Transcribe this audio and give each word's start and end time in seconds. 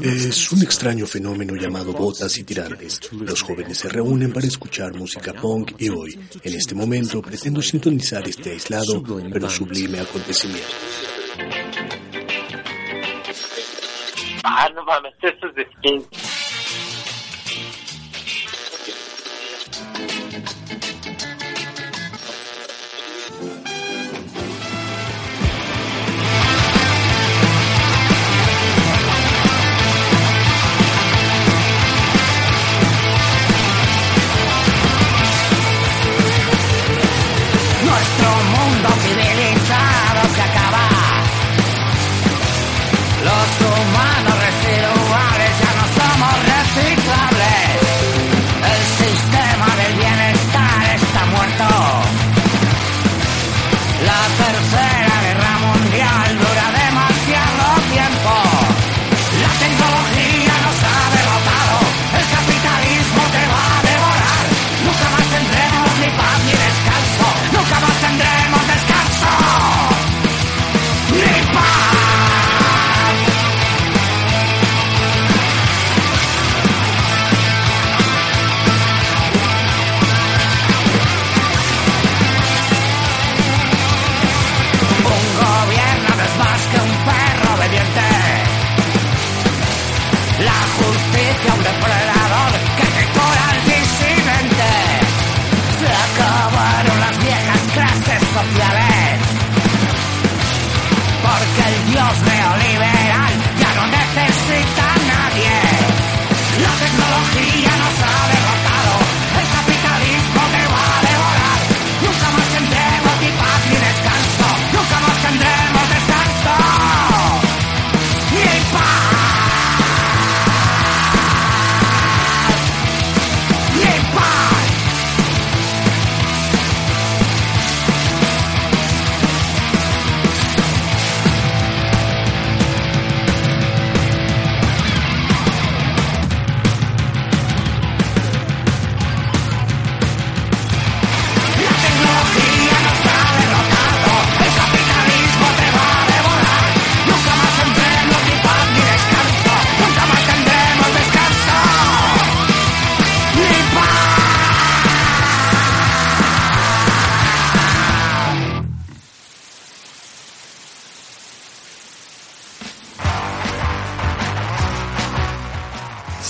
Es 0.00 0.52
un 0.52 0.62
extraño 0.62 1.06
fenómeno 1.06 1.54
llamado 1.54 1.92
botas 1.92 2.36
y 2.38 2.44
tirantes. 2.44 3.00
Los 3.12 3.42
jóvenes 3.42 3.78
se 3.78 3.88
reúnen 3.88 4.32
para 4.32 4.46
escuchar 4.46 4.94
música 4.94 5.32
punk 5.32 5.72
y 5.78 5.88
hoy, 5.88 6.18
en 6.42 6.54
este 6.54 6.74
momento, 6.74 7.22
pretendo 7.22 7.62
sintonizar 7.62 8.26
este 8.28 8.50
aislado 8.50 9.02
pero 9.32 9.48
sublime 9.48 10.00
acontecimiento. 10.00 10.68
Ah, 14.44 14.68
no 14.74 14.84
mames, 14.84 15.14
esto 15.22 15.48
es 15.48 15.54
de 15.54 15.66
skin. 15.76 16.37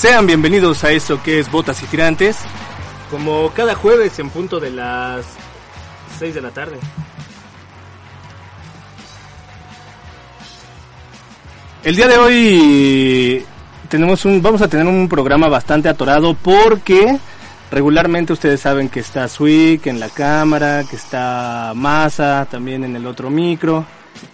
Sean 0.09 0.27
bienvenidos 0.27 0.85
a 0.85 0.91
eso 0.93 1.23
que 1.23 1.39
es 1.39 1.51
Botas 1.51 1.83
y 1.83 1.87
Tirantes, 1.87 2.39
como 3.11 3.51
cada 3.51 3.75
jueves 3.75 4.19
en 4.19 4.31
punto 4.31 4.59
de 4.59 4.71
las 4.71 5.27
6 6.19 6.35
de 6.35 6.41
la 6.41 6.51
tarde. 6.51 6.79
El 11.85 11.95
día 11.95 12.09
de 12.09 12.17
hoy 12.17 13.45
tenemos 13.91 14.25
un, 14.25 14.41
vamos 14.41 14.63
a 14.63 14.69
tener 14.69 14.87
un 14.87 15.11
programa 15.11 15.47
bastante 15.47 15.91
atorado 15.91 16.33
porque 16.33 17.19
regularmente 17.71 18.33
ustedes 18.33 18.63
saben 18.63 18.89
que 18.89 19.01
está 19.01 19.29
Swick 19.29 19.89
en 19.89 20.01
la 20.01 20.09
cámara, 20.09 20.85
que 20.89 20.97
está 20.97 21.73
Masa 21.75 22.49
también 22.51 22.83
en 22.83 22.97
el 22.97 23.07
otro 23.07 23.29
micro 23.29 23.85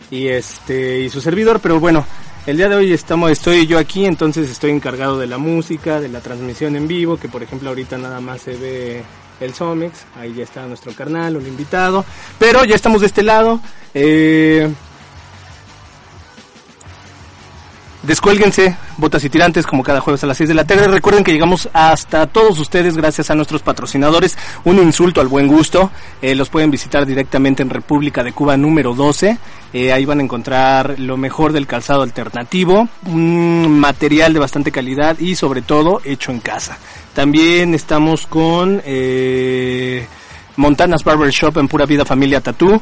y 0.09 0.29
este 0.29 1.01
y 1.01 1.11
su 1.11 1.21
servidor, 1.21 1.59
pero 1.59 1.81
bueno, 1.81 2.07
el 2.47 2.57
día 2.59 2.69
de 2.69 2.77
hoy 2.77 2.93
estamos 2.93 3.31
estoy 3.31 3.67
yo 3.67 3.79
aquí, 3.79 4.05
entonces 4.05 4.51
estoy 4.51 4.71
encargado 4.71 5.19
de 5.19 5.27
la 5.27 5.39
música, 5.39 6.01
de 6.01 6.09
la 6.09 6.21
transmisión 6.21 6.77
en 6.77 6.87
vivo, 6.87 7.17
que 7.17 7.29
por 7.29 7.43
ejemplo 7.43 7.71
ahorita 7.71 7.97
nada 7.97 8.21
más 8.21 8.43
se 8.43 8.57
ve 8.57 9.03
el 9.41 9.55
Somex, 9.55 10.05
ahí 10.17 10.35
ya 10.35 10.45
está 10.45 10.67
nuestro 10.67 10.93
carnal, 10.93 11.37
un 11.37 11.47
invitado, 11.47 12.05
pero 12.39 12.65
ya 12.65 12.75
estamos 12.75 13.01
de 13.01 13.07
este 13.07 13.23
lado. 13.23 13.61
Eh, 13.95 14.69
Descuélguense, 18.07 18.77
botas 18.99 19.25
y 19.25 19.31
tirantes, 19.31 19.67
como 19.67 19.83
cada 19.83 20.03
jueves 20.03 20.23
a 20.23 20.27
las 20.27 20.37
6 20.37 20.49
de 20.49 20.55
la 20.55 20.67
tarde. 20.67 20.89
Recuerden 20.89 21.25
que 21.25 21.33
llegamos 21.33 21.71
hasta 21.73 22.27
todos 22.27 22.59
ustedes 22.59 22.99
gracias 22.99 23.31
a 23.31 23.35
nuestros 23.35 23.63
patrocinadores. 23.63 24.37
Un 24.65 24.77
insulto 24.77 25.23
al 25.23 25.29
buen 25.29 25.47
gusto. 25.47 25.91
Eh, 26.21 26.35
los 26.35 26.51
pueden 26.51 26.71
visitar 26.71 27.07
directamente 27.07 27.63
en 27.63 27.71
República 27.71 28.23
de 28.23 28.33
Cuba 28.33 28.59
número 28.59 28.95
12. 28.95 29.39
Eh, 29.73 29.91
ahí 29.91 30.05
van 30.05 30.21
a 30.21 30.23
encontrar 30.23 30.97
lo 30.99 31.17
mejor 31.17 31.55
del 31.55 31.67
calzado 31.67 32.03
alternativo, 32.03 32.89
un 33.07 33.81
material 33.81 34.35
de 34.35 34.39
bastante 34.39 34.71
calidad 34.71 35.19
y 35.19 35.35
sobre 35.35 35.63
todo 35.63 36.03
hecho 36.05 36.31
en 36.31 36.41
casa. 36.41 36.77
También 37.15 37.75
estamos 37.75 38.27
con 38.27 38.83
eh, 38.85 40.07
Montanas 40.57 41.05
Barber 41.05 41.31
Shop 41.31 41.57
en 41.57 41.69
Pura 41.69 41.87
Vida 41.87 42.05
Familia 42.05 42.43
Tatú. 42.43 42.79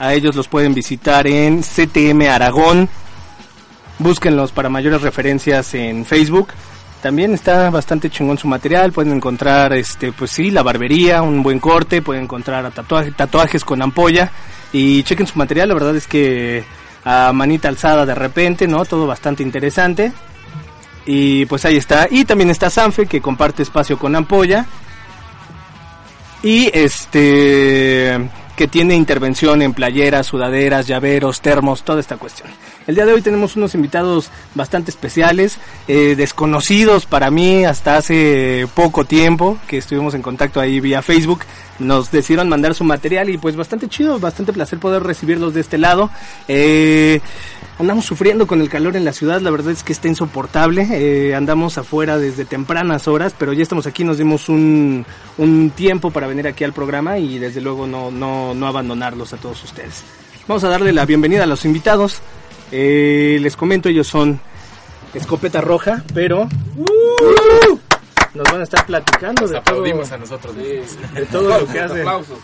A 0.00 0.14
ellos 0.14 0.34
los 0.34 0.48
pueden 0.48 0.74
visitar 0.74 1.28
en 1.28 1.62
CTM 1.62 2.22
Aragón, 2.28 2.88
Búsquenlos 3.98 4.52
para 4.52 4.68
mayores 4.68 5.02
referencias 5.02 5.74
en 5.74 6.04
Facebook. 6.04 6.48
También 7.02 7.34
está 7.34 7.70
bastante 7.70 8.10
chingón 8.10 8.38
su 8.38 8.48
material. 8.48 8.92
Pueden 8.92 9.12
encontrar, 9.12 9.72
este, 9.74 10.10
pues 10.12 10.30
sí, 10.30 10.50
la 10.50 10.62
barbería, 10.62 11.22
un 11.22 11.42
buen 11.42 11.60
corte. 11.60 12.02
Pueden 12.02 12.24
encontrar 12.24 12.70
tatuaje, 12.72 13.12
tatuajes 13.12 13.64
con 13.64 13.82
ampolla. 13.82 14.32
Y 14.72 15.02
chequen 15.02 15.26
su 15.26 15.38
material. 15.38 15.68
La 15.68 15.74
verdad 15.74 15.94
es 15.96 16.06
que 16.06 16.64
a 17.04 17.32
manita 17.32 17.68
alzada 17.68 18.06
de 18.06 18.14
repente, 18.14 18.66
¿no? 18.66 18.84
Todo 18.84 19.06
bastante 19.06 19.42
interesante. 19.42 20.12
Y 21.06 21.44
pues 21.46 21.64
ahí 21.64 21.76
está. 21.76 22.08
Y 22.10 22.24
también 22.24 22.50
está 22.50 22.70
Sanfe 22.70 23.06
que 23.06 23.20
comparte 23.20 23.62
espacio 23.62 23.98
con 23.98 24.16
ampolla. 24.16 24.66
Y 26.42 26.70
este 26.72 28.18
que 28.56 28.68
tiene 28.68 28.94
intervención 28.94 29.62
en 29.62 29.74
playeras, 29.74 30.26
sudaderas, 30.26 30.86
llaveros, 30.86 31.40
termos, 31.40 31.82
toda 31.82 32.00
esta 32.00 32.16
cuestión. 32.16 32.48
El 32.86 32.94
día 32.94 33.06
de 33.06 33.14
hoy 33.14 33.22
tenemos 33.22 33.56
unos 33.56 33.74
invitados 33.74 34.30
bastante 34.54 34.90
especiales, 34.90 35.58
eh, 35.88 36.14
desconocidos 36.16 37.06
para 37.06 37.30
mí 37.30 37.64
hasta 37.64 37.96
hace 37.96 38.66
poco 38.74 39.04
tiempo, 39.04 39.58
que 39.66 39.78
estuvimos 39.78 40.14
en 40.14 40.22
contacto 40.22 40.60
ahí 40.60 40.80
vía 40.80 41.02
Facebook. 41.02 41.40
Nos 41.78 42.10
decidieron 42.10 42.48
mandar 42.48 42.74
su 42.74 42.84
material 42.84 43.30
y 43.30 43.38
pues 43.38 43.56
bastante 43.56 43.88
chido, 43.88 44.20
bastante 44.20 44.52
placer 44.52 44.78
poder 44.78 45.02
recibirlos 45.02 45.54
de 45.54 45.60
este 45.60 45.76
lado. 45.76 46.08
Eh, 46.46 47.20
andamos 47.78 48.04
sufriendo 48.04 48.46
con 48.46 48.60
el 48.60 48.68
calor 48.68 48.96
en 48.96 49.04
la 49.04 49.12
ciudad, 49.12 49.40
la 49.40 49.50
verdad 49.50 49.72
es 49.72 49.82
que 49.82 49.92
está 49.92 50.06
insoportable. 50.06 50.86
Eh, 50.92 51.34
andamos 51.34 51.76
afuera 51.76 52.16
desde 52.16 52.44
tempranas 52.44 53.08
horas, 53.08 53.34
pero 53.36 53.52
ya 53.52 53.62
estamos 53.62 53.86
aquí, 53.86 54.04
nos 54.04 54.18
dimos 54.18 54.48
un, 54.48 55.04
un 55.38 55.70
tiempo 55.70 56.10
para 56.10 56.28
venir 56.28 56.46
aquí 56.46 56.62
al 56.62 56.72
programa 56.72 57.18
y 57.18 57.38
desde 57.38 57.60
luego 57.60 57.86
no, 57.86 58.10
no, 58.10 58.54
no 58.54 58.66
abandonarlos 58.66 59.32
a 59.32 59.36
todos 59.36 59.64
ustedes. 59.64 60.02
Vamos 60.46 60.62
a 60.62 60.68
darle 60.68 60.92
la 60.92 61.06
bienvenida 61.06 61.44
a 61.44 61.46
los 61.46 61.64
invitados. 61.64 62.20
Eh, 62.70 63.38
les 63.40 63.56
comento, 63.56 63.88
ellos 63.88 64.06
son 64.06 64.38
Escopeta 65.12 65.60
Roja, 65.60 66.04
pero 66.12 66.48
¡uh! 66.76 67.73
Nos 68.34 68.44
van 68.50 68.60
a 68.60 68.64
estar 68.64 68.84
platicando 68.86 69.42
de 69.42 69.48
todo, 69.48 69.58
Aplaudimos 69.58 70.10
a 70.12 70.18
nosotros 70.18 70.54
mismos. 70.56 71.12
de 71.14 71.26
todo 71.26 71.58
lo 71.60 71.66
que 71.66 71.80
hacen. 71.80 71.98
Aplausos. 72.00 72.38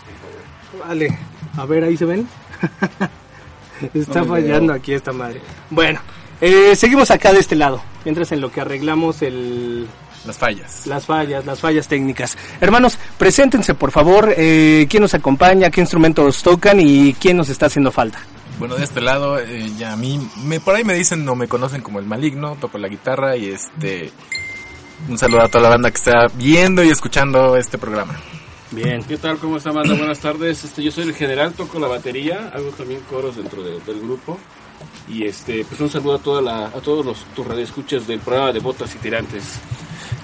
Vale, 0.87 1.17
a 1.57 1.65
ver, 1.65 1.83
ahí 1.83 1.97
se 1.97 2.05
ven. 2.05 2.27
Está 3.93 4.23
fallando 4.23 4.73
aquí 4.73 4.93
esta 4.93 5.11
madre. 5.11 5.41
Bueno, 5.69 5.99
eh, 6.39 6.75
seguimos 6.75 7.09
acá 7.11 7.33
de 7.33 7.39
este 7.39 7.55
lado, 7.55 7.81
mientras 8.05 8.31
en 8.31 8.39
lo 8.41 8.51
que 8.51 8.61
arreglamos 8.61 9.21
el, 9.23 9.87
Las 10.25 10.37
fallas. 10.37 10.85
las 10.85 11.05
fallas, 11.05 11.45
las 11.45 11.59
fallas 11.59 11.87
técnicas. 11.87 12.37
Hermanos, 12.61 12.97
preséntense 13.17 13.73
por 13.73 13.91
favor, 13.91 14.33
eh, 14.37 14.85
quién 14.89 15.01
nos 15.01 15.13
acompaña, 15.15 15.71
qué 15.71 15.81
instrumentos 15.81 16.43
tocan 16.43 16.79
y 16.79 17.13
quién 17.15 17.37
nos 17.37 17.49
está 17.49 17.65
haciendo 17.65 17.91
falta. 17.91 18.19
Bueno, 18.59 18.75
de 18.75 18.83
este 18.83 19.01
lado, 19.01 19.39
eh, 19.39 19.71
ya 19.77 19.93
a 19.93 19.97
mí, 19.97 20.19
me, 20.45 20.59
por 20.59 20.75
ahí 20.75 20.83
me 20.83 20.93
dicen 20.93 21.27
o 21.27 21.35
me 21.35 21.47
conocen 21.47 21.81
como 21.81 21.97
el 21.99 22.05
maligno, 22.05 22.55
toco 22.61 22.77
la 22.77 22.87
guitarra 22.87 23.35
y 23.35 23.49
este... 23.49 24.11
Un 25.09 25.17
saludo 25.17 25.41
a 25.41 25.47
toda 25.47 25.63
la 25.63 25.69
banda 25.69 25.91
que 25.91 25.97
está 25.97 26.27
viendo 26.35 26.83
y 26.83 26.89
escuchando 26.89 27.57
este 27.57 27.77
programa. 27.77 28.15
Bien. 28.71 29.03
¿Qué 29.03 29.17
tal? 29.17 29.37
¿Cómo 29.37 29.57
está, 29.57 29.71
banda? 29.71 29.93
Buenas 29.95 30.19
tardes. 30.19 30.63
Este, 30.63 30.81
yo 30.83 30.91
soy 30.91 31.05
el 31.05 31.13
general, 31.15 31.53
toco 31.53 31.79
la 31.79 31.87
batería, 31.87 32.51
hago 32.53 32.69
también 32.69 33.01
coros 33.09 33.35
dentro 33.35 33.61
de- 33.63 33.79
del 33.81 33.99
grupo. 34.01 34.37
Y 35.09 35.25
este, 35.25 35.65
pues 35.65 35.79
un 35.81 35.89
saludo 35.89 36.15
a, 36.15 36.19
toda 36.19 36.41
la, 36.41 36.65
a 36.67 36.79
todos 36.81 37.05
los 37.05 37.17
tus 37.35 37.45
radioescuchas 37.45 38.07
del 38.07 38.19
programa 38.19 38.53
de 38.53 38.59
Botas 38.59 38.95
y 38.95 38.99
Tirantes. 38.99 39.43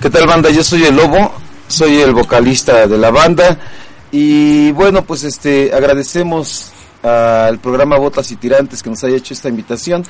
¿Qué 0.01 0.09
tal 0.09 0.25
banda? 0.27 0.49
Yo 0.49 0.63
soy 0.63 0.83
el 0.85 0.95
Lobo, 0.95 1.31
soy 1.67 1.97
el 1.97 2.13
vocalista 2.13 2.87
de 2.87 2.97
la 2.97 3.11
banda 3.11 3.57
y 4.11 4.71
bueno, 4.71 5.03
pues 5.03 5.23
este 5.25 5.73
agradecemos 5.73 6.71
al 7.03 7.59
programa 7.59 7.97
Botas 7.97 8.31
y 8.31 8.35
Tirantes 8.37 8.81
que 8.81 8.89
nos 8.89 9.03
haya 9.03 9.17
hecho 9.17 9.33
esta 9.33 9.49
invitación 9.49 10.03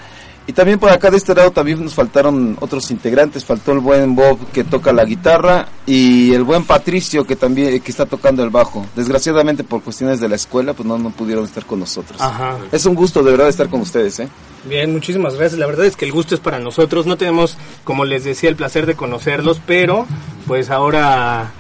y 0.47 0.53
también 0.53 0.79
por 0.79 0.89
acá 0.89 1.11
de 1.11 1.17
este 1.17 1.35
lado 1.35 1.51
también 1.51 1.83
nos 1.83 1.93
faltaron 1.93 2.57
otros 2.61 2.89
integrantes, 2.89 3.43
faltó 3.43 3.73
el 3.73 3.79
buen 3.79 4.15
Bob 4.15 4.39
que 4.53 4.63
toca 4.63 4.93
la 4.93 5.03
guitarra 5.03 5.67
y 5.85 6.33
el 6.33 6.43
buen 6.43 6.63
Patricio 6.63 7.25
que 7.25 7.35
también 7.35 7.81
que 7.81 7.91
está 7.91 8.05
tocando 8.05 8.45
el 8.45 8.49
bajo. 8.49 8.85
Desgraciadamente 8.95 9.65
por 9.65 9.83
cuestiones 9.83 10.21
de 10.21 10.29
la 10.29 10.37
escuela 10.37 10.73
pues 10.73 10.87
no, 10.87 10.97
no 10.97 11.09
pudieron 11.09 11.43
estar 11.43 11.65
con 11.65 11.81
nosotros. 11.81 12.21
Ajá. 12.21 12.57
Es 12.71 12.85
un 12.85 12.95
gusto 12.95 13.21
de 13.23 13.31
verdad 13.31 13.49
estar 13.49 13.67
con 13.67 13.81
ustedes, 13.81 14.21
¿eh? 14.21 14.29
Bien, 14.63 14.91
muchísimas 14.91 15.35
gracias. 15.35 15.59
La 15.59 15.67
verdad 15.67 15.85
es 15.85 15.97
que 15.97 16.05
el 16.05 16.13
gusto 16.13 16.33
es 16.33 16.41
para 16.41 16.59
nosotros. 16.59 17.05
No 17.05 17.17
tenemos, 17.17 17.57
como 17.83 18.05
les 18.05 18.23
decía, 18.23 18.49
el 18.49 18.55
placer 18.55 18.85
de 18.85 18.95
conocerlos, 18.95 19.61
pero 19.65 20.07
pues 20.47 20.69
ahora 20.69 21.51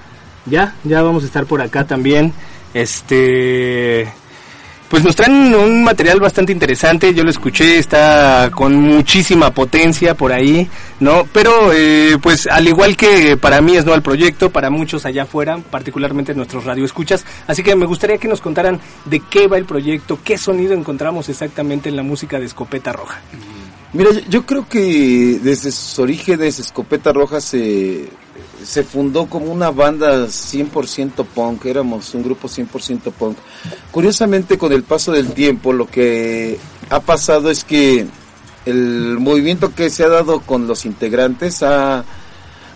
ya, 0.45 0.75
ya 0.85 1.01
vamos 1.01 1.23
a 1.23 1.27
estar 1.27 1.45
por 1.45 1.61
acá 1.61 1.85
también. 1.85 2.33
Este, 2.73 4.07
pues 4.89 5.03
nos 5.03 5.15
traen 5.15 5.53
un 5.53 5.83
material 5.83 6.19
bastante 6.19 6.51
interesante. 6.51 7.13
Yo 7.13 7.23
lo 7.23 7.29
escuché, 7.29 7.77
está 7.77 8.49
con 8.53 8.75
muchísima 8.75 9.51
potencia 9.51 10.15
por 10.15 10.31
ahí, 10.31 10.69
¿no? 10.99 11.27
Pero 11.33 11.73
eh, 11.73 12.17
pues 12.21 12.47
al 12.47 12.67
igual 12.67 12.95
que 12.95 13.37
para 13.37 13.61
mí 13.61 13.75
es 13.75 13.85
no 13.85 13.93
el 13.93 14.01
proyecto, 14.01 14.49
para 14.49 14.69
muchos 14.69 15.05
allá 15.05 15.23
afuera, 15.23 15.59
particularmente 15.69 16.33
nuestros 16.33 16.65
radioescuchas. 16.65 17.25
Así 17.47 17.63
que 17.63 17.75
me 17.75 17.85
gustaría 17.85 18.17
que 18.17 18.27
nos 18.27 18.41
contaran 18.41 18.79
de 19.05 19.19
qué 19.19 19.47
va 19.47 19.57
el 19.57 19.65
proyecto, 19.65 20.19
qué 20.23 20.37
sonido 20.37 20.73
encontramos 20.73 21.29
exactamente 21.29 21.89
en 21.89 21.95
la 21.95 22.03
música 22.03 22.39
de 22.39 22.45
Escopeta 22.45 22.93
Roja. 22.93 23.19
Mira, 23.93 24.11
yo 24.29 24.45
creo 24.45 24.67
que 24.67 25.39
desde 25.41 25.71
sus 25.71 25.97
orígenes 25.99 26.59
Escopeta 26.59 27.13
Roja 27.13 27.39
se, 27.41 28.09
se 28.63 28.83
fundó 28.83 29.27
como 29.27 29.51
una 29.51 29.71
banda 29.71 30.25
100% 30.25 31.25
punk, 31.25 31.65
éramos 31.65 32.13
un 32.13 32.23
grupo 32.23 32.47
100% 32.47 33.11
punk. 33.11 33.37
Curiosamente, 33.91 34.57
con 34.57 34.73
el 34.73 34.83
paso 34.83 35.11
del 35.11 35.33
tiempo, 35.33 35.73
lo 35.73 35.87
que 35.87 36.59
ha 36.89 36.99
pasado 36.99 37.49
es 37.49 37.63
que 37.63 38.07
el 38.65 39.17
movimiento 39.19 39.73
que 39.73 39.89
se 39.89 40.03
ha 40.03 40.09
dado 40.09 40.41
con 40.41 40.67
los 40.67 40.85
integrantes 40.85 41.63
ha, 41.63 42.03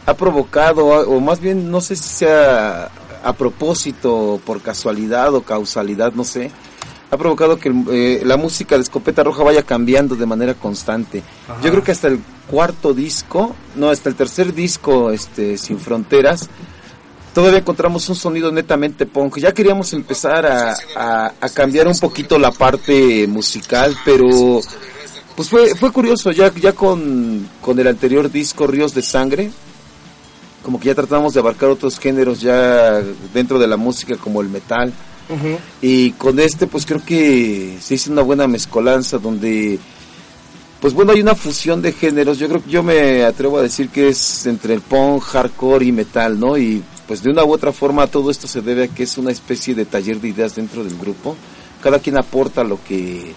ha 0.06 0.13
provocado, 0.16 0.86
o 0.86 1.19
más 1.19 1.40
bien 1.40 1.69
no 1.69 1.81
sé 1.81 1.96
si 1.96 2.10
sea 2.10 2.90
a 3.24 3.34
propósito, 3.34 4.42
por 4.46 4.62
casualidad 4.62 5.34
o 5.36 5.44
causalidad, 5.44 6.13
no 6.13 6.24
sé, 6.24 6.52
ha 7.12 7.18
provocado 7.18 7.58
que 7.58 7.72
eh, 7.92 8.22
la 8.25 8.38
música 8.38 8.75
de 8.75 8.81
Escopeta 8.81 9.24
Roja 9.24 9.44
vaya 9.44 9.63
cambiando 9.63 10.16
de 10.16 10.25
manera 10.25 10.54
constante. 10.54 11.22
Yo 11.62 11.69
creo 11.69 11.84
que 11.84 11.92
hasta 11.92 12.08
el 12.08 12.22
cuarto 12.51 12.94
disco, 12.94 13.56
no, 13.75 13.89
hasta 13.89 14.09
el 14.09 14.15
tercer 14.15 14.53
disco, 14.53 15.09
este, 15.12 15.57
Sin 15.57 15.80
Fronteras, 15.80 16.50
todavía 17.33 17.59
encontramos 17.59 18.07
un 18.09 18.15
sonido 18.15 18.51
netamente 18.51 19.06
punk. 19.06 19.38
Ya 19.39 19.53
queríamos 19.53 19.94
empezar 19.94 20.45
a, 20.45 20.75
a- 20.95 21.33
a 21.39 21.50
cambiar 21.50 21.88
un 21.88 21.98
poquito 21.98 22.38
la 22.38 22.51
parte 22.51 23.25
musical, 23.27 23.95
pero 24.06 24.59
pues 25.36 25.50
fue, 25.50 25.74
fue 25.75 25.92
curioso, 25.92 26.31
ya, 26.31 26.53
ya 26.53 26.74
con, 26.74 27.48
con 27.62 27.80
el 27.80 27.88
anterior 27.88 28.30
disco, 28.30 28.68
Ríos 28.68 28.94
de 28.94 29.01
Sangre, 29.01 29.50
como 30.62 30.80
que 30.80 30.88
ya 30.88 30.95
tratamos 30.95 31.33
de 31.33 31.39
abarcar 31.39 31.69
otros 31.69 31.98
géneros 31.98 32.42
ya 32.42 33.01
dentro 33.33 33.57
de 33.57 33.68
la 33.68 33.77
música, 33.77 34.15
como 34.18 34.42
el 34.42 34.50
metal. 34.50 34.94
Y 35.81 36.12
con 36.12 36.38
este, 36.42 36.68
pues 36.68 36.86
creo 36.86 37.01
que 37.06 37.77
se 37.81 37.95
hizo 37.95 38.12
una 38.12 38.21
buena 38.21 38.48
mezcolanza 38.48 39.18
donde, 39.18 39.80
pues 40.81 40.95
bueno, 40.95 41.12
hay 41.12 41.22
una 41.22 41.36
fusión 41.36 41.80
de 41.83 41.94
géneros. 41.94 42.39
Yo 42.39 42.50
creo 42.50 42.63
que 42.63 42.72
yo 42.72 42.81
me 42.81 43.24
atrevo 43.24 43.60
a 43.60 43.62
decir 43.62 43.89
que 43.89 44.10
es 44.10 44.48
entre 44.48 44.74
el 44.74 44.81
punk, 44.81 45.22
hardcore 45.22 45.86
y 45.86 45.92
metal, 45.92 46.39
¿no? 46.39 46.57
Y 46.57 46.83
pues 47.07 47.22
de 47.22 47.30
una 47.30 47.45
u 47.45 47.54
otra 47.54 47.72
forma 47.72 48.07
todo 48.07 48.31
esto 48.31 48.48
se 48.48 48.62
debe 48.62 48.86
a 48.86 48.88
que 48.88 49.04
es 49.04 49.18
una 49.19 49.31
especie 49.31 49.75
de 49.75 49.86
taller 49.86 50.19
de 50.19 50.30
ideas 50.30 50.56
dentro 50.56 50.83
del 50.83 50.98
grupo. 50.98 51.36
Cada 51.83 52.00
quien 52.00 52.18
aporta 52.18 52.63
lo 52.63 52.83
que 52.83 53.33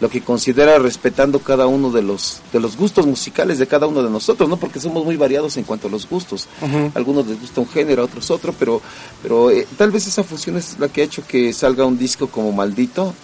lo 0.00 0.10
que 0.10 0.20
considera 0.22 0.78
respetando 0.78 1.38
cada 1.40 1.66
uno 1.66 1.90
de 1.90 2.02
los 2.02 2.40
de 2.50 2.60
los 2.60 2.78
gustos 2.78 3.06
musicales 3.06 3.58
de 3.58 3.66
cada 3.66 3.86
uno 3.86 4.02
de 4.02 4.08
nosotros, 4.08 4.48
¿no? 4.48 4.56
Porque 4.56 4.80
somos 4.80 5.04
muy 5.04 5.16
variados 5.16 5.58
en 5.58 5.64
cuanto 5.64 5.88
a 5.88 5.90
los 5.90 6.08
gustos. 6.08 6.48
Algunos 6.94 7.26
les 7.26 7.38
gusta 7.38 7.60
un 7.60 7.68
género, 7.68 8.02
a 8.02 8.04
otros 8.06 8.30
otro, 8.30 8.54
pero 8.58 8.80
pero 9.22 9.50
eh, 9.50 9.66
tal 9.76 9.90
vez 9.90 10.06
esa 10.06 10.24
fusión 10.24 10.56
es 10.56 10.78
la 10.78 10.88
que 10.88 11.02
ha 11.02 11.04
hecho 11.04 11.22
que 11.26 11.52
salga 11.52 11.84
un 11.84 11.98
disco 11.98 12.28
como 12.28 12.52
Maldito 12.52 13.14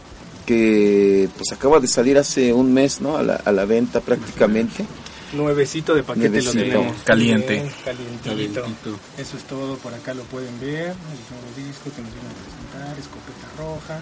que 0.42 1.28
pues 1.36 1.52
acaba 1.52 1.80
de 1.80 1.88
salir 1.88 2.18
hace 2.18 2.52
un 2.52 2.72
mes, 2.72 3.00
¿no? 3.00 3.16
A 3.16 3.22
la, 3.22 3.36
a 3.36 3.52
la 3.52 3.64
venta 3.64 4.00
prácticamente. 4.00 4.84
Nuevecito 5.32 5.94
de 5.94 6.02
paquete 6.02 6.28
Nuevecito. 6.28 6.54
lo 6.58 6.62
tenemos. 6.62 7.02
Caliente. 7.04 7.54
Bien, 7.54 7.70
calientito. 8.22 8.64
Eso 9.16 9.36
es 9.36 9.44
todo, 9.44 9.76
por 9.76 9.94
acá 9.94 10.12
lo 10.14 10.24
pueden 10.24 10.58
ver. 10.60 10.88
El 10.88 10.92
nuevo 10.92 11.48
disco 11.56 11.90
que 11.94 12.02
nos 12.02 12.12
viene 12.12 12.28
a 12.28 12.36
presentar, 12.42 12.98
escopeta 12.98 13.48
roja, 13.56 14.00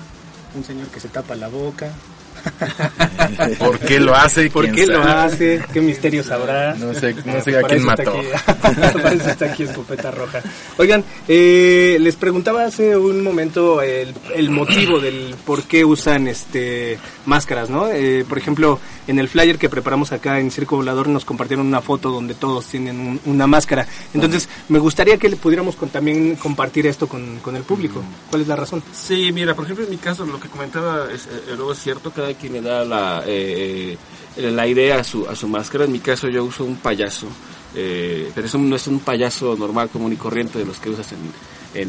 un 0.57 0.65
señor 0.65 0.89
que 0.89 0.99
se 0.99 1.09
tapa 1.09 1.37
la 1.37 1.49
boca. 1.49 1.93
¿Por 3.59 3.79
qué 3.79 4.01
lo 4.01 4.15
hace? 4.15 4.51
¿Por 4.51 4.65
¿Quién 4.65 4.75
qué 4.77 4.87
lo 4.87 5.03
sabe? 5.03 5.13
hace? 5.35 5.65
¿Qué 5.73 5.81
misterios 5.81 6.31
habrá? 6.31 6.75
No 6.75 6.93
sé, 6.95 7.15
no 7.25 7.41
sé 7.43 7.59
a 7.59 7.63
quién 7.63 7.85
mató. 7.85 8.11
aquí- 8.19 8.29
para 9.03 9.13
eso 9.13 9.31
está 9.31 9.47
aquí 9.47 9.63
Escopeta 9.65 10.11
Roja. 10.11 10.41
Oigan, 10.79 11.05
eh, 11.29 11.97
les 12.01 12.17
preguntaba 12.17 12.65
hace 12.65 12.97
un 12.97 13.23
momento 13.23 13.83
el, 13.83 14.15
el 14.35 14.51
motivo 14.51 15.01
del 15.01 15.35
por 15.47 15.63
qué 15.65 15.85
usan 15.85 16.29
este 16.29 16.99
máscaras, 17.27 17.71
¿no? 17.71 17.89
Eh, 17.89 18.25
por 18.29 18.39
ejemplo, 18.39 18.81
en 19.07 19.19
el 19.19 19.29
flyer 19.29 19.59
que 19.59 19.69
preparamos 19.69 20.13
acá 20.13 20.39
en 20.41 20.51
Circo 20.51 20.77
Volador 20.77 21.09
nos 21.09 21.25
compartieron 21.25 21.67
una 21.67 21.81
foto 21.81 22.11
donde 22.11 22.35
todos 22.35 22.67
tienen 22.67 22.99
un- 23.01 23.21
una 23.27 23.47
máscara. 23.47 23.87
Entonces, 24.15 24.49
me 24.69 24.79
gustaría 24.79 25.17
que 25.19 25.29
le 25.29 25.37
pudiéramos 25.37 25.77
con- 25.77 25.89
también 25.91 26.37
compartir 26.37 26.87
esto 26.87 27.09
con, 27.09 27.39
con 27.41 27.57
el 27.57 27.63
público. 27.63 28.03
¿Cuál 28.31 28.43
es 28.43 28.49
la 28.49 28.57
razón? 28.57 28.83
Sí, 28.93 29.31
mira, 29.33 29.55
por 29.55 29.65
ejemplo, 29.65 29.85
en 29.85 29.91
mi 29.91 29.97
caso, 29.99 30.25
lo 30.25 30.41
que 30.41 30.49
comentaba 30.49 31.07
es, 31.13 31.27
eh, 31.27 31.55
luego 31.57 31.73
es 31.73 31.79
cierto, 31.79 32.11
cada 32.11 32.30
quien 32.35 32.55
le 32.55 32.61
da 32.61 32.85
la, 32.85 33.23
eh, 33.27 33.97
eh, 34.37 34.51
la 34.51 34.67
idea 34.67 35.01
a 35.01 35.05
su, 35.05 35.27
a 35.29 35.35
su 35.35 35.49
máscara. 35.49 35.85
En 35.85 35.93
mi 35.93 36.01
caso, 36.01 36.29
yo 36.29 36.45
uso 36.45 36.65
un 36.65 36.77
payaso, 36.77 37.27
eh, 37.75 38.31
pero 38.35 38.47
eso 38.47 38.59
no 38.59 38.77
es 38.77 38.87
un 38.87 39.01
payaso 39.01 39.57
normal, 39.57 39.89
común 39.91 40.13
y 40.13 40.17
corriente 40.17 40.59
de 40.59 40.65
los 40.65 40.79
que 40.79 40.91
usas 40.91 41.13
en, 41.13 41.19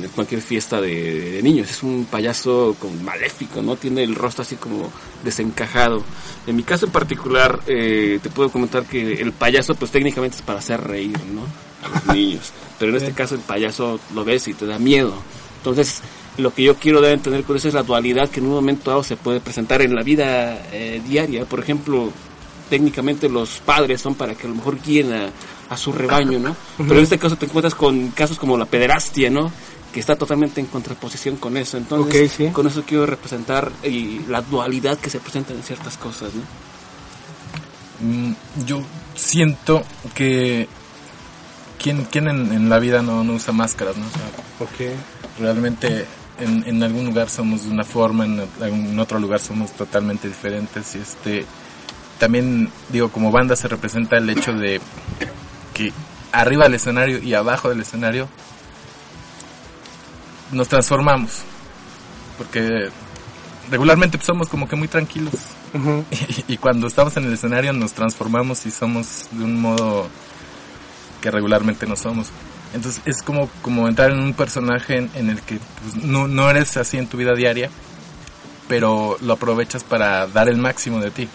en 0.04 0.10
cualquier 0.10 0.42
fiesta 0.42 0.80
de, 0.80 1.32
de 1.32 1.44
niños. 1.44 1.70
Es 1.70 1.84
un 1.84 2.06
payaso 2.06 2.76
con 2.80 3.04
maléfico, 3.04 3.62
¿no? 3.62 3.76
Tiene 3.76 4.04
el 4.04 4.16
rostro 4.16 4.44
así 4.44 4.56
como 4.56 4.92
desencajado. 5.24 6.04
En 6.48 6.56
mi 6.56 6.64
caso 6.64 6.86
en 6.86 6.92
particular, 6.92 7.60
eh, 7.68 8.20
te 8.22 8.30
puedo 8.30 8.50
comentar 8.50 8.84
que 8.86 9.14
el 9.14 9.32
payaso, 9.32 9.76
pues 9.76 9.92
técnicamente 9.92 10.38
es 10.38 10.42
para 10.42 10.60
hacer 10.60 10.82
reír, 10.82 11.18
¿no? 11.34 11.42
A 11.84 11.90
los 11.90 12.16
niños. 12.16 12.52
Pero 12.78 12.92
en 12.92 12.98
este 12.98 13.12
caso, 13.14 13.36
el 13.36 13.42
payaso 13.42 14.00
lo 14.14 14.24
ves 14.24 14.48
y 14.48 14.54
te 14.54 14.66
da 14.66 14.80
miedo. 14.80 15.14
Entonces, 15.58 16.02
lo 16.38 16.54
que 16.54 16.64
yo 16.64 16.76
quiero 16.76 17.02
dar 17.02 17.12
a 17.12 17.14
entender 17.14 17.44
con 17.44 17.58
eso 17.58 17.68
es 17.68 17.74
la 17.74 17.84
dualidad 17.84 18.30
que 18.30 18.40
en 18.40 18.48
un 18.48 18.54
momento 18.54 18.90
dado 18.90 19.04
se 19.04 19.18
puede 19.18 19.40
presentar 19.40 19.82
en 19.82 19.96
la 19.96 20.04
vida 20.04 20.62
eh, 20.72 21.02
diaria. 21.06 21.46
Por 21.46 21.60
ejemplo, 21.60 22.12
técnicamente 22.70 23.30
los 23.30 23.60
padres 23.60 24.02
son 24.02 24.16
para 24.16 24.36
que 24.36 24.48
a 24.48 24.50
lo 24.50 24.56
mejor 24.56 24.82
guíen 24.82 25.14
a, 25.14 25.30
a 25.70 25.78
su 25.78 25.92
rebaño, 25.92 26.40
¿no? 26.40 26.56
Pero 26.78 26.96
en 26.98 27.04
este 27.04 27.20
caso 27.20 27.36
te 27.36 27.46
encuentras 27.46 27.76
con 27.76 28.10
casos 28.12 28.40
como 28.40 28.58
la 28.58 28.66
pederastia, 28.66 29.30
¿no? 29.30 29.52
Que 29.94 30.00
está 30.00 30.16
totalmente 30.16 30.62
en 30.62 30.68
contraposición 30.68 31.36
con 31.36 31.58
eso. 31.58 31.78
Entonces, 31.78 32.32
sí. 32.32 32.48
con 32.48 32.66
eso 32.66 32.84
quiero 32.88 33.06
representar 33.06 33.72
y 33.84 34.20
la 34.30 34.42
dualidad 34.42 34.98
que 34.98 35.10
se 35.10 35.20
presenta 35.20 35.54
en 35.54 35.64
ciertas 35.64 35.98
cosas, 35.98 36.32
¿no? 36.34 36.44
Mm, 38.08 38.36
Yo 38.66 38.82
siento 39.16 39.84
que 40.16 40.68
quién, 41.78 42.06
quién 42.06 42.30
en, 42.30 42.54
en 42.54 42.70
la 42.70 42.80
vida 42.80 43.02
no, 43.02 43.24
no 43.26 43.34
usa 43.34 43.54
máscaras, 43.54 43.98
¿no? 43.98 44.06
O 44.06 44.10
sea, 44.10 44.94
realmente 45.40 46.06
en, 46.42 46.64
en 46.68 46.84
algún 46.84 47.06
lugar 47.06 47.30
somos 47.30 47.64
de 47.66 47.72
una 47.72 47.84
forma, 47.84 48.26
en, 48.26 48.42
en 48.62 49.00
otro 49.00 49.20
lugar 49.20 49.40
somos 49.40 49.72
totalmente 49.72 50.28
diferentes 50.28 50.96
y 50.96 51.00
este 51.00 51.46
también, 52.22 52.70
digo, 52.90 53.10
como 53.10 53.32
banda 53.32 53.56
se 53.56 53.68
representa 53.68 54.16
el 54.18 54.30
hecho 54.30 54.54
de 54.54 54.80
que 55.74 55.92
arriba 56.32 56.66
del 56.66 56.76
escenario 56.76 57.18
y 57.18 57.34
abajo 57.34 57.68
del 57.70 57.82
escenario 57.82 58.30
nos 60.52 60.68
transformamos. 60.68 61.40
Porque 62.38 62.90
regularmente 63.72 64.20
somos 64.22 64.50
como 64.50 64.68
que 64.68 64.76
muy 64.76 64.88
tranquilos. 64.88 65.34
Y 66.48 66.58
cuando 66.58 66.86
estamos 66.86 67.18
en 67.18 67.26
el 67.26 67.34
escenario 67.34 67.74
nos 67.74 67.94
transformamos 67.94 68.68
y 68.68 68.72
somos 68.72 69.28
de 69.32 69.44
un 69.44 69.60
modo 69.60 70.08
que 71.22 71.32
regularmente 71.32 71.88
no 71.88 71.96
somos. 71.96 72.28
Entonces 72.74 73.02
es 73.06 73.22
como, 73.22 73.50
como 73.62 73.88
entrar 73.88 74.12
en 74.12 74.20
un 74.20 74.34
personaje 74.34 74.98
en, 74.98 75.12
en 75.16 75.30
el 75.30 75.42
que 75.42 75.60
pues, 75.82 76.04
no, 76.04 76.28
no 76.28 76.50
eres 76.50 76.78
así 76.78 76.98
en 76.98 77.08
tu 77.08 77.18
vida 77.18 77.34
diaria, 77.34 77.70
pero 78.68 79.18
lo 79.22 79.34
aprovechas 79.34 79.84
para 79.84 80.28
dar 80.28 80.48
el 80.48 80.58
máximo 80.58 81.00
de 81.00 81.12
ti. 81.12 81.28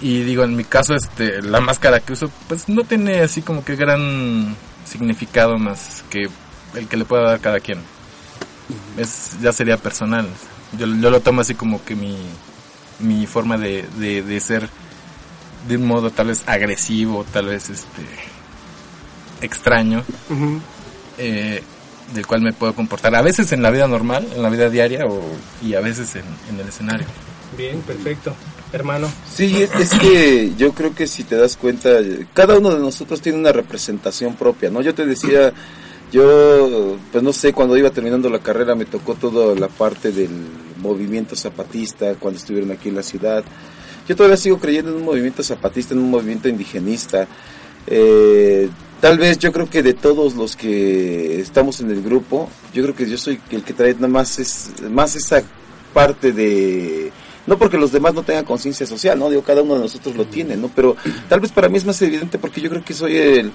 Y 0.00 0.22
digo, 0.22 0.44
en 0.44 0.54
mi 0.54 0.64
caso, 0.64 0.94
este, 0.94 1.40
la 1.40 1.60
máscara 1.60 2.00
que 2.00 2.12
uso, 2.12 2.30
pues 2.48 2.68
no 2.68 2.84
tiene 2.84 3.20
así 3.20 3.40
como 3.40 3.64
que 3.64 3.76
gran 3.76 4.54
significado 4.84 5.58
más 5.58 6.04
que 6.10 6.28
el 6.74 6.86
que 6.88 6.96
le 6.98 7.06
pueda 7.06 7.22
dar 7.22 7.40
cada 7.40 7.60
quien. 7.60 7.78
Es, 8.98 9.40
ya 9.40 9.52
sería 9.52 9.78
personal. 9.78 10.28
Yo, 10.78 10.86
yo 10.86 11.10
lo 11.10 11.20
tomo 11.20 11.40
así 11.40 11.54
como 11.54 11.82
que 11.82 11.94
mi, 11.94 12.18
mi 12.98 13.26
forma 13.26 13.56
de, 13.56 13.86
de, 13.98 14.22
de 14.22 14.40
ser 14.40 14.68
de 15.66 15.76
un 15.76 15.86
modo 15.86 16.10
tal 16.10 16.26
vez 16.28 16.42
agresivo, 16.46 17.24
tal 17.32 17.46
vez 17.46 17.70
este 17.70 18.02
extraño, 19.40 20.04
eh, 21.18 21.62
del 22.14 22.26
cual 22.26 22.42
me 22.42 22.52
puedo 22.52 22.74
comportar 22.74 23.14
a 23.14 23.22
veces 23.22 23.52
en 23.52 23.62
la 23.62 23.70
vida 23.70 23.88
normal, 23.88 24.26
en 24.34 24.42
la 24.42 24.48
vida 24.48 24.70
diaria 24.70 25.06
o, 25.06 25.22
y 25.62 25.74
a 25.74 25.80
veces 25.80 26.14
en, 26.16 26.24
en 26.50 26.60
el 26.60 26.68
escenario. 26.68 27.06
Bien, 27.56 27.80
perfecto. 27.80 28.34
Hermano. 28.72 29.08
Sí, 29.32 29.62
es, 29.62 29.70
es 29.74 29.98
que 29.98 30.52
yo 30.58 30.72
creo 30.72 30.94
que 30.94 31.06
si 31.06 31.24
te 31.24 31.36
das 31.36 31.56
cuenta, 31.56 31.90
cada 32.34 32.58
uno 32.58 32.70
de 32.70 32.80
nosotros 32.80 33.20
tiene 33.20 33.38
una 33.38 33.52
representación 33.52 34.34
propia, 34.34 34.70
¿no? 34.70 34.82
Yo 34.82 34.94
te 34.94 35.06
decía, 35.06 35.52
yo, 36.12 36.96
pues 37.12 37.22
no 37.22 37.32
sé, 37.32 37.52
cuando 37.52 37.76
iba 37.76 37.90
terminando 37.90 38.28
la 38.28 38.40
carrera 38.40 38.74
me 38.74 38.84
tocó 38.84 39.14
toda 39.14 39.54
la 39.54 39.68
parte 39.68 40.12
del 40.12 40.30
movimiento 40.78 41.34
zapatista, 41.36 42.14
cuando 42.14 42.38
estuvieron 42.38 42.70
aquí 42.70 42.88
en 42.88 42.96
la 42.96 43.02
ciudad. 43.02 43.44
Yo 44.08 44.14
todavía 44.14 44.36
sigo 44.36 44.58
creyendo 44.58 44.90
en 44.90 44.98
un 44.98 45.04
movimiento 45.04 45.42
zapatista, 45.42 45.94
en 45.94 46.00
un 46.00 46.10
movimiento 46.10 46.48
indigenista. 46.48 47.26
Eh, 47.86 48.68
tal 49.00 49.18
vez 49.18 49.38
yo 49.38 49.52
creo 49.52 49.68
que 49.68 49.82
de 49.82 49.94
todos 49.94 50.34
los 50.34 50.56
que 50.56 51.40
estamos 51.40 51.80
en 51.80 51.90
el 51.90 52.02
grupo, 52.02 52.48
yo 52.72 52.82
creo 52.82 52.94
que 52.94 53.08
yo 53.08 53.18
soy 53.18 53.40
el 53.50 53.62
que 53.62 53.72
trae 53.72 53.94
nada 53.94 54.08
más, 54.08 54.38
es, 54.38 54.72
más 54.90 55.16
esa 55.16 55.42
parte 55.92 56.32
de 56.32 57.12
no 57.46 57.58
porque 57.58 57.78
los 57.78 57.92
demás 57.92 58.12
no 58.14 58.22
tengan 58.22 58.44
conciencia 58.44 58.86
social, 58.86 59.18
¿no? 59.18 59.30
Digo, 59.30 59.42
cada 59.42 59.62
uno 59.62 59.74
de 59.74 59.80
nosotros 59.80 60.16
lo 60.16 60.26
tiene, 60.26 60.56
¿no? 60.56 60.68
Pero 60.74 60.96
tal 61.28 61.40
vez 61.40 61.52
para 61.52 61.68
mí 61.68 61.78
es 61.78 61.84
más 61.84 62.00
evidente 62.02 62.38
porque 62.38 62.60
yo 62.60 62.68
creo 62.68 62.84
que 62.84 62.92
soy 62.92 63.16
el... 63.16 63.52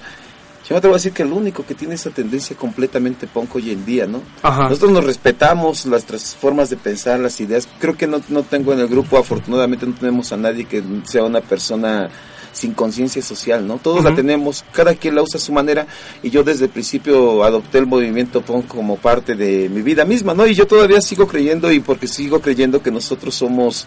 Yo 0.64 0.74
me 0.74 0.76
atrevo 0.76 0.94
a 0.94 0.98
decir 0.98 1.12
que 1.12 1.24
el 1.24 1.32
único 1.32 1.66
que 1.66 1.74
tiene 1.74 1.96
esa 1.96 2.10
tendencia 2.10 2.56
completamente 2.56 3.26
punk 3.26 3.56
hoy 3.56 3.72
en 3.72 3.84
día, 3.84 4.06
¿no? 4.06 4.22
Ajá. 4.42 4.68
Nosotros 4.68 4.92
nos 4.92 5.04
respetamos 5.04 5.84
nuestras 5.86 6.36
formas 6.36 6.70
de 6.70 6.76
pensar, 6.76 7.18
las 7.18 7.40
ideas. 7.40 7.68
Creo 7.80 7.96
que 7.96 8.06
no, 8.06 8.22
no 8.28 8.44
tengo 8.44 8.72
en 8.72 8.78
el 8.78 8.86
grupo, 8.86 9.18
afortunadamente 9.18 9.86
no 9.86 9.94
tenemos 9.94 10.32
a 10.32 10.36
nadie 10.36 10.64
que 10.64 10.82
sea 11.04 11.24
una 11.24 11.40
persona 11.40 12.08
sin 12.52 12.74
conciencia 12.74 13.22
social, 13.22 13.66
¿no? 13.66 13.78
Todos 13.78 14.04
la 14.04 14.14
tenemos, 14.14 14.64
cada 14.72 14.94
quien 14.94 15.14
la 15.14 15.22
usa 15.22 15.38
a 15.38 15.40
su 15.40 15.52
manera 15.52 15.86
y 16.22 16.30
yo 16.30 16.44
desde 16.44 16.66
el 16.66 16.70
principio 16.70 17.44
adopté 17.44 17.78
el 17.78 17.86
movimiento 17.86 18.42
punk 18.42 18.68
como 18.68 18.96
parte 18.96 19.34
de 19.34 19.68
mi 19.68 19.82
vida 19.82 20.04
misma, 20.04 20.34
¿no? 20.34 20.46
Y 20.46 20.54
yo 20.54 20.66
todavía 20.66 21.00
sigo 21.00 21.26
creyendo 21.26 21.72
y 21.72 21.80
porque 21.80 22.06
sigo 22.06 22.40
creyendo 22.40 22.82
que 22.82 22.90
nosotros 22.90 23.34
somos 23.34 23.86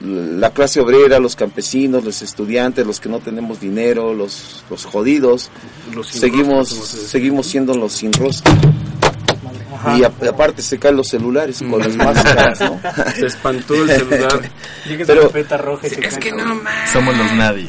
la 0.00 0.50
clase 0.50 0.80
obrera, 0.80 1.18
los 1.18 1.34
campesinos, 1.34 2.04
los 2.04 2.22
estudiantes, 2.22 2.86
los 2.86 3.00
que 3.00 3.08
no 3.08 3.18
tenemos 3.18 3.60
dinero, 3.60 4.14
los, 4.14 4.62
los 4.70 4.84
jodidos, 4.84 5.50
seguimos, 6.08 6.68
seguimos 6.68 7.46
siendo 7.46 7.74
los 7.74 7.92
sin 7.92 8.12
rostro. 8.12 8.52
Ajá. 9.78 9.96
Y 9.98 10.02
a- 10.04 10.12
aparte 10.30 10.60
se 10.62 10.78
caen 10.78 10.96
los 10.96 11.08
celulares 11.08 11.58
con 11.70 11.78
las 11.78 11.94
máscaras, 11.96 12.60
¿no? 12.60 12.80
Se 13.16 13.26
espantó 13.26 13.74
el 13.74 13.88
celular. 13.90 14.40
Llega 14.86 15.04
Pero- 15.06 15.30
roja 15.58 15.86
y 15.86 15.90
se 15.90 16.00
es 16.06 16.14
cae. 16.14 16.18
que 16.20 16.32
no 16.32 16.54
más. 16.56 16.90
Somos 16.92 17.16
los 17.16 17.32
nadie. 17.34 17.66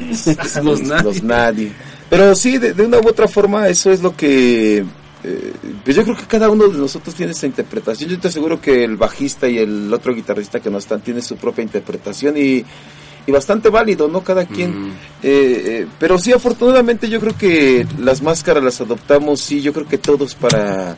Los 0.64 0.82
nadie. 0.82 1.04
los 1.04 1.24
nadie. 1.24 1.72
Pero 2.10 2.34
sí, 2.36 2.58
de, 2.58 2.74
de 2.74 2.84
una 2.86 2.98
u 3.00 3.08
otra 3.08 3.28
forma, 3.28 3.68
eso 3.68 3.92
es 3.92 4.02
lo 4.02 4.16
que. 4.16 4.80
eh, 5.24 5.54
pues 5.84 5.96
yo 5.96 6.04
creo 6.04 6.16
que 6.18 6.24
cada 6.26 6.50
uno 6.50 6.68
de 6.68 6.78
nosotros 6.78 7.14
tiene 7.14 7.34
esa 7.34 7.46
interpretación. 7.46 8.10
Yo 8.10 8.20
te 8.20 8.30
aseguro 8.30 8.60
que 8.60 8.84
el 8.84 8.98
bajista 8.98 9.48
y 9.48 9.60
el 9.60 9.94
otro 9.94 10.16
guitarrista 10.16 10.60
que 10.60 10.70
no 10.72 10.80
están 10.80 11.02
tienen 11.02 11.22
su 11.22 11.36
propia 11.38 11.62
interpretación 11.64 12.36
y, 12.38 12.64
y 13.28 13.32
bastante 13.32 13.70
válido, 13.70 14.08
¿no? 14.08 14.24
Cada 14.24 14.46
quien. 14.46 14.88
Mm. 14.88 14.92
Eh, 14.92 14.94
eh, 15.24 15.88
pero 16.00 16.18
sí, 16.18 16.32
afortunadamente, 16.34 17.08
yo 17.10 17.20
creo 17.20 17.38
que 17.38 17.86
las 18.00 18.24
máscaras 18.24 18.64
las 18.64 18.82
adoptamos, 18.82 19.40
sí, 19.42 19.62
yo 19.62 19.72
creo 19.74 19.88
que 19.88 20.00
todos 20.00 20.34
para 20.34 20.96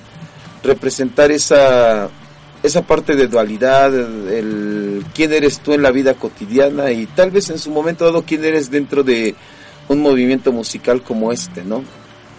representar 0.64 1.32
esa 1.32 2.10
esa 2.64 2.84
parte 2.84 3.16
de 3.16 3.28
dualidad, 3.28 3.94
el, 3.94 5.04
quién 5.16 5.34
eres 5.34 5.60
tú 5.60 5.74
en 5.74 5.82
la 5.82 5.92
vida 5.92 6.14
cotidiana 6.14 6.92
y 6.92 7.08
tal 7.08 7.32
vez 7.32 7.50
en 7.50 7.58
su 7.58 7.72
momento 7.72 8.06
dado 8.06 8.24
quién 8.24 8.46
eres 8.46 8.70
dentro 8.70 9.04
de 9.04 9.36
un 9.88 10.00
movimiento 10.00 10.52
musical 10.52 11.02
como 11.02 11.32
este, 11.32 11.64
¿no? 11.64 11.84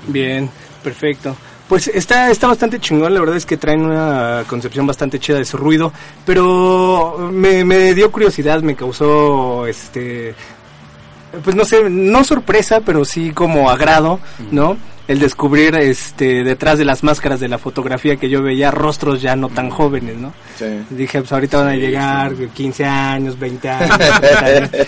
Bien, 0.07 0.49
perfecto. 0.83 1.37
Pues 1.69 1.89
está, 1.89 2.31
está 2.31 2.47
bastante 2.47 2.79
chingón, 2.79 3.15
la 3.15 3.21
verdad 3.21 3.37
es 3.37 3.47
que 3.47 3.57
traen 3.57 3.81
una 3.81 4.45
concepción 4.47 4.87
bastante 4.87 5.19
chida 5.19 5.39
de 5.39 5.45
su 5.45 5.57
ruido, 5.57 5.93
pero 6.25 7.31
me, 7.33 7.65
me 7.65 7.95
dio 7.95 8.13
curiosidad, 8.13 8.61
me 8.63 8.77
causó, 8.77 9.67
este, 9.67 10.35
pues 11.43 11.57
no 11.57 11.65
sé, 11.65 11.89
no 11.89 12.25
sorpresa, 12.25 12.81
pero 12.81 13.05
sí 13.05 13.31
como 13.31 13.71
agrado, 13.71 14.21
¿no? 14.51 14.77
El 15.13 15.19
descubrir, 15.19 15.75
este, 15.75 16.43
detrás 16.43 16.79
de 16.79 16.87
las 16.87 17.03
máscaras 17.03 17.39
de 17.39 17.47
la 17.49 17.59
fotografía 17.59 18.17
que 18.17 18.31
yo 18.31 18.43
veía 18.43 18.71
rostros 18.71 19.21
ya 19.21 19.37
no 19.37 19.51
tan 19.51 19.69
jóvenes, 19.69 20.17
¿no? 20.17 20.33
Sí. 20.59 20.65
Dije, 20.89 21.21
pues 21.21 21.31
ahorita 21.33 21.59
van 21.59 21.69
a 21.69 21.77
llegar 21.77 22.33
15 22.35 22.85
años, 22.87 23.39
20 23.39 23.69
años. 23.69 23.91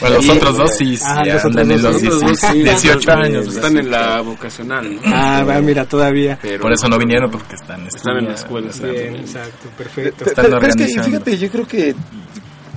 Bueno, 0.00 0.16
los 0.16 0.24
Y- 0.24 0.30
otros 0.30 0.56
dos 0.56 0.70
sí, 0.78 0.98
Ah, 1.04 1.22
ya 1.26 1.34
los 1.34 1.44
andan 1.44 1.70
en 1.70 1.78
otros 1.78 1.92
los 1.94 2.02
dos, 2.02 2.12
Los 2.12 2.20
dos 2.20 2.40
18, 2.40 2.52
sí, 2.54 2.62
18 2.62 3.12
años. 3.12 3.46
Están 3.48 3.76
en 3.76 3.90
la 3.90 4.20
vocacional, 4.22 4.94
¿no? 4.96 5.00
Ah, 5.04 5.44
va, 5.44 5.60
mira, 5.60 5.84
todavía. 5.84 6.38
Pero- 6.40 6.62
Por 6.62 6.72
eso 6.72 6.88
no 6.88 6.96
vinieron, 6.98 7.30
porque 7.30 7.54
están 7.56 7.86
Están 7.86 8.16
en 8.16 8.24
la 8.28 8.34
escuela, 8.34 8.68
Bien, 8.82 9.16
exacto, 9.16 9.68
perfecto. 9.76 10.24
Están 10.24 10.46
Pero, 10.46 10.58
pero 10.58 10.72
es 10.72 10.76
que, 10.94 11.02
fíjate, 11.02 11.36
yo 11.38 11.50
creo 11.50 11.66
que 11.68 11.94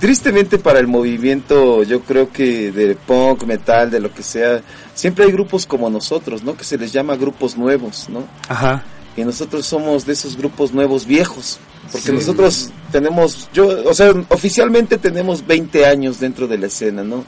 tristemente 0.00 0.58
para 0.58 0.78
el 0.78 0.86
movimiento, 0.86 1.82
yo 1.82 2.00
creo 2.02 2.30
que 2.32 2.70
de 2.72 2.94
punk, 2.94 3.44
metal, 3.44 3.90
de 3.90 4.00
lo 4.00 4.12
que 4.12 4.22
sea, 4.22 4.60
siempre 4.94 5.24
hay 5.24 5.32
grupos 5.32 5.66
como 5.66 5.90
nosotros, 5.90 6.42
¿no? 6.42 6.56
Que 6.56 6.64
se 6.64 6.78
les 6.78 6.92
llama 6.92 7.16
grupos 7.16 7.56
nuevos, 7.56 8.08
¿no? 8.08 8.24
Ajá. 8.48 8.82
y 9.16 9.24
nosotros 9.24 9.66
somos 9.66 10.06
de 10.06 10.12
esos 10.12 10.36
grupos 10.36 10.72
nuevos 10.72 11.04
viejos, 11.04 11.58
porque 11.90 12.06
Sí. 12.06 12.12
nosotros 12.12 12.70
tenemos, 12.92 13.48
yo, 13.52 13.66
o 13.84 13.92
sea, 13.92 14.12
oficialmente 14.28 14.96
tenemos 14.96 15.44
20 15.44 15.86
años 15.86 16.20
dentro 16.20 16.46
de 16.46 16.56
la 16.56 16.68
escena, 16.68 17.02
¿no? 17.02 17.24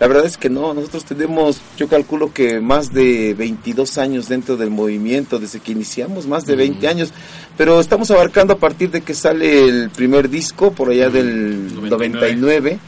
La 0.00 0.06
verdad 0.06 0.26
es 0.26 0.36
que 0.36 0.48
no, 0.48 0.74
nosotros 0.74 1.04
tenemos, 1.04 1.60
yo 1.76 1.88
calculo 1.88 2.32
que 2.32 2.60
más 2.60 2.92
de 2.92 3.34
22 3.34 3.98
años 3.98 4.28
dentro 4.28 4.56
del 4.56 4.70
movimiento, 4.70 5.40
desde 5.40 5.58
que 5.58 5.72
iniciamos, 5.72 6.26
más 6.28 6.46
de 6.46 6.54
20 6.54 6.86
años, 6.86 7.12
pero 7.56 7.80
estamos 7.80 8.08
abarcando 8.12 8.52
a 8.54 8.58
partir 8.58 8.92
de 8.92 9.00
que 9.00 9.12
sale 9.12 9.64
el 9.64 9.90
primer 9.90 10.28
disco, 10.30 10.70
por 10.72 10.90
allá 10.90 11.10
del 11.10 11.74
99. 11.74 11.88
99, 12.36 12.78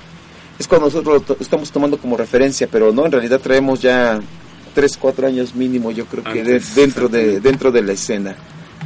es 0.60 0.68
cuando 0.68 0.86
nosotros 0.86 1.14
lo 1.14 1.20
to- 1.22 1.36
estamos 1.40 1.72
tomando 1.72 1.98
como 1.98 2.16
referencia, 2.16 2.68
pero 2.70 2.92
no, 2.92 3.04
en 3.06 3.10
realidad 3.12 3.40
traemos 3.40 3.80
ya 3.82 4.20
3, 4.74 4.96
4 4.96 5.26
años 5.26 5.56
mínimo, 5.56 5.90
yo 5.90 6.04
creo 6.06 6.22
que 6.22 6.44
de- 6.44 6.60
dentro, 6.76 7.08
de, 7.08 7.40
dentro 7.40 7.72
de 7.72 7.82
la 7.82 7.92
escena. 7.92 8.36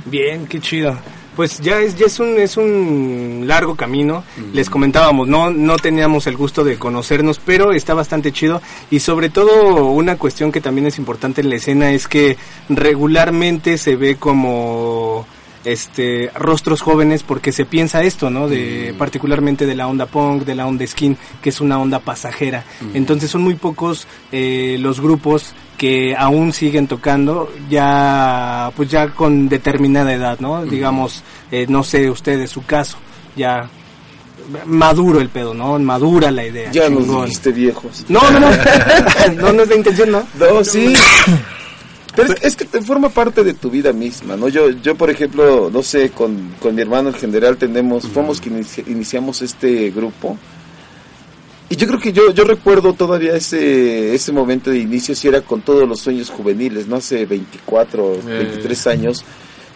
Bien, 0.07 0.47
qué 0.47 0.61
chido. 0.61 0.99
Pues 1.37 1.61
ya 1.61 1.81
es, 1.81 1.97
ya 1.97 2.07
es 2.07 2.21
un, 2.21 2.39
es 2.39 2.57
un 2.57 3.45
largo 3.47 3.75
camino. 3.75 4.25
Les 4.53 4.71
comentábamos, 4.71 5.27
no, 5.27 5.51
no 5.51 5.77
teníamos 5.77 6.27
el 6.27 6.37
gusto 6.37 6.63
de 6.65 6.79
conocernos, 6.79 7.41
pero 7.45 7.73
está 7.73 7.95
bastante 7.95 8.33
chido. 8.33 8.63
Y 8.91 9.01
sobre 9.01 9.31
todo, 9.31 9.87
una 9.87 10.17
cuestión 10.17 10.53
que 10.53 10.61
también 10.61 10.87
es 10.87 10.99
importante 10.99 11.41
en 11.41 11.51
la 11.51 11.57
escena 11.57 11.93
es 11.93 12.07
que 12.07 12.37
regularmente 12.69 13.79
se 13.79 13.97
ve 13.97 14.17
como 14.17 15.27
este 15.65 16.31
rostros 16.35 16.83
jóvenes 16.83 17.23
porque 17.23 17.53
se 17.53 17.65
piensa 17.65 18.03
esto, 18.03 18.31
¿no? 18.31 18.49
De 18.49 18.95
particularmente 18.99 19.67
de 19.67 19.75
la 19.75 19.89
onda 19.89 20.07
punk, 20.07 20.45
de 20.45 20.55
la 20.55 20.67
onda 20.67 20.87
skin, 20.87 21.17
que 21.43 21.51
es 21.51 21.61
una 21.61 21.79
onda 21.79 21.99
pasajera. 21.99 22.65
Entonces 22.93 23.31
son 23.31 23.43
muy 23.43 23.55
pocos 23.55 24.07
eh, 24.33 24.77
los 24.81 25.01
grupos 25.01 25.55
que 25.79 26.15
aún 26.17 26.53
siguen 26.53 26.87
tocando 26.87 27.53
ya 27.69 28.71
pues 28.77 28.91
ya 28.91 29.09
con 29.09 29.49
determinada 29.49 30.13
edad, 30.13 30.39
¿no? 30.41 30.65
Digamos, 30.65 31.23
eh, 31.51 31.67
no 31.69 31.83
sé 31.83 32.11
ustedes 32.11 32.51
su 32.51 32.65
caso, 32.65 32.99
ya 33.37 33.69
maduro 34.67 35.21
el 35.21 35.29
pedo, 35.29 35.55
¿no? 35.55 35.79
Madura 35.79 36.31
la 36.31 36.45
idea. 36.47 36.71
Ya 36.71 36.89
nos 36.89 37.05
chingón. 37.05 37.25
dijiste 37.25 37.53
viejos. 37.53 38.05
No, 38.09 38.21
no, 38.31 38.41
no. 38.41 38.51
no, 39.37 39.53
no 39.53 39.63
es 39.63 39.69
la 39.69 39.77
intención, 39.77 40.11
¿no? 40.11 40.27
No, 40.39 40.65
sí. 40.65 40.95
Pero 42.17 42.33
es, 42.33 42.43
es 42.45 42.57
que 42.57 42.65
te 42.65 42.81
forma 42.81 43.09
parte 43.09 43.43
de 43.43 43.55
tu 43.55 43.71
vida 43.71 43.93
misma, 43.93 44.37
¿no? 44.37 44.49
Yo, 44.49 44.71
yo 44.71 44.95
por 44.95 45.11
ejemplo, 45.11 45.71
no 45.73 45.83
sé, 45.83 46.11
con, 46.11 46.55
con 46.61 46.75
mi 46.75 46.83
hermano 46.83 47.09
en 47.09 47.15
general 47.15 47.57
tenemos, 47.57 48.07
fuimos 48.09 48.41
que 48.41 48.51
inici- 48.51 48.85
iniciamos 48.87 49.43
este 49.43 49.91
grupo. 49.91 50.37
y 51.69 51.77
yo 51.77 51.87
creo 51.89 51.99
que 51.99 52.13
yo, 52.13 52.31
yo 52.33 52.45
recuerdo 52.45 52.93
todavía 52.93 53.35
ese, 53.35 54.15
ese 54.15 54.31
momento 54.33 54.71
de 54.71 54.79
inicio, 54.79 55.15
si 55.15 55.27
era 55.29 55.41
con 55.41 55.63
todos 55.63 55.89
los 55.89 56.01
sueños 56.01 56.31
juveniles, 56.31 56.87
¿no? 56.87 56.97
Hace 56.97 57.27
24, 57.27 58.19
23 58.25 58.87
años. 58.87 59.25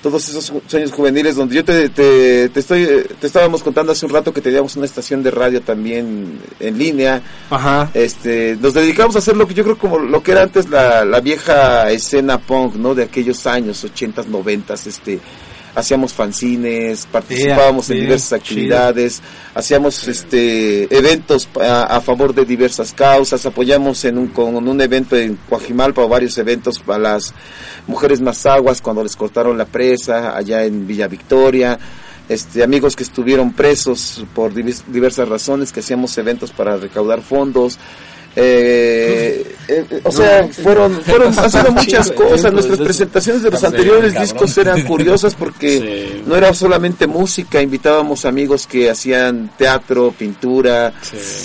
Todos 0.02 0.28
esos 0.28 0.52
sueños 0.66 0.92
juveniles 0.92 1.36
donde 1.36 1.56
yo 1.56 1.64
te, 1.64 1.88
te, 1.88 2.48
te 2.48 2.60
estoy, 2.60 2.86
te 3.20 3.26
estábamos 3.26 3.62
contando 3.62 3.92
hace 3.92 4.06
un 4.06 4.12
rato 4.12 4.32
que 4.32 4.40
teníamos 4.40 4.76
una 4.76 4.86
estación 4.86 5.22
de 5.22 5.30
radio 5.30 5.60
también 5.60 6.38
en 6.60 6.78
línea. 6.78 7.20
Ajá. 7.50 7.90
Este, 7.94 8.56
nos 8.60 8.74
dedicamos 8.74 9.16
a 9.16 9.18
hacer 9.18 9.36
lo 9.36 9.46
que 9.48 9.54
yo 9.54 9.64
creo 9.64 9.78
como 9.78 9.98
lo 9.98 10.22
que 10.22 10.32
era 10.32 10.42
antes 10.42 10.68
la, 10.68 11.04
la 11.04 11.20
vieja 11.20 11.90
escena 11.90 12.38
punk, 12.38 12.76
¿no? 12.76 12.94
De 12.94 13.02
aquellos 13.02 13.46
años, 13.46 13.84
80s, 13.84 14.26
90s, 14.26 14.86
este, 14.86 15.20
hacíamos 15.78 16.12
fanzines, 16.12 17.06
participábamos 17.06 17.88
en 17.90 18.00
diversas 18.00 18.32
actividades, 18.32 19.22
hacíamos 19.54 20.08
este 20.08 20.92
eventos 20.96 21.48
a, 21.60 21.84
a 21.84 22.00
favor 22.00 22.34
de 22.34 22.44
diversas 22.44 22.92
causas, 22.92 23.46
apoyamos 23.46 24.04
en 24.04 24.18
un 24.18 24.26
con 24.28 24.56
un 24.56 24.80
evento 24.80 25.16
en 25.16 25.38
Coajimalpa 25.48 26.02
o 26.02 26.08
varios 26.08 26.36
eventos 26.38 26.80
para 26.80 26.98
las 26.98 27.32
mujeres 27.86 28.20
mazaguas 28.20 28.82
cuando 28.82 29.04
les 29.04 29.14
cortaron 29.14 29.56
la 29.56 29.66
presa 29.66 30.36
allá 30.36 30.64
en 30.64 30.86
Villa 30.86 31.06
Victoria. 31.06 31.78
Este, 32.28 32.62
amigos 32.62 32.94
que 32.94 33.04
estuvieron 33.04 33.54
presos 33.54 34.26
por 34.34 34.52
diversas 34.52 35.28
razones, 35.28 35.72
que 35.72 35.80
hacíamos 35.80 36.18
eventos 36.18 36.50
para 36.50 36.76
recaudar 36.76 37.22
fondos. 37.22 37.78
Eh, 38.36 39.54
eh, 39.68 39.84
o 40.04 40.12
sea, 40.12 40.48
fueron, 40.48 41.00
fueron, 41.02 41.34
sido 41.34 41.72
muchas 41.72 42.10
cosas. 42.12 42.52
Nuestras 42.52 42.78
presentaciones 42.78 43.42
de 43.42 43.50
los 43.50 43.62
anteriores 43.64 44.18
discos 44.18 44.56
eran 44.58 44.82
curiosas 44.82 45.34
porque 45.34 45.68
Sí. 45.78 46.22
no 46.26 46.36
era 46.36 46.54
solamente 46.54 47.06
música, 47.06 47.60
invitábamos 47.60 48.24
amigos 48.24 48.66
que 48.66 48.88
hacían 48.90 49.50
teatro, 49.58 50.14
pintura, 50.16 50.92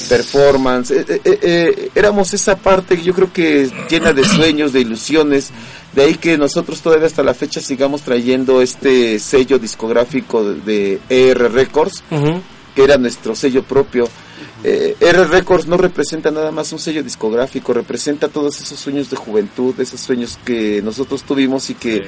performance. 0.09 0.91
Eh, 0.91 1.05
eh, 1.07 1.21
eh, 1.25 1.39
eh, 1.41 1.89
éramos 1.95 2.33
esa 2.33 2.55
parte 2.55 2.95
que 2.97 3.03
yo 3.03 3.13
creo 3.13 3.33
que 3.33 3.69
llena 3.89 4.13
de 4.13 4.23
sueños, 4.23 4.71
de 4.73 4.81
ilusiones. 4.81 5.51
De 5.93 6.03
ahí 6.03 6.15
que 6.15 6.37
nosotros 6.39 6.81
todavía 6.81 7.05
hasta 7.05 7.21
la 7.21 7.33
fecha 7.35 7.61
sigamos 7.61 8.01
trayendo 8.01 8.61
este 8.61 9.19
sello 9.19 9.59
discográfico 9.59 10.43
de, 10.43 10.99
de 11.07 11.29
ER 11.29 11.51
Records. 11.51 12.03
Que 12.75 12.83
era 12.83 12.97
nuestro 12.97 13.35
sello 13.35 13.63
propio. 13.63 14.07
Eh, 14.63 14.95
R 14.99 15.25
Records 15.25 15.67
no 15.67 15.75
representa 15.77 16.31
nada 16.31 16.51
más 16.51 16.71
un 16.71 16.79
sello 16.79 17.03
discográfico, 17.03 17.73
representa 17.73 18.29
todos 18.29 18.61
esos 18.61 18.79
sueños 18.79 19.09
de 19.09 19.17
juventud, 19.17 19.77
esos 19.79 19.99
sueños 19.99 20.39
que 20.45 20.81
nosotros 20.81 21.23
tuvimos 21.23 21.69
y 21.69 21.73
que 21.75 22.01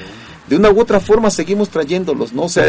de 0.46 0.56
una 0.56 0.70
u 0.70 0.80
otra 0.80 0.98
forma 1.00 1.28
seguimos 1.30 1.68
trayéndolos, 1.68 2.32
¿no? 2.32 2.44
O 2.44 2.48
sea, 2.48 2.64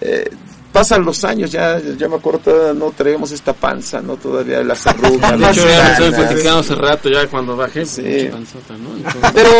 eh, 0.00 0.30
pasan 0.72 1.04
los 1.04 1.24
años, 1.24 1.50
ya, 1.52 1.78
ya 1.98 2.08
me 2.08 2.16
acuerdo, 2.16 2.38
todavía 2.38 2.72
no 2.72 2.90
traemos 2.92 3.30
esta 3.32 3.52
panza, 3.52 4.00
¿no? 4.00 4.16
Todavía 4.16 4.62
las 4.62 4.86
arrugas, 4.86 5.32
De 5.32 5.38
las 5.38 5.56
hecho, 5.56 5.66
ya 5.66 5.92
estoy 5.92 6.10
canas. 6.10 6.26
platicando 6.28 6.58
hace 6.60 6.74
rato, 6.74 7.08
ya 7.10 7.26
cuando 7.26 7.54
bajé, 7.56 7.84
Sí. 7.84 8.28
panzota, 8.32 8.74
¿no? 8.78 8.96
Entonces, 8.96 9.30
pero 9.34 9.50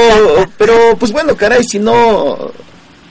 pero 0.57 0.97
pues 0.99 1.13
bueno 1.13 1.37
caray 1.37 1.63
si 1.65 1.79
no 1.79 2.53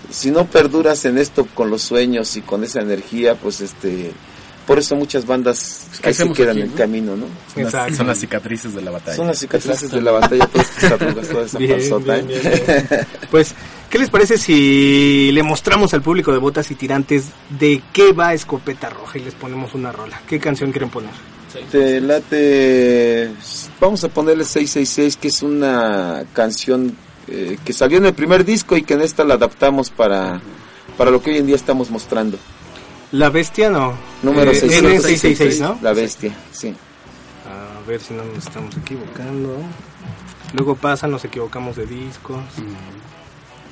si 0.10 0.32
no 0.32 0.46
perduras 0.46 1.04
en 1.06 1.18
esto 1.20 1.46
con 1.54 1.70
los 1.70 1.82
sueños 1.84 2.36
y 2.38 2.42
con 2.42 2.64
esa 2.64 2.80
energía 2.82 3.36
pues 3.36 3.62
este 3.62 4.12
por 4.68 4.78
eso 4.78 4.96
muchas 4.96 5.26
bandas 5.26 5.88
¿qué 6.02 6.10
ahí 6.10 6.14
se 6.14 6.30
quedan 6.34 6.58
aquí, 6.58 6.62
en 6.62 6.70
no? 6.72 6.76
camino 6.76 7.16
no 7.16 7.26
Son 7.54 7.64
las, 7.64 7.74
Exacto. 7.74 7.96
son 7.96 8.08
las 8.08 8.20
cicatrices 8.20 8.76
de 8.76 8.82
la 8.82 8.92
batalla. 8.92 9.16
son 9.18 9.28
las 9.28 9.40
cicatrices 9.40 9.90
de 9.90 10.02
la 10.02 10.12
batalla 10.12 10.46
todas 10.48 10.70
estas 10.70 10.92
arrugas 11.02 11.28
toda 11.30 11.46
esa 11.46 11.58
Bien, 11.58 11.72
panzota 11.72 12.16
bien, 12.18 12.30
¿eh? 12.30 12.40
bien, 12.42 12.66
bien. 12.68 13.08
Pues, 13.32 13.56
¿qué 13.90 13.98
les 13.98 14.10
parece 14.10 14.38
si 14.38 15.32
le 15.32 15.42
mostramos 15.42 15.94
al 15.94 16.02
público 16.02 16.32
de 16.32 16.38
Botas 16.38 16.70
y 16.72 16.76
Tirantes 16.76 17.26
de 17.58 17.82
qué 17.94 18.12
va 18.12 18.34
Escopeta 18.34 18.90
Roja 18.90 19.18
y 19.18 19.24
les 19.24 19.34
ponemos 19.34 19.74
una 19.74 19.92
rola? 19.92 20.22
¿Qué 20.28 20.38
canción 20.40 20.72
quieren 20.72 20.90
poner? 20.90 21.12
te 21.72 22.00
late 22.02 23.32
vamos 23.80 24.04
a 24.04 24.10
ponerle 24.10 24.44
666 24.44 25.18
que 25.18 25.30
es 25.30 25.42
una 25.42 26.24
canción 26.34 26.96
eh, 27.28 27.58
que 27.66 27.74
salió 27.74 27.98
en 27.98 28.06
el 28.06 28.14
primer 28.14 28.46
disco 28.46 28.78
y 28.78 28.84
que 28.84 28.94
en 28.94 29.02
esta 29.02 29.24
la 29.24 29.36
adaptamos 29.36 29.90
para 29.90 30.40
para 30.98 31.10
lo 31.10 31.22
que 31.22 31.32
hoy 31.32 31.38
en 31.38 31.48
día 31.48 31.56
estamos 31.56 31.90
mostrando 31.90 32.38
La 33.12 33.30
Bestia, 33.30 33.70
no. 33.70 33.94
número 34.24 34.52
Eh, 34.52 34.56
666 34.56 35.60
N666, 35.60 35.62
¿no? 35.62 35.80
la 35.82 35.94
bestia 35.94 36.36
sí 36.52 36.76
A 37.46 37.88
ver 37.88 38.02
si 38.02 38.14
no 38.14 38.24
nos 38.26 38.46
estamos 38.46 38.76
equivocando. 38.76 39.58
Luego 40.54 40.76
pasa, 40.76 41.08
nos 41.08 41.24
equivocamos 41.24 41.76
de 41.78 41.86
discos. 41.86 42.40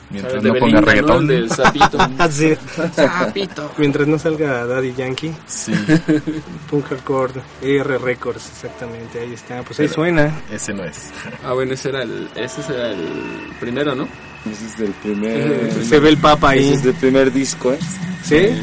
Mientras 0.09 0.33
¿sabes? 0.33 0.43
De 0.43 0.51
no 0.53 0.59
ponga 0.59 0.81
reggaetón. 0.81 1.21
El 1.23 1.27
del 1.27 1.51
sapito. 1.51 1.97
Así. 2.19 2.55
sapito. 2.95 3.71
Mientras 3.77 4.07
no 4.07 4.19
salga 4.19 4.65
Daddy 4.65 4.93
Yankee, 4.93 5.33
Sí, 5.47 5.73
Punk 6.69 6.85
Hardcore, 6.89 7.33
ER 7.61 8.01
Records, 8.01 8.47
exactamente, 8.49 9.19
ahí 9.19 9.33
está. 9.33 9.63
Pues 9.63 9.79
ahí 9.79 9.87
suena. 9.89 10.31
ese 10.51 10.73
no 10.73 10.83
es. 10.85 11.11
Ah, 11.43 11.53
bueno, 11.53 11.73
ese 11.73 11.89
era 11.89 12.03
el, 12.03 12.29
ese 12.35 12.61
era 12.73 12.91
el 12.91 13.49
primero, 13.59 13.95
¿no? 13.95 14.07
ese 14.49 14.65
es 14.65 14.77
del 14.77 14.91
primer 14.91 15.73
Se 15.83 15.99
ve 15.99 16.09
el 16.09 16.17
Papa 16.19 16.55
ese 16.55 16.65
ahí. 16.67 16.73
es 16.73 16.83
del 16.83 16.93
primer 16.95 17.33
disco 17.33 17.73
eh 17.73 17.79
¿Sí? 18.23 18.39
Sí, 18.39 18.61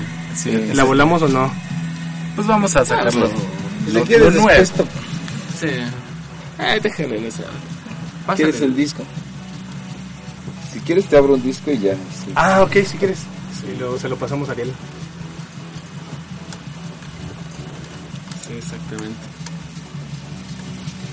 ¿La 0.75 0.85
volamos 0.85 1.23
o 1.23 1.29
no? 1.29 1.53
Pues 2.35 2.47
vamos 2.47 2.75
a 2.77 2.85
sacarlo. 2.85 3.31
Si 3.87 3.93
Lo, 3.93 4.03
quieres 4.05 4.35
lo 4.35 4.43
nuevo. 4.43 4.65
Sí. 5.61 5.69
Ay, 6.59 6.81
déjale 6.81 7.19
en 7.19 7.25
esa. 7.27 7.43
¿Quieres 8.37 8.61
el 8.61 8.75
disco? 8.75 9.03
Si 10.73 10.81
quieres 10.81 11.07
te 11.07 11.17
abro 11.17 11.35
un 11.35 11.43
disco 11.43 11.71
y 11.71 11.79
ya. 11.79 11.93
sí. 11.95 12.33
Ah, 12.35 12.63
ok, 12.63 12.73
si 12.87 12.97
quieres. 12.97 13.19
Y 13.73 13.79
luego 13.79 13.99
se 13.99 14.09
lo 14.09 14.17
pasamos 14.17 14.49
a 14.49 14.53
Ariel. 14.53 14.73
Sí, 18.47 18.55
exactamente. 18.55 19.19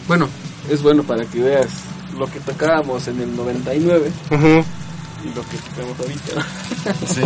Bueno, 0.08 0.28
es 0.70 0.82
bueno 0.82 1.04
para 1.04 1.26
que 1.26 1.40
veas 1.42 1.68
lo 2.18 2.26
que 2.28 2.40
tocábamos 2.40 3.08
en 3.08 3.22
el 3.22 3.36
99 3.36 4.12
Ujú. 4.32 4.46
y 5.24 5.34
lo 5.36 5.42
que 5.48 5.58
tocamos 5.58 6.00
ahorita. 6.00 6.48
Sí. 7.14 7.22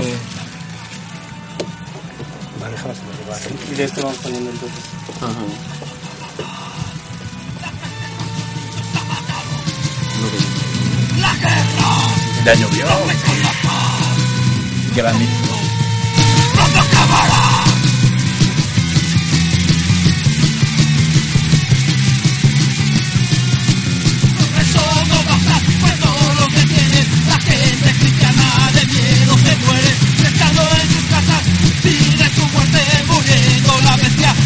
Déjame 2.73 2.95
se 2.95 3.01
lo 3.03 3.13
llevar. 3.13 3.39
Y 3.71 3.75
de 3.75 3.83
este 3.83 4.01
vamos 4.01 4.17
poniendo 4.17 4.49
entonces. 4.49 4.83
Ajá. 5.21 5.31
Ya 12.45 12.53
llovió. 12.55 12.85
Granito. 14.95 15.62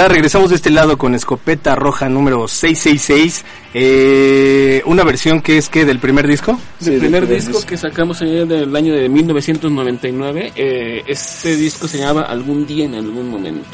está, 0.00 0.12
regresamos 0.12 0.50
de 0.50 0.56
este 0.56 0.70
lado 0.70 0.96
con 0.96 1.14
Escopeta 1.14 1.74
Roja 1.74 2.08
número 2.08 2.48
666. 2.48 3.44
Eh, 3.74 4.82
una 4.86 5.04
versión 5.04 5.42
que 5.42 5.58
es 5.58 5.68
que 5.68 5.84
del 5.84 5.98
primer 5.98 6.26
disco. 6.26 6.58
el 6.84 6.98
primer 6.98 7.26
disco 7.26 7.60
que 7.66 7.76
sacamos 7.76 8.22
en 8.22 8.50
el 8.50 8.74
año 8.74 8.94
de 8.94 9.08
1999, 9.08 10.52
eh, 10.56 11.02
este 11.06 11.56
disco 11.56 11.86
se 11.86 11.98
llamaba 11.98 12.22
Algún 12.22 12.66
día 12.66 12.86
en 12.86 12.94
algún 12.94 13.28
momento. 13.28 13.68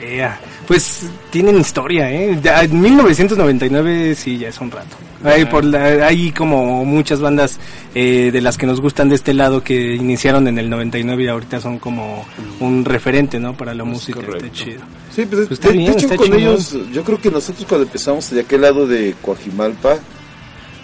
Ea, 0.00 0.40
pues 0.68 1.06
tienen 1.30 1.58
historia, 1.58 2.10
¿eh? 2.12 2.38
Ya, 2.42 2.62
en 2.62 2.80
1999 2.80 4.14
sí, 4.14 4.38
ya 4.38 4.48
es 4.48 4.60
un 4.60 4.70
rato. 4.70 4.96
Hay, 5.24 5.46
por 5.46 5.64
la- 5.64 6.06
hay 6.06 6.30
como 6.30 6.84
muchas 6.84 7.20
bandas 7.20 7.58
eh, 7.94 8.30
de 8.32 8.40
las 8.40 8.56
que 8.56 8.66
nos 8.66 8.80
gustan 8.80 9.08
de 9.08 9.16
este 9.16 9.34
lado 9.34 9.64
que 9.64 9.94
iniciaron 9.96 10.46
en 10.46 10.58
el 10.58 10.70
99 10.70 11.24
y 11.24 11.26
ahorita 11.26 11.60
son 11.60 11.78
como 11.80 12.24
un 12.60 12.84
referente, 12.84 13.40
¿no? 13.40 13.56
Para 13.56 13.74
la 13.74 13.82
música. 13.82 14.20
Está 14.20 14.32
correcto. 14.32 14.48
chido. 14.56 14.82
Sí, 15.12 15.26
pues, 15.28 15.48
Pues 15.48 15.50
está 15.52 15.68
de, 15.68 15.72
de 15.72 15.78
bien, 15.80 15.92
hecho 15.92 16.00
está 16.06 16.16
con 16.16 16.26
chingón. 16.26 16.40
ellos, 16.42 16.76
yo 16.92 17.02
creo 17.02 17.20
que 17.20 17.30
nosotros 17.32 17.66
cuando 17.68 17.86
empezamos 17.86 18.30
de 18.30 18.40
aquel 18.42 18.60
lado 18.60 18.86
de 18.86 19.14
Coajimalpa, 19.22 19.96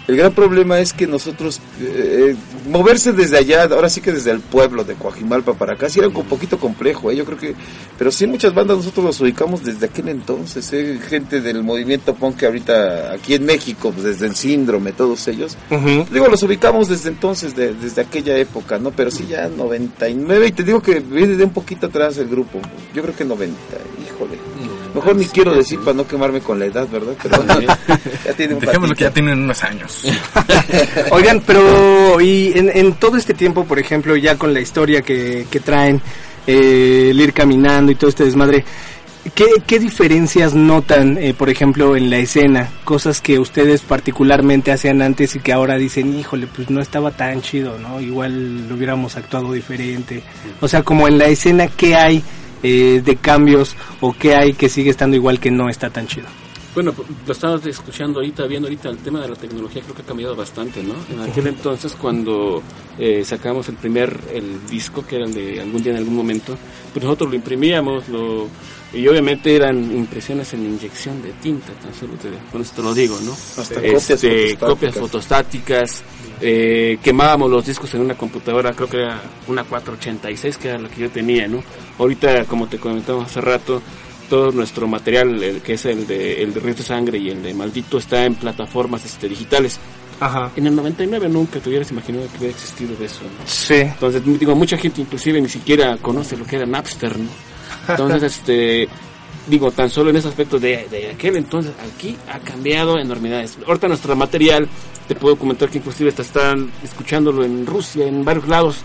el 0.07 0.15
gran 0.17 0.31
problema 0.33 0.79
es 0.79 0.93
que 0.93 1.07
nosotros, 1.07 1.59
eh, 1.81 2.35
moverse 2.69 3.11
desde 3.13 3.37
allá, 3.37 3.63
ahora 3.63 3.89
sí 3.89 4.01
que 4.01 4.11
desde 4.11 4.31
el 4.31 4.39
pueblo 4.39 4.83
de 4.83 4.93
Coajimalpa 4.95 5.53
para 5.53 5.73
acá, 5.73 5.89
sí 5.89 5.99
era 5.99 6.07
un 6.07 6.13
poquito 6.25 6.59
complejo, 6.59 7.11
¿eh? 7.11 7.15
yo 7.15 7.25
creo 7.25 7.37
que, 7.37 7.55
pero 7.97 8.11
sí 8.11 8.27
muchas 8.27 8.53
bandas 8.53 8.77
nosotros 8.77 9.05
los 9.05 9.21
ubicamos 9.21 9.63
desde 9.63 9.85
aquel 9.87 10.09
entonces, 10.09 10.71
¿eh? 10.73 10.99
gente 11.07 11.41
del 11.41 11.63
movimiento 11.63 12.13
punk 12.15 12.37
que 12.37 12.45
ahorita 12.45 13.11
aquí 13.13 13.33
en 13.35 13.45
México, 13.45 13.91
pues, 13.91 14.03
desde 14.05 14.27
el 14.27 14.35
síndrome, 14.35 14.91
todos 14.91 15.27
ellos. 15.27 15.57
Digo, 16.11 16.27
los 16.27 16.41
ubicamos 16.43 16.87
desde 16.87 17.09
entonces, 17.09 17.55
de- 17.55 17.73
desde 17.73 18.01
aquella 18.01 18.37
época, 18.37 18.77
¿no? 18.79 18.91
Pero 18.91 19.09
sí, 19.11 19.25
ya 19.29 19.47
99, 19.47 20.47
y 20.47 20.51
te 20.51 20.63
digo 20.63 20.81
que 20.81 20.99
viene 20.99 21.35
de 21.35 21.43
un 21.43 21.51
poquito 21.53 21.87
atrás 21.87 22.17
el 22.17 22.27
grupo. 22.27 22.59
Yo 22.93 23.01
creo 23.01 23.15
que 23.15 23.25
90, 23.25 23.55
híjole. 24.07 24.37
Mejor 24.95 25.15
ni 25.17 25.25
quiero 25.25 25.53
decir 25.53 25.79
para 25.79 25.93
no 25.93 26.07
quemarme 26.07 26.39
con 26.39 26.57
la 26.57 26.65
edad, 26.65 26.87
¿verdad? 26.89 27.13
Pero 27.21 27.43
ya 28.25 28.33
tiene 28.33 28.53
un 28.55 28.59
Dejémoslo 28.61 28.95
que 28.95 29.03
ya 29.03 29.11
tienen 29.11 29.43
unos 29.43 29.63
años. 29.63 30.03
Oigan, 31.11 31.41
pero 31.45 32.21
y 32.21 32.53
en, 32.55 32.71
en 32.73 32.93
todo 32.93 33.17
este 33.17 33.33
tiempo, 33.33 33.65
por 33.65 33.77
ejemplo, 33.77 34.15
ya 34.15 34.37
con 34.37 34.53
la 34.53 34.61
historia 34.61 35.01
que, 35.01 35.45
que 35.51 35.59
traen, 35.59 36.01
eh, 36.47 37.09
el 37.11 37.19
ir 37.19 37.33
caminando 37.33 37.91
y 37.91 37.95
todo 37.95 38.09
este 38.09 38.23
desmadre, 38.23 38.63
¿qué, 39.33 39.45
qué 39.65 39.79
diferencias 39.79 40.53
notan, 40.53 41.17
eh, 41.17 41.33
por 41.33 41.49
ejemplo, 41.49 41.95
en 41.95 42.09
la 42.09 42.17
escena? 42.17 42.69
Cosas 42.83 43.19
que 43.19 43.39
ustedes 43.39 43.81
particularmente 43.81 44.71
hacían 44.71 45.01
antes 45.01 45.35
y 45.35 45.39
que 45.39 45.51
ahora 45.51 45.75
dicen, 45.75 46.17
híjole, 46.17 46.47
pues 46.47 46.69
no 46.69 46.81
estaba 46.81 47.11
tan 47.11 47.41
chido, 47.41 47.77
¿no? 47.79 47.99
Igual 47.99 48.69
lo 48.69 48.75
hubiéramos 48.75 49.17
actuado 49.17 49.51
diferente. 49.53 50.23
O 50.61 50.67
sea, 50.67 50.83
como 50.83 51.07
en 51.07 51.17
la 51.17 51.25
escena, 51.25 51.67
¿qué 51.67 51.95
hay 51.95 52.23
eh, 52.65 53.01
de 53.05 53.15
cambios 53.17 53.75
o 54.01 54.11
qué 54.11 54.33
hay 54.33 54.53
que 54.53 54.69
sigue 54.69 54.89
estando 54.89 55.15
igual 55.15 55.39
que 55.39 55.51
no 55.51 55.69
está 55.69 55.91
tan 55.91 56.07
chido? 56.07 56.25
Bueno, 56.73 56.93
pues, 56.93 57.07
lo 57.27 57.31
estamos 57.31 57.63
escuchando 57.67 58.19
ahorita, 58.19 58.47
viendo 58.47 58.67
ahorita 58.67 58.89
el 58.89 58.97
tema 58.97 59.21
de 59.21 59.29
la 59.29 59.35
tecnología, 59.35 59.83
creo 59.83 59.95
que 59.95 60.01
ha 60.01 60.05
cambiado 60.05 60.35
bastante, 60.35 60.81
¿no? 60.81 60.95
En 61.13 61.21
aquel 61.21 61.45
entonces, 61.47 61.93
cuando 61.93 62.63
eh, 62.97 63.23
sacamos 63.23 63.69
el 63.69 63.75
primer 63.75 64.19
el 64.33 64.65
disco, 64.67 65.05
que 65.05 65.17
era 65.17 65.25
el 65.25 65.33
de 65.33 65.61
algún 65.61 65.83
día 65.83 65.93
en 65.93 65.99
algún 65.99 66.15
momento, 66.15 66.57
pues 66.91 67.05
nosotros 67.05 67.29
lo 67.29 67.35
imprimíamos, 67.35 68.09
lo 68.09 68.47
y 68.93 69.07
obviamente 69.07 69.55
eran 69.55 69.77
impresiones 69.95 70.53
en 70.53 70.65
inyección 70.65 71.21
de 71.21 71.31
tinta, 71.33 71.73
tan 71.73 71.93
solo 71.93 72.13
te, 72.13 72.29
con 72.51 72.61
esto 72.61 72.81
lo 72.81 72.93
digo, 72.93 73.17
¿no? 73.23 73.33
Hasta 73.33 73.75
copias 73.75 74.09
Este, 74.09 74.55
fotostáticas. 74.55 74.69
copias 74.69 74.95
fotostáticas, 74.95 76.03
eh, 76.41 76.97
quemábamos 77.03 77.49
los 77.49 77.65
discos 77.65 77.93
en 77.95 78.01
una 78.01 78.15
computadora, 78.15 78.73
creo 78.73 78.89
que 78.89 78.97
era 78.97 79.21
una 79.47 79.63
486, 79.63 80.57
que 80.57 80.69
era 80.69 80.79
la 80.79 80.89
que 80.89 81.01
yo 81.01 81.09
tenía, 81.09 81.47
¿no? 81.47 81.63
Ahorita, 81.99 82.45
como 82.45 82.67
te 82.67 82.77
comentamos 82.77 83.25
hace 83.25 83.41
rato, 83.41 83.81
todo 84.29 84.51
nuestro 84.51 84.87
material, 84.87 85.41
el 85.43 85.61
que 85.61 85.73
es 85.73 85.85
el 85.85 86.07
de, 86.07 86.41
el 86.41 86.53
de 86.53 86.59
Ríos 86.59 86.77
de 86.77 86.83
Sangre 86.83 87.17
y 87.17 87.29
el 87.29 87.43
de 87.43 87.53
Maldito, 87.53 87.97
está 87.97 88.25
en 88.25 88.35
plataformas 88.35 89.03
este, 89.05 89.27
digitales. 89.29 89.77
Ajá. 90.19 90.49
En 90.55 90.65
el 90.67 90.75
99 90.75 91.27
nunca 91.27 91.59
te 91.59 91.67
hubieras 91.69 91.91
imaginado 91.91 92.25
que 92.31 92.37
hubiera 92.37 92.53
existido 92.55 92.93
eso, 93.03 93.21
¿no? 93.23 93.45
Sí. 93.45 93.75
Entonces, 93.75 94.23
digo, 94.39 94.55
mucha 94.55 94.77
gente 94.77 95.01
inclusive 95.01 95.41
ni 95.41 95.49
siquiera 95.49 95.97
conoce 95.97 96.37
lo 96.37 96.45
que 96.45 96.55
era 96.55 96.65
Napster, 96.65 97.19
¿no? 97.19 97.27
Entonces, 97.87 98.23
este, 98.37 98.87
digo, 99.47 99.71
tan 99.71 99.89
solo 99.89 100.09
en 100.09 100.15
ese 100.17 100.27
aspecto 100.29 100.59
de, 100.59 100.87
de 100.89 101.11
aquel 101.11 101.35
entonces, 101.37 101.71
aquí 101.93 102.15
ha 102.31 102.39
cambiado 102.39 102.97
enormidades. 102.99 103.57
Ahorita 103.67 103.87
nuestro 103.87 104.15
material, 104.15 104.67
te 105.07 105.15
puedo 105.15 105.35
comentar 105.35 105.69
que 105.69 105.77
inclusive 105.77 106.09
hasta 106.09 106.23
están 106.23 106.71
escuchándolo 106.83 107.43
en 107.45 107.65
Rusia, 107.65 108.07
en 108.07 108.25
varios 108.25 108.47
lados, 108.47 108.77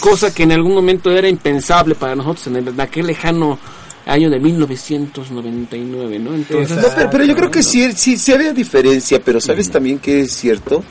cosa 0.00 0.32
que 0.32 0.44
en 0.44 0.52
algún 0.52 0.74
momento 0.74 1.10
era 1.10 1.28
impensable 1.28 1.94
para 1.96 2.14
nosotros 2.14 2.46
en, 2.46 2.56
el- 2.56 2.68
en 2.68 2.80
aquel 2.80 3.06
lejano 3.08 3.58
año 4.06 4.30
de 4.30 4.38
1999, 4.38 6.18
¿no? 6.18 6.34
Entonces, 6.34 6.76
No, 6.76 6.82
pero, 6.94 7.10
pero 7.10 7.24
yo 7.24 7.34
creo 7.36 7.50
que 7.50 7.62
sí, 7.62 7.90
sí, 7.92 8.16
sí 8.16 8.32
había 8.32 8.52
diferencia, 8.52 9.20
pero 9.24 9.40
sabes 9.40 9.70
también 9.70 9.98
que 9.98 10.20
es 10.20 10.32
cierto 10.32 10.84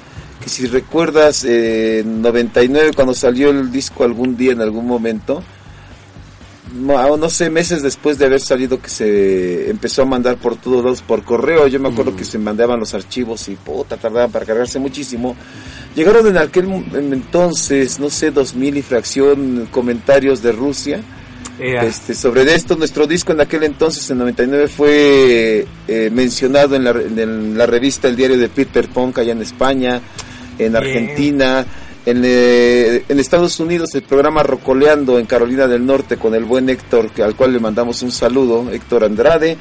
que 0.43 0.49
si 0.49 0.67
recuerdas 0.67 1.43
eh, 1.45 1.99
en 1.99 2.21
99 2.21 2.91
cuando 2.93 3.13
salió 3.13 3.49
el 3.51 3.71
disco 3.71 4.03
algún 4.03 4.35
día 4.35 4.51
en 4.51 4.61
algún 4.61 4.85
momento, 4.85 5.41
no, 6.75 7.17
no 7.17 7.29
sé, 7.29 7.49
meses 7.49 7.81
después 7.81 8.17
de 8.17 8.25
haber 8.25 8.41
salido 8.41 8.81
que 8.81 8.89
se 8.89 9.69
empezó 9.69 10.01
a 10.01 10.05
mandar 10.05 10.37
por 10.37 10.57
todos 10.57 10.83
lados 10.83 11.01
por 11.01 11.23
correo, 11.23 11.67
yo 11.67 11.79
me 11.79 11.89
acuerdo 11.89 12.15
que 12.15 12.25
se 12.25 12.37
mandaban 12.37 12.79
los 12.79 12.93
archivos 12.93 13.47
y 13.47 13.55
puta, 13.55 13.97
tardaban 13.97 14.31
para 14.31 14.45
cargarse 14.45 14.77
muchísimo. 14.77 15.35
Llegaron 15.95 16.27
en 16.27 16.37
aquel 16.37 16.65
entonces, 16.93 17.99
no 17.99 18.09
sé, 18.09 18.31
2000 18.31 18.77
y 18.77 18.81
fracción 18.81 19.67
comentarios 19.71 20.41
de 20.41 20.51
Rusia. 20.51 21.01
Este, 21.57 22.13
sobre 22.13 22.53
esto, 22.53 22.75
nuestro 22.75 23.07
disco 23.07 23.31
en 23.31 23.39
aquel 23.39 23.63
entonces, 23.63 24.09
en 24.09 24.17
99, 24.17 24.67
fue 24.67 25.65
eh, 25.87 26.09
mencionado 26.11 26.75
en 26.75 26.83
la, 26.83 26.89
en 26.91 27.57
la 27.57 27.65
revista 27.65 28.09
El 28.09 28.17
Diario 28.17 28.37
de 28.37 28.49
Peter 28.49 28.89
Punk 28.89 29.19
allá 29.19 29.31
en 29.31 29.41
España, 29.41 30.01
en 30.59 30.75
Argentina, 30.75 31.65
en, 32.05 32.21
eh, 32.23 33.03
en 33.09 33.19
Estados 33.19 33.59
Unidos, 33.59 33.95
el 33.95 34.03
programa 34.03 34.43
Rocoleando 34.43 35.17
en 35.17 35.25
Carolina 35.25 35.67
del 35.67 35.85
Norte 35.85 36.17
con 36.17 36.35
el 36.35 36.45
buen 36.45 36.69
Héctor, 36.69 37.09
que, 37.09 37.23
al 37.23 37.35
cual 37.35 37.53
le 37.53 37.59
mandamos 37.59 38.01
un 38.03 38.11
saludo, 38.11 38.69
Héctor 38.71 39.03
Andrade. 39.03 39.57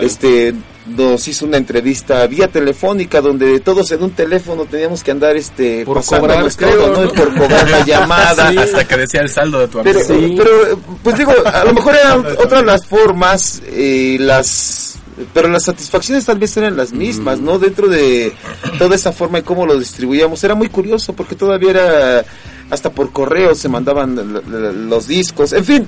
Este 0.00 0.54
nos 0.86 1.26
hizo 1.28 1.46
una 1.46 1.56
entrevista 1.56 2.26
vía 2.26 2.48
telefónica 2.48 3.22
donde 3.22 3.60
todos 3.60 3.90
en 3.92 4.02
un 4.02 4.10
teléfono 4.10 4.66
teníamos 4.66 5.02
que 5.02 5.12
andar 5.12 5.34
este 5.34 5.82
Por 5.84 6.04
cobrar, 6.04 6.40
todo, 6.40 6.50
creo, 6.56 6.92
¿no? 6.92 7.04
¿no? 7.04 7.12
por 7.12 7.34
cobrar 7.34 7.70
la 7.70 7.84
llamada 7.86 8.50
Sí, 8.50 8.58
hasta 8.58 8.86
que 8.86 8.96
decía 8.98 9.22
el 9.22 9.30
saldo 9.30 9.60
de 9.60 9.68
tu 9.68 9.78
amigo. 9.78 10.00
pero, 10.06 10.34
pero, 10.36 10.78
pues 11.02 11.16
digo, 11.16 11.32
a 11.44 11.64
lo 11.64 11.72
mejor 11.72 11.94
eran 11.94 12.26
otras 12.38 12.64
las 12.64 12.86
formas, 12.86 13.62
eh, 13.66 14.18
las, 14.20 14.98
pero 15.32 15.48
las 15.48 15.64
satisfacciones 15.64 16.24
tal 16.24 16.38
vez 16.38 16.56
eran 16.56 16.76
las 16.76 16.92
mismas, 16.92 17.40
¿no? 17.40 17.58
Dentro 17.58 17.88
de 17.88 18.32
toda 18.78 18.96
esa 18.96 19.12
forma 19.12 19.38
y 19.38 19.42
cómo 19.42 19.66
lo 19.66 19.78
distribuíamos, 19.78 20.42
era 20.42 20.54
muy 20.54 20.68
curioso 20.68 21.12
porque 21.12 21.36
todavía 21.36 21.70
era, 21.70 22.24
hasta 22.70 22.90
por 22.90 23.12
correo 23.12 23.54
se 23.54 23.68
mandaban 23.68 24.42
los 24.88 25.06
discos, 25.06 25.52
en 25.52 25.64
fin. 25.64 25.86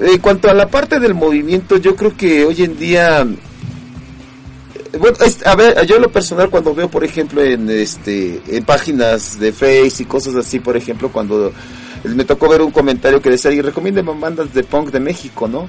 En 0.00 0.18
cuanto 0.18 0.50
a 0.50 0.54
la 0.54 0.68
parte 0.68 0.98
del 0.98 1.14
movimiento, 1.14 1.76
yo 1.76 1.94
creo 1.94 2.16
que 2.16 2.44
hoy 2.44 2.62
en 2.62 2.78
día 2.78 3.26
bueno, 4.98 5.16
a 5.44 5.56
ver, 5.56 5.86
yo 5.86 5.98
lo 5.98 6.10
personal 6.10 6.50
cuando 6.50 6.74
veo, 6.74 6.88
por 6.88 7.04
ejemplo, 7.04 7.42
en 7.42 7.68
este 7.68 8.40
en 8.48 8.64
páginas 8.64 9.38
de 9.38 9.52
Face 9.52 10.02
y 10.02 10.04
cosas 10.04 10.34
así, 10.36 10.60
por 10.60 10.76
ejemplo, 10.76 11.10
cuando 11.10 11.52
me 12.04 12.24
tocó 12.24 12.48
ver 12.48 12.62
un 12.62 12.70
comentario 12.70 13.20
que 13.20 13.30
decía, 13.30 13.50
y 13.50 13.60
recomienden 13.60 14.06
bandas 14.20 14.52
de 14.54 14.62
punk 14.62 14.90
de 14.90 15.00
México, 15.00 15.48
¿no? 15.48 15.68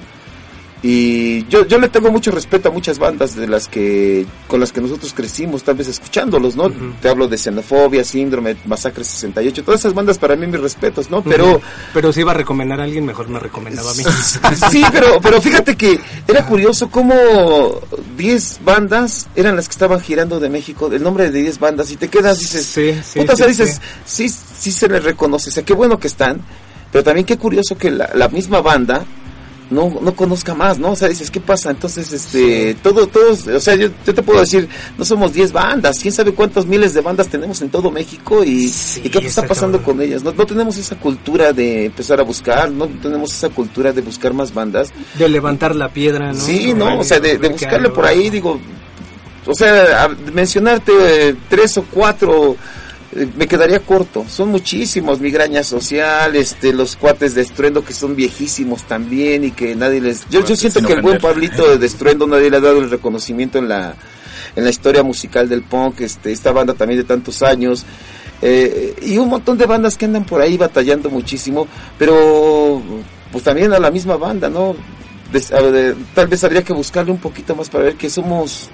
Y 0.82 1.46
yo, 1.46 1.66
yo 1.66 1.78
le 1.78 1.88
tengo 1.88 2.10
mucho 2.10 2.30
respeto 2.30 2.68
a 2.68 2.72
muchas 2.72 2.98
bandas 2.98 3.34
de 3.34 3.48
las 3.48 3.66
que 3.66 4.26
con 4.46 4.60
las 4.60 4.72
que 4.72 4.80
nosotros 4.80 5.14
crecimos, 5.14 5.62
tal 5.62 5.74
vez 5.74 5.88
escuchándolos, 5.88 6.54
¿no? 6.54 6.70
Te 7.00 7.08
hablo 7.08 7.28
de 7.28 7.38
Xenofobia, 7.38 8.04
Síndrome, 8.04 8.56
Masacre 8.66 9.02
68, 9.02 9.64
todas 9.64 9.80
esas 9.80 9.94
bandas 9.94 10.18
para 10.18 10.36
mí 10.36 10.46
mis 10.46 10.60
respetos, 10.60 11.10
¿no? 11.10 11.22
Pero 11.22 11.60
Pero 11.94 12.12
si 12.12 12.20
iba 12.20 12.32
a 12.32 12.34
recomendar 12.34 12.80
a 12.80 12.84
alguien, 12.84 13.06
mejor 13.06 13.28
me 13.28 13.38
recomendaba 13.38 13.90
a 13.90 13.94
mí. 13.94 14.04
sí, 14.70 14.84
pero 14.92 15.18
pero 15.20 15.40
fíjate 15.40 15.76
que 15.76 15.98
era 16.28 16.44
curioso 16.44 16.90
cómo 16.90 17.14
10 18.16 18.60
bandas 18.62 19.28
eran 19.34 19.56
las 19.56 19.68
que 19.68 19.72
estaban 19.72 20.00
girando 20.00 20.40
de 20.40 20.50
México, 20.50 20.90
el 20.92 21.02
nombre 21.02 21.30
de 21.30 21.40
10 21.40 21.58
bandas 21.58 21.90
y 21.90 21.96
te 21.96 22.08
quedas 22.08 22.38
dices, 22.38 22.66
Sí, 22.66 22.94
sí, 23.02 23.20
puta, 23.20 23.32
o 23.32 23.36
sea, 23.36 23.46
sí, 23.46 23.52
dices, 23.52 23.80
sí. 24.04 24.28
sí 24.28 24.72
se 24.72 24.88
les 24.88 25.02
reconoce, 25.02 25.48
o 25.48 25.52
sea, 25.52 25.64
qué 25.64 25.72
bueno 25.72 25.98
que 25.98 26.08
están, 26.08 26.40
pero 26.92 27.02
también 27.02 27.24
qué 27.24 27.38
curioso 27.38 27.78
que 27.78 27.90
la, 27.90 28.10
la 28.14 28.28
misma 28.28 28.60
banda 28.60 29.04
no, 29.70 29.98
no 30.00 30.14
conozca 30.14 30.54
más, 30.54 30.78
¿no? 30.78 30.92
O 30.92 30.96
sea, 30.96 31.08
dices, 31.08 31.30
¿qué 31.30 31.40
pasa? 31.40 31.70
Entonces, 31.70 32.12
este, 32.12 32.74
todo, 32.82 33.06
todos, 33.06 33.46
o 33.48 33.60
sea, 33.60 33.74
yo, 33.74 33.88
yo 34.06 34.14
te 34.14 34.22
puedo 34.22 34.40
decir, 34.40 34.68
no 34.96 35.04
somos 35.04 35.32
10 35.32 35.52
bandas, 35.52 35.98
quién 35.98 36.12
sabe 36.12 36.32
cuántos 36.32 36.66
miles 36.66 36.94
de 36.94 37.00
bandas 37.00 37.28
tenemos 37.28 37.60
en 37.62 37.70
todo 37.70 37.90
México 37.90 38.44
y, 38.44 38.68
Sí, 38.68 39.02
y 39.04 39.08
qué 39.08 39.18
está 39.18 39.40
está 39.40 39.48
pasando 39.48 39.78
cabrón. 39.78 39.96
con 39.96 40.06
ellas. 40.06 40.22
No, 40.22 40.32
no 40.32 40.46
tenemos 40.46 40.76
esa 40.76 40.96
cultura 40.96 41.52
de 41.52 41.86
empezar 41.86 42.20
a 42.20 42.22
buscar, 42.22 42.70
no 42.70 42.86
tenemos 42.86 43.32
esa 43.32 43.48
cultura 43.48 43.92
de 43.92 44.02
buscar 44.02 44.32
más 44.32 44.54
bandas. 44.54 44.92
De 45.18 45.28
levantar 45.28 45.74
la 45.74 45.88
piedra, 45.88 46.32
¿no? 46.32 46.38
Sí, 46.40 46.72
no, 46.72 47.00
o 47.00 47.04
sea, 47.04 47.18
de, 47.18 47.36
buscarle 47.36 47.90
por 47.90 48.06
ahí, 48.06 48.30
digo, 48.30 48.60
o 49.46 49.54
sea, 49.54 50.08
mencionarte 50.32 50.92
eh, 51.28 51.36
tres 51.48 51.76
o 51.78 51.84
cuatro 51.90 52.56
me 53.36 53.46
quedaría 53.46 53.80
corto. 53.80 54.24
Son 54.28 54.48
muchísimos, 54.50 55.20
migraña 55.20 55.62
social, 55.62 56.36
este, 56.36 56.72
los 56.72 56.96
cuates 56.96 57.34
de 57.34 57.42
Estruendo 57.42 57.84
que 57.84 57.92
son 57.94 58.14
viejísimos 58.16 58.82
también 58.84 59.44
y 59.44 59.50
que 59.52 59.74
nadie 59.74 60.00
les... 60.00 60.28
Yo, 60.28 60.44
yo 60.44 60.54
siento 60.56 60.80
que 60.82 60.92
el 60.94 61.02
buen. 61.02 61.18
Pablito 61.20 61.78
de 61.78 61.86
Estruendo 61.86 62.26
nadie 62.26 62.50
le 62.50 62.56
ha 62.58 62.60
dado 62.60 62.78
el 62.80 62.90
reconocimiento 62.90 63.58
en 63.58 63.68
la, 63.68 63.94
en 64.54 64.64
la 64.64 64.70
historia 64.70 65.02
musical 65.02 65.48
del 65.48 65.62
punk, 65.62 66.00
este, 66.02 66.32
esta 66.32 66.52
banda 66.52 66.74
también 66.74 67.00
de 67.00 67.04
tantos 67.04 67.42
años. 67.42 67.84
eh, 68.42 68.94
y 69.02 69.16
un 69.18 69.28
montón 69.28 69.56
de 69.56 69.64
bandas 69.66 69.96
que 69.96 70.04
andan 70.04 70.24
por 70.26 70.40
ahí 70.42 70.56
batallando 70.58 71.08
muchísimo, 71.08 71.66
pero 71.98 72.82
pues 73.32 73.42
también 73.44 73.72
a 73.72 73.78
la 73.78 73.90
misma 73.90 74.16
banda, 74.16 74.48
¿no? 74.50 74.76
Des- 75.32 75.52
a 75.52 75.60
ver, 75.60 75.96
tal 76.14 76.28
vez 76.28 76.44
habría 76.44 76.62
que 76.62 76.72
buscarle 76.72 77.10
un 77.12 77.18
poquito 77.18 77.54
más 77.56 77.68
para 77.70 77.84
ver 77.84 77.94
que 77.96 78.08
somos, 78.10 78.68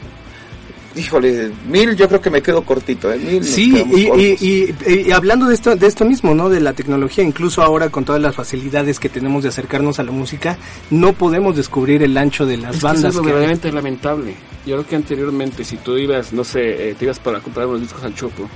híjole, 0.96 1.50
mil 1.68 1.94
yo 1.96 2.08
creo 2.08 2.20
que 2.20 2.30
me 2.30 2.42
quedo 2.42 2.62
cortito, 2.62 3.12
¿eh? 3.12 3.18
Mil 3.18 3.44
Sí, 3.44 3.72
y, 3.92 4.06
cortos. 4.06 4.22
y, 4.22 4.74
y- 4.86 5.00
y 5.06 5.10
hablando 5.12 5.46
de 5.46 5.54
esto, 5.54 5.74
de 5.76 5.86
esto 5.86 6.04
mismo, 6.04 6.34
¿no? 6.34 6.48
De 6.48 6.60
la 6.60 6.72
tecnología, 6.72 7.24
incluso 7.24 7.62
ahora 7.62 7.88
con 7.90 8.04
todas 8.04 8.20
las 8.20 8.34
facilidades 8.34 8.98
que 9.00 9.08
tenemos 9.08 9.42
de 9.42 9.48
acercarnos 9.50 9.98
a 9.98 10.02
la 10.02 10.12
música, 10.12 10.58
no 10.90 11.12
podemos 11.12 11.56
descubrir 11.56 12.02
el 12.02 12.16
ancho 12.16 12.46
de 12.46 12.56
las 12.58 12.74
Es 12.76 12.80
que 12.80 12.84
bandas. 12.86 13.00
eso 13.00 13.08
es 13.08 13.14
lo 13.16 13.22
que 13.22 13.26
verdaderamente 13.28 13.72
lamentable. 13.72 14.34
Yo 14.66 14.76
creo 14.76 14.86
que 14.86 14.96
anteriormente, 14.96 15.64
si 15.64 15.76
tú 15.78 15.96
ibas, 15.96 16.32
no 16.32 16.44
sé, 16.44 16.90
eh, 16.90 16.94
te 16.98 17.04
ibas 17.04 17.18
para 17.18 17.40
comprar 17.40 17.66
unos 17.66 17.80
discos 17.80 18.02
al 18.04 18.14
Chopo, 18.14 18.48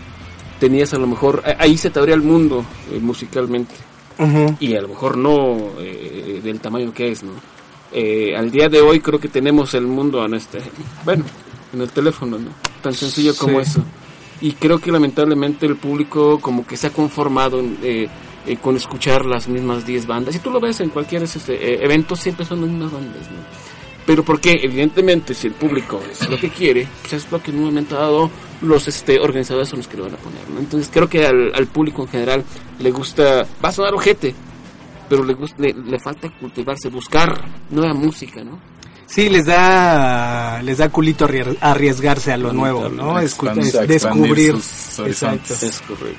tenías 0.61 0.95
a 0.95 0.99
lo 0.99 1.07
mejor, 1.07 1.43
ahí 1.59 1.77
se 1.77 1.91
te 1.91 1.99
abría 1.99 2.15
el 2.15 2.23
mundo 2.23 2.65
eh, 2.93 2.99
musicalmente. 3.01 3.75
Y 4.61 4.75
a 4.75 4.81
lo 4.81 4.89
mejor 4.89 5.19
no 5.19 5.73
eh, 5.79 6.41
del 6.43 6.59
tamaño 6.61 6.91
que 6.95 7.11
es, 7.13 7.23
¿no? 7.23 7.33
Eh, 7.93 8.35
al 8.37 8.51
día 8.51 8.69
de 8.71 8.81
hoy 8.81 9.01
creo 9.01 9.21
que 9.21 9.29
tenemos 9.29 9.75
el 9.75 9.87
mundo 9.87 10.23
a 10.23 10.29
nuestra, 10.29 10.61
bueno, 11.05 11.25
en 11.77 11.83
el 11.83 11.91
teléfono, 11.91 12.39
¿no? 12.39 12.51
Tan 12.83 12.93
sencillo 12.95 13.35
como 13.37 13.63
Sí. 13.63 13.71
eso. 13.71 13.85
Y 14.41 14.53
creo 14.53 14.79
que 14.79 14.93
lamentablemente 14.93 15.65
el 15.67 15.77
público 15.77 16.39
como 16.41 16.67
que 16.67 16.77
se 16.77 16.89
ha 16.89 16.91
conformado 16.91 17.61
eh, 17.83 18.09
eh, 18.47 18.57
con 18.59 18.77
escuchar 18.77 19.25
las 19.25 19.49
mismas 19.49 19.87
10 19.87 20.07
bandas. 20.07 20.35
Y 20.35 20.41
tú 20.41 20.51
lo 20.51 20.61
ves 20.61 20.81
en 20.81 20.91
cualquier 20.91 21.23
este, 21.23 21.55
eh, 21.55 21.85
evento, 21.85 22.15
siempre 22.17 22.45
son 22.45 22.61
las 22.61 22.71
mismas 22.71 22.93
bandas, 22.93 23.23
¿no? 23.31 23.39
Pero 24.05 24.23
porque 24.25 24.61
evidentemente 24.63 25.35
si 25.35 25.49
el 25.49 25.55
público 25.55 26.01
es 26.11 26.29
lo 26.29 26.37
que 26.39 26.49
quiere, 26.51 26.87
pues 27.01 27.15
es 27.15 27.33
lo 27.33 27.43
que 27.43 27.51
en 27.51 27.59
un 27.59 27.65
momento 27.65 27.97
dado 27.97 28.31
los 28.63 28.87
este, 28.87 29.19
organizadores 29.19 29.69
son 29.69 29.79
los 29.81 29.89
que 29.89 29.97
lo 29.97 30.05
van 30.05 30.15
a 30.15 30.19
poner, 30.19 30.49
¿no? 30.51 30.61
Entonces 30.61 30.89
creo 30.93 31.09
que 31.09 31.27
al, 31.27 31.53
al 31.55 31.67
público 31.67 32.03
en 32.03 32.09
general 32.09 32.45
le 32.79 32.91
gusta, 32.93 33.45
va 33.65 33.69
a 33.71 33.73
sonar 33.73 33.95
ojete, 33.95 34.33
pero 35.09 35.25
le, 35.25 35.35
le, 35.59 35.73
le 35.73 35.99
falta 35.99 36.29
cultivarse, 36.39 36.89
buscar 36.89 37.35
nueva 37.71 37.95
música, 37.95 38.45
¿no? 38.45 38.61
Sí, 39.07 39.29
les 39.29 39.47
da, 39.47 40.61
les 40.63 40.79
da 40.79 40.89
culito 40.89 41.29
arriesgarse 41.61 42.33
a 42.33 42.37
lo 42.37 42.53
nuevo, 42.53 42.89
¿no? 42.89 43.21
Expandir- 43.21 43.69
es- 43.69 43.75
expandir 43.91 44.35
descubrir. 44.35 44.55
Exacto. 45.07 45.55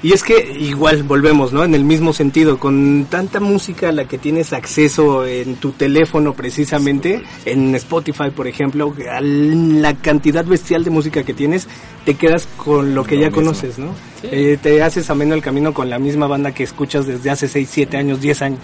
Y 0.02 0.14
es 0.14 0.24
que 0.24 0.56
igual 0.60 1.04
volvemos, 1.04 1.52
¿no? 1.52 1.64
En 1.66 1.76
el 1.76 1.84
mismo 1.84 2.14
sentido, 2.14 2.58
con 2.60 3.06
tanta 3.10 3.40
música 3.42 3.90
a 3.90 3.92
la 3.92 4.06
que 4.06 4.18
tienes 4.18 4.54
acceso 4.54 5.26
en 5.28 5.58
tu 5.58 5.72
teléfono 5.74 6.34
precisamente, 6.34 7.22
en 7.46 7.76
Spotify, 7.76 8.30
por 8.34 8.48
ejemplo, 8.48 8.94
a 9.12 9.20
la 9.22 9.94
cantidad 9.96 10.46
bestial 10.46 10.84
de 10.86 10.90
música 10.90 11.24
que 11.24 11.34
tienes, 11.34 11.68
te 12.06 12.16
quedas 12.16 12.48
con 12.56 12.96
lo 12.96 13.04
que 13.04 13.16
Lo 13.16 13.22
ya 13.22 13.28
mismo. 13.28 13.42
conoces, 13.44 13.78
¿no? 13.78 13.88
Eh, 14.24 14.58
te 14.62 14.82
haces 14.82 15.10
ameno 15.10 15.36
el 15.36 15.42
camino 15.42 15.74
con 15.74 15.90
la 15.90 16.00
misma 16.00 16.26
banda 16.28 16.54
que 16.54 16.64
escuchas 16.64 17.06
desde 17.06 17.30
hace 17.30 17.48
6, 17.50 17.68
7 17.72 17.98
años, 17.98 18.22
10 18.22 18.42
años. 18.42 18.62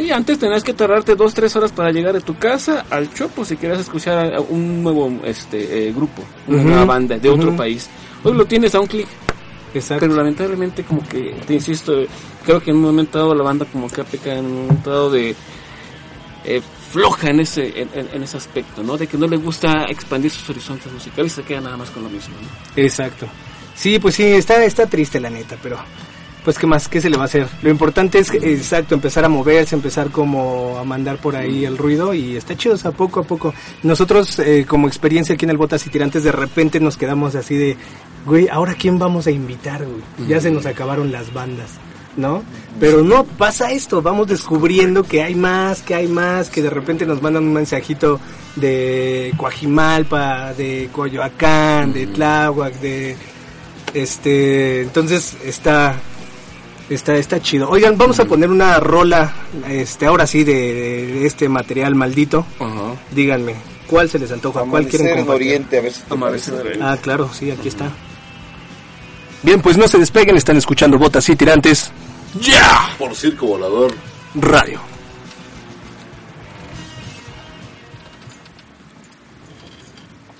Sí, 0.00 0.10
antes 0.10 0.38
tenías 0.38 0.64
que 0.64 0.72
tardarte 0.72 1.14
dos, 1.14 1.34
tres 1.34 1.54
horas 1.56 1.72
para 1.72 1.92
llegar 1.92 2.14
de 2.14 2.22
tu 2.22 2.34
casa 2.38 2.86
al 2.88 3.12
Chopo 3.12 3.44
si 3.44 3.58
querías 3.58 3.80
escuchar 3.80 4.32
a 4.34 4.40
un 4.40 4.82
nuevo 4.82 5.12
este 5.24 5.88
eh, 5.88 5.92
grupo, 5.92 6.22
una 6.46 6.62
nueva 6.62 6.84
banda 6.86 7.18
de 7.18 7.28
otro 7.28 7.54
país. 7.54 7.90
Hoy 8.24 8.32
lo 8.32 8.46
tienes 8.46 8.74
a 8.74 8.80
un 8.80 8.86
clic, 8.86 9.06
Exacto. 9.74 10.00
pero 10.06 10.14
lamentablemente 10.16 10.84
como 10.84 11.06
que, 11.06 11.36
te 11.46 11.52
insisto, 11.52 11.92
creo 12.46 12.62
que 12.62 12.70
en 12.70 12.76
un 12.78 12.82
momento 12.84 13.18
dado 13.18 13.34
la 13.34 13.42
banda 13.42 13.66
como 13.70 13.90
que 13.90 14.00
ha 14.00 14.04
pecado 14.04 14.38
en 14.38 14.46
un 14.46 14.62
momento 14.68 14.88
dado 14.90 15.10
de 15.10 15.36
eh, 16.46 16.62
floja 16.90 17.28
en 17.28 17.40
ese 17.40 17.82
en- 17.82 18.08
en 18.14 18.22
ese 18.22 18.38
aspecto, 18.38 18.82
¿no? 18.82 18.96
De 18.96 19.06
que 19.06 19.18
no 19.18 19.26
le 19.26 19.36
gusta 19.36 19.84
expandir 19.84 20.30
sus 20.30 20.48
horizontes 20.48 20.90
musicales 20.90 21.30
y 21.32 21.34
se 21.36 21.42
queda 21.42 21.60
nada 21.60 21.76
más 21.76 21.90
con 21.90 22.02
lo 22.04 22.08
mismo, 22.08 22.34
¿no? 22.40 22.82
Exacto. 22.82 23.26
Sí, 23.74 23.98
pues 23.98 24.14
sí, 24.14 24.22
está, 24.24 24.64
está 24.64 24.86
triste 24.86 25.20
la 25.20 25.28
neta, 25.28 25.56
pero 25.62 25.76
pues 26.44 26.58
qué 26.58 26.66
más, 26.66 26.88
qué 26.88 27.00
se 27.00 27.10
le 27.10 27.16
va 27.16 27.24
a 27.24 27.26
hacer. 27.26 27.46
Lo 27.62 27.70
importante 27.70 28.18
es, 28.18 28.32
exacto, 28.32 28.94
empezar 28.94 29.24
a 29.24 29.28
moverse, 29.28 29.74
empezar 29.74 30.10
como 30.10 30.78
a 30.78 30.84
mandar 30.84 31.18
por 31.18 31.36
ahí 31.36 31.64
el 31.64 31.76
ruido 31.76 32.14
y 32.14 32.36
está 32.36 32.56
chido, 32.56 32.74
o 32.74 32.78
sea, 32.78 32.92
poco 32.92 33.20
a 33.20 33.22
poco. 33.22 33.52
Nosotros 33.82 34.38
eh, 34.38 34.64
como 34.66 34.88
experiencia 34.88 35.34
aquí 35.34 35.44
en 35.44 35.50
el 35.50 35.56
Botas 35.56 35.86
y 35.86 35.90
Tirantes 35.90 36.24
de 36.24 36.32
repente 36.32 36.80
nos 36.80 36.96
quedamos 36.96 37.34
así 37.34 37.56
de, 37.56 37.76
güey, 38.26 38.48
ahora 38.48 38.74
quién 38.74 38.98
vamos 38.98 39.26
a 39.26 39.30
invitar, 39.30 39.84
güey. 39.84 40.28
Ya 40.28 40.40
se 40.40 40.50
nos 40.50 40.66
acabaron 40.66 41.12
las 41.12 41.32
bandas. 41.32 41.70
¿No? 42.16 42.42
Pero 42.80 43.02
no 43.02 43.22
pasa 43.22 43.70
esto, 43.70 44.02
vamos 44.02 44.26
descubriendo 44.26 45.04
que 45.04 45.22
hay 45.22 45.36
más, 45.36 45.80
que 45.80 45.94
hay 45.94 46.08
más, 46.08 46.50
que 46.50 46.60
de 46.60 46.68
repente 46.68 47.06
nos 47.06 47.22
mandan 47.22 47.44
un 47.44 47.52
mensajito 47.52 48.18
de 48.56 49.32
Coajimalpa, 49.36 50.52
de 50.54 50.90
Coyoacán, 50.92 51.92
de 51.92 52.08
Tláhuac, 52.08 52.74
de 52.80 53.16
este, 53.94 54.82
entonces 54.82 55.36
está 55.44 56.00
está 56.90 57.14
está 57.14 57.40
chido. 57.40 57.68
Oigan, 57.70 57.96
vamos 57.96 58.20
a 58.20 58.24
poner 58.24 58.50
una 58.50 58.78
rola 58.80 59.32
este 59.68 60.06
ahora 60.06 60.26
sí 60.26 60.44
de, 60.44 60.52
de 60.52 61.26
este 61.26 61.48
material 61.48 61.94
maldito. 61.94 62.44
Ajá. 62.58 62.94
Díganme, 63.12 63.54
¿cuál 63.86 64.10
se 64.10 64.18
les 64.18 64.30
antoja? 64.32 64.62
¿Cuál 64.62 64.86
quieren 64.86 65.16
compartir? 65.16 65.34
Oriente, 65.34 65.78
a 65.78 65.80
ver 65.80 65.92
si 65.92 66.02
Amanecer 66.10 66.78
Ah, 66.82 66.98
claro, 67.00 67.30
sí, 67.32 67.50
aquí 67.50 67.68
está. 67.68 67.90
Bien, 69.42 69.62
pues 69.62 69.78
no 69.78 69.88
se 69.88 69.98
despeguen, 69.98 70.36
están 70.36 70.56
escuchando 70.58 70.98
Botas 70.98 71.26
y 71.30 71.36
Tirantes 71.36 71.90
¡Ya! 72.40 72.94
Por 72.98 73.14
Circo 73.16 73.46
Volador. 73.46 73.92
Radio. 74.34 74.80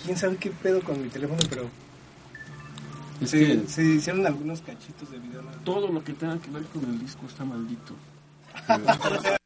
¿Quién 0.04 0.16
sabe 0.16 0.36
qué 0.36 0.50
pedo 0.50 0.80
con 0.82 1.02
mi 1.02 1.08
teléfono? 1.08 1.38
Pero 1.48 1.68
Es 3.20 3.30
se, 3.30 3.84
hicieron 3.84 4.26
algunos 4.26 4.60
cachitos 4.62 5.10
de 5.10 5.18
video. 5.18 5.42
¿no? 5.42 5.50
todo 5.64 5.88
lo 5.88 6.02
que 6.02 6.12
tenga 6.14 6.38
que 6.38 6.50
ver 6.50 6.62
con 6.64 6.84
el 6.84 6.98
disco 6.98 7.26
está 7.26 7.44
maldito. 7.44 7.94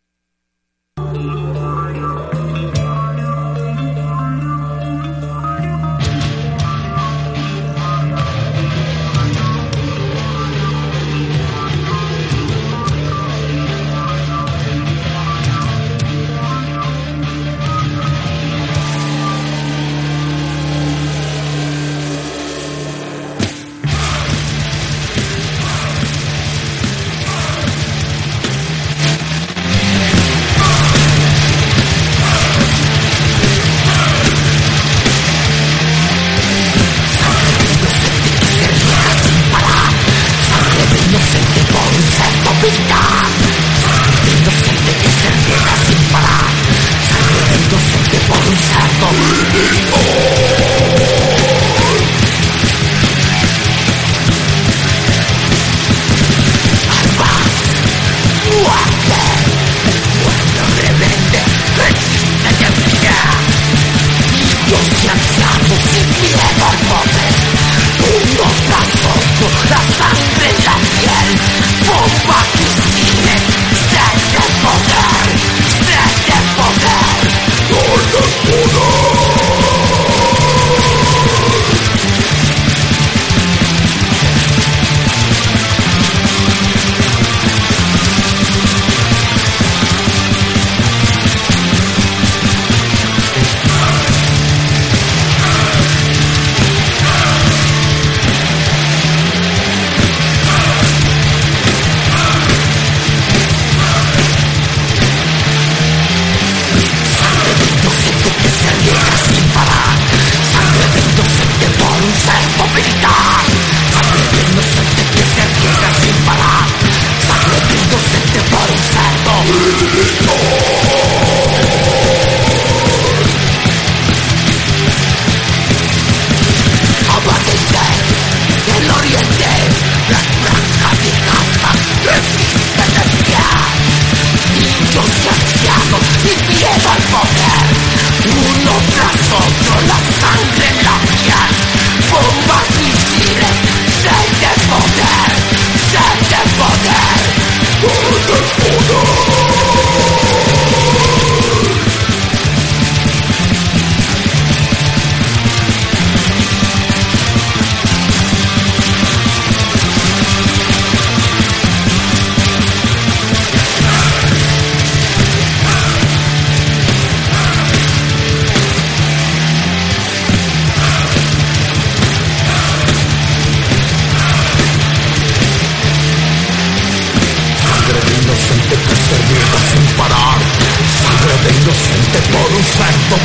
La 183.15 183.21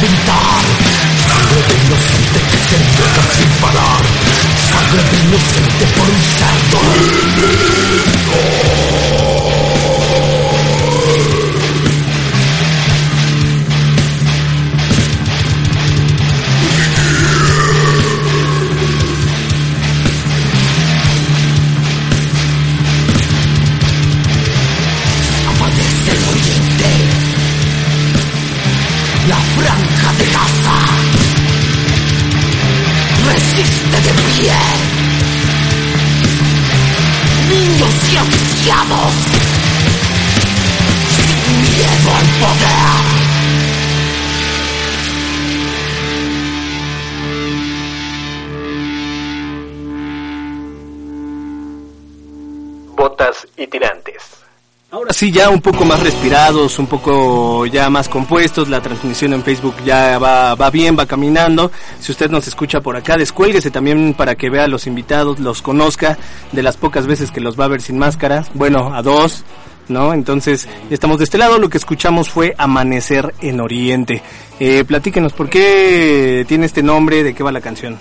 sí, 55.19 55.33
ya 55.33 55.49
un 55.49 55.59
poco 55.59 55.83
más 55.83 55.99
respirados, 55.99 56.79
un 56.79 56.87
poco 56.87 57.65
ya 57.65 57.89
más 57.89 58.07
compuestos, 58.07 58.69
la 58.69 58.79
transmisión 58.79 59.33
en 59.33 59.43
Facebook 59.43 59.75
ya 59.83 60.17
va, 60.17 60.55
va 60.55 60.69
bien, 60.69 60.97
va 60.97 61.05
caminando. 61.05 61.73
Si 61.99 62.13
usted 62.13 62.31
nos 62.31 62.47
escucha 62.47 62.79
por 62.79 62.95
acá, 62.95 63.17
descuélguese 63.17 63.69
también 63.69 64.13
para 64.13 64.35
que 64.35 64.49
vea 64.49 64.63
a 64.63 64.67
los 64.69 64.87
invitados, 64.87 65.37
los 65.39 65.61
conozca 65.61 66.17
de 66.53 66.63
las 66.63 66.77
pocas 66.77 67.05
veces 67.05 67.31
que 67.31 67.41
los 67.41 67.59
va 67.59 67.65
a 67.65 67.67
ver 67.67 67.81
sin 67.81 67.97
máscaras. 67.97 68.49
Bueno, 68.53 68.95
a 68.95 69.01
dos, 69.01 69.43
¿no? 69.89 70.13
Entonces, 70.13 70.69
estamos 70.89 71.17
de 71.17 71.25
este 71.25 71.37
lado, 71.37 71.59
lo 71.59 71.67
que 71.67 71.79
escuchamos 71.79 72.29
fue 72.29 72.55
Amanecer 72.57 73.35
en 73.41 73.59
Oriente. 73.59 74.23
Eh, 74.57 74.85
platíquenos, 74.87 75.33
¿por 75.33 75.49
qué 75.49 76.45
tiene 76.47 76.65
este 76.65 76.81
nombre? 76.81 77.23
¿De 77.23 77.33
qué 77.33 77.43
va 77.43 77.51
la 77.51 77.59
canción? 77.59 77.97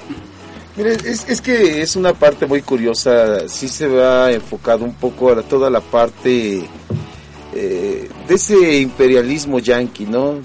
Mire, 0.79 0.93
es, 0.93 1.41
que 1.41 1.83
es 1.83 1.97
una 1.97 2.15
parte 2.15 2.47
muy 2.47 2.63
curiosa, 2.63 3.49
sí 3.49 3.67
se 3.67 3.89
va 3.89 4.31
enfocado 4.31 4.85
un 4.85 4.95
poco 4.95 5.33
a 5.33 5.43
toda 5.43 5.69
la 5.71 5.81
parte 5.81 6.63
eh, 7.53 8.09
de 8.29 8.35
ese 8.35 8.79
imperialismo 8.79 9.59
yanqui, 9.59 10.07
¿no? 10.07 10.37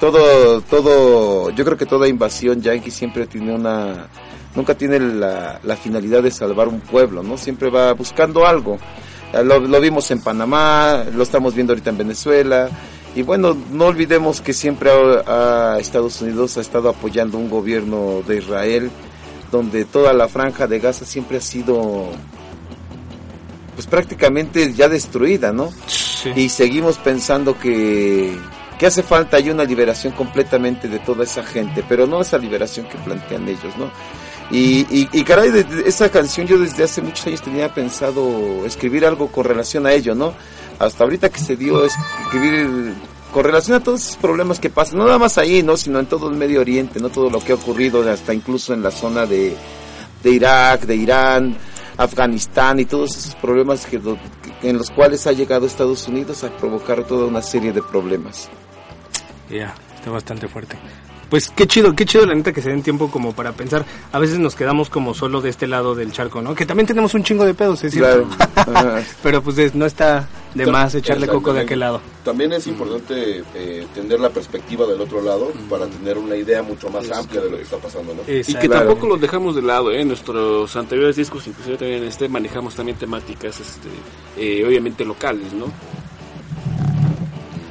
Todo, 0.00 0.62
todo, 0.62 1.50
yo 1.50 1.64
creo 1.66 1.76
que 1.76 1.84
toda 1.84 2.08
invasión 2.08 2.62
yanqui 2.62 2.90
siempre 2.90 3.26
tiene 3.26 3.54
una, 3.54 4.08
nunca 4.54 4.74
tiene 4.74 4.98
la, 4.98 5.60
finalidad 5.82 6.22
de 6.22 6.30
salvar 6.30 6.68
un 6.68 6.80
pueblo, 6.80 7.22
¿no? 7.22 7.36
Siempre 7.36 7.68
va 7.68 7.92
buscando 7.92 8.46
algo. 8.46 8.78
Eh, 9.34 9.44
Lo, 9.44 9.60
lo 9.60 9.80
vimos 9.82 10.10
en 10.10 10.22
Panamá, 10.22 11.04
lo 11.14 11.22
estamos 11.22 11.54
viendo 11.54 11.74
ahorita 11.74 11.90
en 11.90 11.98
Venezuela. 11.98 12.70
Y 13.14 13.20
bueno, 13.20 13.54
no 13.70 13.84
olvidemos 13.84 14.40
que 14.40 14.54
siempre 14.54 14.90
a 15.26 15.76
Estados 15.78 16.22
Unidos 16.22 16.56
ha 16.56 16.62
estado 16.62 16.88
apoyando 16.88 17.36
un 17.36 17.50
gobierno 17.50 18.22
de 18.26 18.38
Israel 18.38 18.90
donde 19.54 19.84
toda 19.84 20.12
la 20.12 20.26
franja 20.26 20.66
de 20.66 20.80
Gaza 20.80 21.04
siempre 21.04 21.36
ha 21.38 21.40
sido 21.40 22.10
pues 23.76 23.86
prácticamente 23.86 24.72
ya 24.72 24.88
destruida, 24.88 25.52
¿no? 25.52 25.72
Y 26.34 26.48
seguimos 26.48 26.98
pensando 26.98 27.56
que, 27.56 28.36
que 28.80 28.86
hace 28.86 29.04
falta 29.04 29.36
hay 29.36 29.50
una 29.50 29.62
liberación 29.62 30.12
completamente 30.14 30.88
de 30.88 30.98
toda 30.98 31.22
esa 31.22 31.44
gente, 31.44 31.84
pero 31.88 32.04
no 32.04 32.20
esa 32.20 32.36
liberación 32.36 32.88
que 32.88 32.98
plantean 32.98 33.46
ellos, 33.46 33.76
¿no? 33.78 33.92
Y, 34.50 34.86
y, 34.90 35.08
y 35.12 35.22
caray, 35.22 35.52
de, 35.52 35.62
de 35.62 35.88
esa 35.88 36.08
canción 36.08 36.48
yo 36.48 36.58
desde 36.58 36.82
hace 36.82 37.00
muchos 37.00 37.24
años 37.28 37.40
tenía 37.40 37.72
pensado 37.72 38.66
escribir 38.66 39.06
algo 39.06 39.28
con 39.28 39.44
relación 39.44 39.86
a 39.86 39.92
ello, 39.92 40.16
¿no? 40.16 40.34
Hasta 40.80 41.04
ahorita 41.04 41.28
que 41.28 41.38
se 41.38 41.54
dio 41.54 41.84
escribir 41.84 42.92
con 43.34 43.42
relación 43.42 43.76
a 43.76 43.82
todos 43.82 44.00
esos 44.00 44.16
problemas 44.16 44.60
que 44.60 44.70
pasan, 44.70 44.98
no 44.98 45.06
nada 45.06 45.18
más 45.18 45.38
ahí, 45.38 45.64
¿no? 45.64 45.76
Sino 45.76 45.98
en 45.98 46.06
todo 46.06 46.30
el 46.30 46.36
Medio 46.36 46.60
Oriente, 46.60 47.00
¿no? 47.00 47.08
Todo 47.08 47.30
lo 47.30 47.40
que 47.40 47.50
ha 47.50 47.56
ocurrido, 47.56 48.08
hasta 48.08 48.32
incluso 48.32 48.72
en 48.72 48.80
la 48.80 48.92
zona 48.92 49.26
de, 49.26 49.56
de 50.22 50.30
Irak, 50.30 50.82
de 50.82 50.94
Irán, 50.94 51.56
Afganistán 51.96 52.78
y 52.78 52.84
todos 52.84 53.16
esos 53.16 53.34
problemas 53.34 53.86
que, 53.86 54.00
en 54.62 54.78
los 54.78 54.88
cuales 54.92 55.26
ha 55.26 55.32
llegado 55.32 55.66
Estados 55.66 56.06
Unidos 56.06 56.44
a 56.44 56.56
provocar 56.56 57.02
toda 57.02 57.26
una 57.26 57.42
serie 57.42 57.72
de 57.72 57.82
problemas. 57.82 58.48
Ya, 59.50 59.74
está 59.96 60.12
bastante 60.12 60.46
fuerte. 60.46 60.78
Pues 61.34 61.50
qué 61.50 61.66
chido, 61.66 61.96
qué 61.96 62.04
chido 62.06 62.26
la 62.26 62.34
neta 62.36 62.52
que 62.52 62.62
se 62.62 62.68
den 62.70 62.80
tiempo 62.84 63.10
como 63.10 63.32
para 63.32 63.50
pensar. 63.50 63.84
A 64.12 64.20
veces 64.20 64.38
nos 64.38 64.54
quedamos 64.54 64.88
como 64.88 65.14
solo 65.14 65.40
de 65.40 65.50
este 65.50 65.66
lado 65.66 65.96
del 65.96 66.12
charco, 66.12 66.40
¿no? 66.40 66.54
Que 66.54 66.64
también 66.64 66.86
tenemos 66.86 67.12
un 67.12 67.24
chingo 67.24 67.44
de 67.44 67.54
pedos, 67.54 67.82
es 67.82 67.92
cierto. 67.92 68.28
Claro. 68.62 69.02
Pero 69.24 69.42
pues 69.42 69.58
es- 69.58 69.74
no 69.74 69.84
está 69.84 70.28
de 70.54 70.64
más 70.66 70.94
echarle 70.94 71.26
coco 71.26 71.52
de 71.52 71.62
aquel 71.62 71.80
lado. 71.80 72.00
También 72.22 72.52
es 72.52 72.68
importante 72.68 73.42
eh, 73.52 73.84
tener 73.92 74.20
la 74.20 74.30
perspectiva 74.30 74.86
del 74.86 75.00
otro 75.00 75.20
lado 75.22 75.50
para 75.68 75.86
tener 75.88 76.18
una 76.18 76.36
idea 76.36 76.62
mucho 76.62 76.88
más 76.88 77.10
amplia 77.10 77.40
de 77.40 77.50
lo 77.50 77.56
que 77.56 77.64
está 77.64 77.78
pasando, 77.78 78.14
¿no? 78.14 78.20
Y 78.32 78.54
que 78.54 78.68
tampoco 78.68 79.08
los 79.08 79.20
dejamos 79.20 79.56
de 79.56 79.62
lado, 79.62 79.90
¿eh? 79.90 80.04
Nuestros 80.04 80.76
anteriores 80.76 81.16
discos, 81.16 81.48
inclusive 81.48 81.76
también 81.78 82.02
en 82.04 82.08
este, 82.10 82.28
manejamos 82.28 82.76
también 82.76 82.96
temáticas, 82.96 83.58
este, 83.58 83.88
eh, 84.38 84.64
obviamente 84.64 85.04
locales, 85.04 85.52
¿no? 85.52 85.66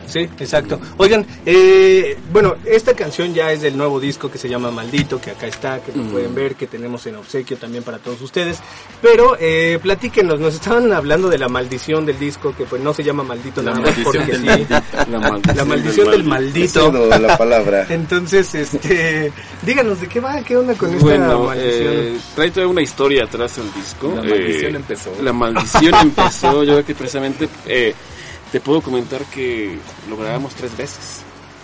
Sí, 0.07 0.19
exacto. 0.39 0.79
Oigan, 0.97 1.25
eh, 1.45 2.17
bueno, 2.31 2.55
esta 2.65 2.93
canción 2.95 3.33
ya 3.33 3.51
es 3.51 3.61
del 3.61 3.77
nuevo 3.77 3.99
disco 3.99 4.29
que 4.29 4.37
se 4.37 4.49
llama 4.49 4.71
Maldito, 4.71 5.19
que 5.19 5.31
acá 5.31 5.47
está, 5.47 5.79
que 5.81 5.91
lo 5.91 6.03
pueden 6.03 6.33
ver, 6.35 6.55
que 6.55 6.67
tenemos 6.67 7.05
en 7.07 7.15
obsequio 7.15 7.57
también 7.57 7.83
para 7.83 7.97
todos 7.99 8.21
ustedes. 8.21 8.59
Pero 9.01 9.37
eh, 9.39 9.79
platíquenos, 9.81 10.39
nos 10.39 10.53
estaban 10.55 10.91
hablando 10.93 11.29
de 11.29 11.37
la 11.37 11.47
maldición 11.49 12.05
del 12.05 12.19
disco, 12.19 12.53
que 12.55 12.65
pues 12.65 12.81
no 12.81 12.93
se 12.93 13.03
llama 13.03 13.23
Maldito 13.23 13.61
La 13.61 13.71
nada 13.71 13.81
más 13.83 13.97
maldición 13.97 14.13
porque 14.13 14.31
del 14.31 14.41
sí. 14.41 14.45
maldito. 14.47 14.73
La 15.11 15.19
maldición, 15.19 15.57
La 15.57 15.65
maldición 15.65 16.11
del 16.11 16.23
maldito. 16.23 16.79
Eso, 16.89 17.19
la 17.19 17.37
palabra. 17.37 17.85
Entonces, 17.89 18.53
este, 18.55 19.31
díganos 19.63 20.01
de 20.01 20.07
qué 20.07 20.19
va, 20.19 20.41
qué 20.41 20.57
onda 20.57 20.73
con 20.75 20.89
esta 20.93 21.03
Bueno, 21.05 21.43
maldición. 21.45 21.93
eh, 21.93 22.17
trae 22.35 22.51
toda 22.51 22.67
una 22.67 22.81
historia 22.81 23.23
atrás 23.25 23.57
el 23.57 23.73
disco. 23.73 24.13
La 24.15 24.21
Eh, 24.23 24.29
maldición 24.29 24.75
empezó. 24.75 25.11
La 25.21 25.33
maldición 25.33 25.93
empezó, 26.01 26.63
yo 26.63 26.73
creo 26.73 26.85
que 26.85 26.95
precisamente 26.95 27.49
eh, 27.65 27.93
te 28.53 28.61
puedo 28.61 28.81
comentar 28.81 29.25
que 29.25 29.79
lo 30.07 30.15
grabamos 30.15 30.53
tres 30.53 30.77
veces. 30.77 31.21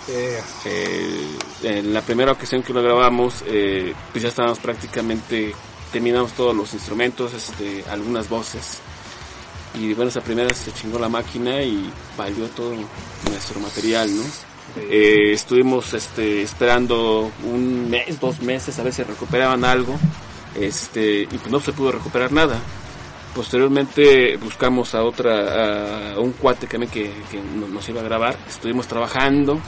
Eh, 0.09 0.41
Eh, 0.65 1.37
en 1.61 1.93
la 1.93 2.01
primera 2.01 2.31
ocasión 2.31 2.63
que 2.63 2.73
lo 2.73 2.81
grabamos, 2.81 3.43
eh, 3.45 3.93
pues 4.11 4.23
ya 4.23 4.29
estábamos 4.29 4.57
prácticamente, 4.57 5.53
terminamos 5.91 6.31
todos 6.31 6.55
los 6.55 6.73
instrumentos, 6.73 7.35
este, 7.35 7.85
algunas 7.91 8.27
voces. 8.27 8.79
Y 9.75 9.93
bueno, 9.93 10.09
esa 10.09 10.21
primera 10.21 10.51
se 10.55 10.73
chingó 10.73 10.97
la 10.97 11.09
máquina 11.09 11.61
y 11.61 11.91
valió 12.17 12.47
todo 12.47 12.73
nuestro 13.29 13.59
material, 13.59 14.09
¿no? 14.17 14.23
Eh, 14.75 15.31
estuvimos 15.31 15.93
este, 15.93 16.41
esperando 16.41 17.31
un 17.43 17.87
mes, 17.87 18.19
dos 18.19 18.41
meses 18.41 18.79
a 18.79 18.83
ver 18.83 18.93
si 18.93 19.03
recuperaban 19.03 19.63
algo. 19.63 19.95
Este, 20.59 21.21
y 21.21 21.37
pues 21.37 21.51
no 21.51 21.59
se 21.59 21.71
pudo 21.71 21.91
recuperar 21.91 22.31
nada. 22.31 22.59
Posteriormente 23.35 24.37
buscamos 24.37 24.95
a 24.95 25.03
otra, 25.03 26.13
a 26.13 26.19
un 26.19 26.31
cuate 26.33 26.67
que, 26.67 26.77
que, 26.87 27.13
que 27.31 27.41
no- 27.41 27.67
nos 27.67 27.87
iba 27.87 28.01
a 28.01 28.03
grabar. 28.03 28.37
Estuvimos 28.47 28.87
trabajando, 28.87 29.59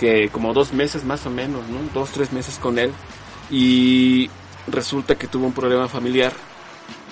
que 0.00 0.28
como 0.30 0.52
dos 0.52 0.72
meses 0.72 1.04
más 1.04 1.24
o 1.26 1.30
menos, 1.30 1.62
¿no? 1.68 1.78
Dos, 1.94 2.10
tres 2.10 2.32
meses 2.32 2.58
con 2.58 2.78
él. 2.78 2.92
Y 3.50 4.28
resulta 4.66 5.14
que 5.14 5.28
tuvo 5.28 5.46
un 5.46 5.52
problema 5.52 5.88
familiar 5.88 6.32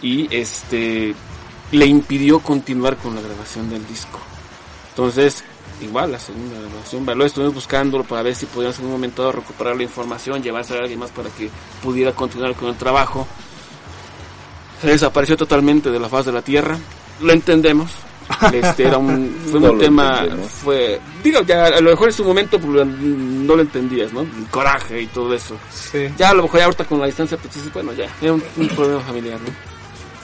y 0.03 0.29
este 0.35 1.15
le 1.73 1.87
impidió 1.87 2.41
continuar 2.41 2.97
con 2.97 3.15
la 3.15 3.21
grabación 3.21 3.71
del 3.71 3.87
disco. 3.87 4.19
Entonces, 4.91 5.45
igual 5.81 6.13
la 6.13 6.19
segunda 6.19 6.59
grabación, 6.61 7.07
lo 7.19 7.25
estuvimos 7.25 7.55
buscándolo 7.55 8.05
para 8.05 8.23
ver 8.23 8.35
si 8.35 8.47
podíamos 8.47 8.79
en 8.81 8.87
un 8.87 8.93
momento 8.93 9.31
recuperar 9.33 9.77
la 9.77 9.83
información, 9.85 10.43
llevarse 10.43 10.75
a 10.77 10.81
alguien 10.81 10.99
más 10.99 11.11
para 11.11 11.31
que 11.31 11.49
pudiera 11.83 12.13
continuar 12.13 12.55
con 12.55 12.69
el 12.69 12.77
trabajo. 12.77 13.27
Se 14.81 14.89
desapareció 14.89 15.37
totalmente 15.37 15.91
de 15.91 15.99
la 15.99 16.09
faz 16.09 16.27
de 16.27 16.33
la 16.33 16.43
tierra. 16.43 16.79
Lo 17.21 17.33
entendemos. 17.33 17.91
Este 18.53 18.85
era 18.85 18.97
un, 18.99 19.37
fue 19.51 19.61
No 19.61 19.73
un 19.73 19.79
tema, 19.79 20.21
entendemos. 20.21 20.51
fue, 20.51 21.01
digo, 21.23 21.43
ya 21.43 21.67
a 21.67 21.81
lo 21.81 21.91
mejor 21.91 22.09
en 22.09 22.15
su 22.15 22.25
momento 22.25 22.59
pues, 22.59 22.87
no 22.87 23.55
lo 23.55 23.61
entendías, 23.63 24.13
¿no? 24.13 24.23
El 24.23 24.47
coraje 24.51 25.03
y 25.03 25.07
todo 25.09 25.35
eso. 25.35 25.57
sí. 25.71 26.09
Ya 26.17 26.31
a 26.31 26.35
lo 26.35 26.43
mejor 26.45 26.61
ya 26.61 26.65
ahorita 26.67 26.85
con 26.85 27.01
la 27.01 27.07
distancia, 27.07 27.37
pues 27.37 27.55
dices, 27.55 27.73
bueno, 27.73 27.93
ya, 27.93 28.07
era 28.23 28.33
un, 28.33 28.43
un 28.57 28.69
problema 28.69 29.01
familiar, 29.01 29.39
¿no? 29.41 29.51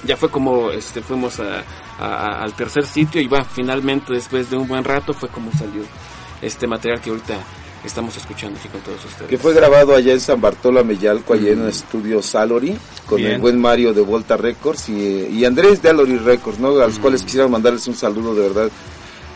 Ya 0.05 0.17
fue 0.17 0.31
como, 0.31 0.71
este, 0.71 1.03
fuimos 1.03 1.39
a, 1.41 1.63
a- 1.99 2.43
al 2.43 2.55
tercer 2.55 2.87
sitio 2.87 3.21
y 3.21 3.27
va, 3.27 3.45
finalmente 3.45 4.15
después 4.15 4.49
de 4.49 4.57
un 4.57 4.67
buen 4.67 4.83
rato 4.83 5.13
fue 5.13 5.29
como 5.29 5.53
salió 5.53 5.83
este 6.41 6.67
material 6.67 7.03
que 7.03 7.11
ahorita 7.11 7.35
estamos 7.85 8.17
escuchando 8.17 8.59
aquí 8.59 8.69
con 8.69 8.81
todos 8.81 9.05
ustedes. 9.05 9.29
Que 9.29 9.39
fue 9.39 9.55
grabado 9.55 9.95
allá 9.95 10.13
en 10.13 10.21
San 10.21 10.41
Bartolo 10.41 10.81
Ameyalco, 10.81 11.35
allá 11.35 11.51
en 11.51 11.63
el 11.63 11.69
estudio 11.69 12.23
Salori, 12.23 12.77
con 13.07 13.19
Bien. 13.19 13.33
el 13.33 13.41
buen 13.41 13.59
Mario 13.59 13.93
de 13.93 14.03
Volta 14.03 14.37
Records 14.37 14.89
y, 14.89 15.29
y 15.29 15.45
Andrés 15.45 15.83
de 15.83 15.91
Alori 15.91 16.19
Records, 16.19 16.59
¿no? 16.59 16.79
A 16.81 16.87
los 16.87 16.99
cuales 16.99 17.23
quisiera 17.23 17.49
mandarles 17.49 17.87
un 17.89 17.95
saludo, 17.95 18.35
de 18.35 18.49
verdad. 18.49 18.71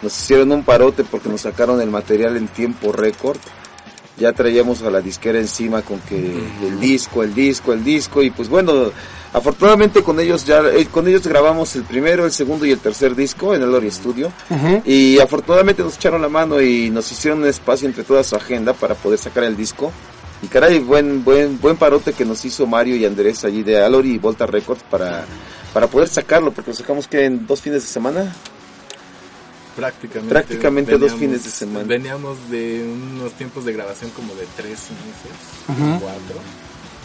Nos 0.02 0.20
hicieron 0.20 0.52
un 0.52 0.64
parote 0.64 1.04
porque 1.04 1.28
nos 1.28 1.42
sacaron 1.42 1.80
el 1.80 1.90
material 1.90 2.36
en 2.36 2.48
tiempo 2.48 2.92
récord. 2.92 3.38
Ya 4.16 4.32
traíamos 4.32 4.82
a 4.82 4.90
la 4.90 5.00
disquera 5.00 5.40
encima 5.40 5.82
con 5.82 5.98
que 6.00 6.16
el 6.16 6.78
disco, 6.80 7.22
el 7.22 7.34
disco, 7.34 7.72
el 7.72 7.82
disco 7.82 8.22
y 8.22 8.30
pues 8.30 8.48
bueno, 8.48 8.92
afortunadamente 9.32 10.04
con 10.04 10.20
ellos 10.20 10.44
ya 10.44 10.60
eh, 10.60 10.86
con 10.86 11.08
ellos 11.08 11.26
grabamos 11.26 11.74
el 11.74 11.82
primero, 11.82 12.24
el 12.24 12.30
segundo 12.30 12.64
y 12.64 12.70
el 12.70 12.78
tercer 12.78 13.16
disco 13.16 13.54
en 13.54 13.62
el 13.62 13.74
Ori 13.74 13.90
Studio. 13.90 14.32
Y 14.84 15.18
afortunadamente 15.18 15.82
nos 15.82 15.96
echaron 15.96 16.22
la 16.22 16.28
mano 16.28 16.62
y 16.62 16.90
nos 16.90 17.10
hicieron 17.10 17.42
un 17.42 17.48
espacio 17.48 17.88
entre 17.88 18.04
toda 18.04 18.22
su 18.22 18.36
agenda 18.36 18.72
para 18.72 18.94
poder 18.94 19.18
sacar 19.18 19.44
el 19.44 19.56
disco. 19.56 19.90
Y 20.42 20.46
caray, 20.46 20.78
buen, 20.78 21.24
buen, 21.24 21.58
buen 21.60 21.76
parote 21.76 22.12
que 22.12 22.24
nos 22.24 22.44
hizo 22.44 22.66
Mario 22.66 22.96
y 22.96 23.04
Andrés 23.04 23.44
allí 23.44 23.62
de 23.62 23.82
Alori 23.82 24.12
y 24.12 24.18
Volta 24.18 24.46
Records 24.46 24.82
para, 24.90 25.24
para 25.72 25.86
poder 25.86 26.08
sacarlo, 26.08 26.52
porque 26.52 26.70
lo 26.70 26.76
sacamos 26.76 27.08
que 27.08 27.24
en 27.24 27.46
dos 27.46 27.62
fines 27.62 27.82
de 27.82 27.88
semana. 27.88 28.32
Prácticamente. 29.76 30.30
Prácticamente 30.32 30.98
dos 30.98 31.12
fines 31.14 31.44
de 31.44 31.50
semana. 31.50 31.84
Veníamos 31.86 32.36
de 32.50 32.84
unos 32.84 33.32
tiempos 33.32 33.64
de 33.64 33.72
grabación 33.72 34.10
como 34.10 34.34
de 34.34 34.46
tres 34.56 34.70
meses, 34.90 35.98
cuatro. 36.00 36.40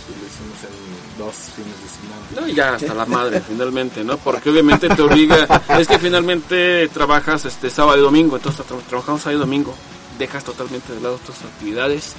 Y 0.10 0.12
lo 0.12 0.26
hicimos 0.26 0.58
en 0.64 1.18
dos 1.20 1.36
fines 1.56 1.76
de 1.84 1.90
semana. 1.90 2.42
No, 2.42 2.48
y 2.48 2.56
ya 2.56 2.74
hasta 2.76 2.94
la 2.94 3.06
madre 3.06 3.42
finalmente, 3.48 4.04
¿no? 4.04 4.18
Porque 4.18 4.50
obviamente 4.50 4.90
te 4.90 5.02
obliga, 5.02 5.48
es 5.80 5.88
que 5.88 6.00
finalmente 6.00 6.88
trabajas 6.90 7.46
este 7.46 7.70
sábado 7.70 7.98
y 7.98 8.02
domingo, 8.02 8.36
entonces 8.38 8.66
tra- 8.66 8.82
trabajamos 8.88 9.22
sábado 9.22 9.38
y 9.38 9.42
domingo, 9.42 9.76
dejas 10.18 10.44
totalmente 10.44 10.94
de 10.94 11.02
lado 11.02 11.20
tus 11.26 11.36
actividades, 11.44 12.14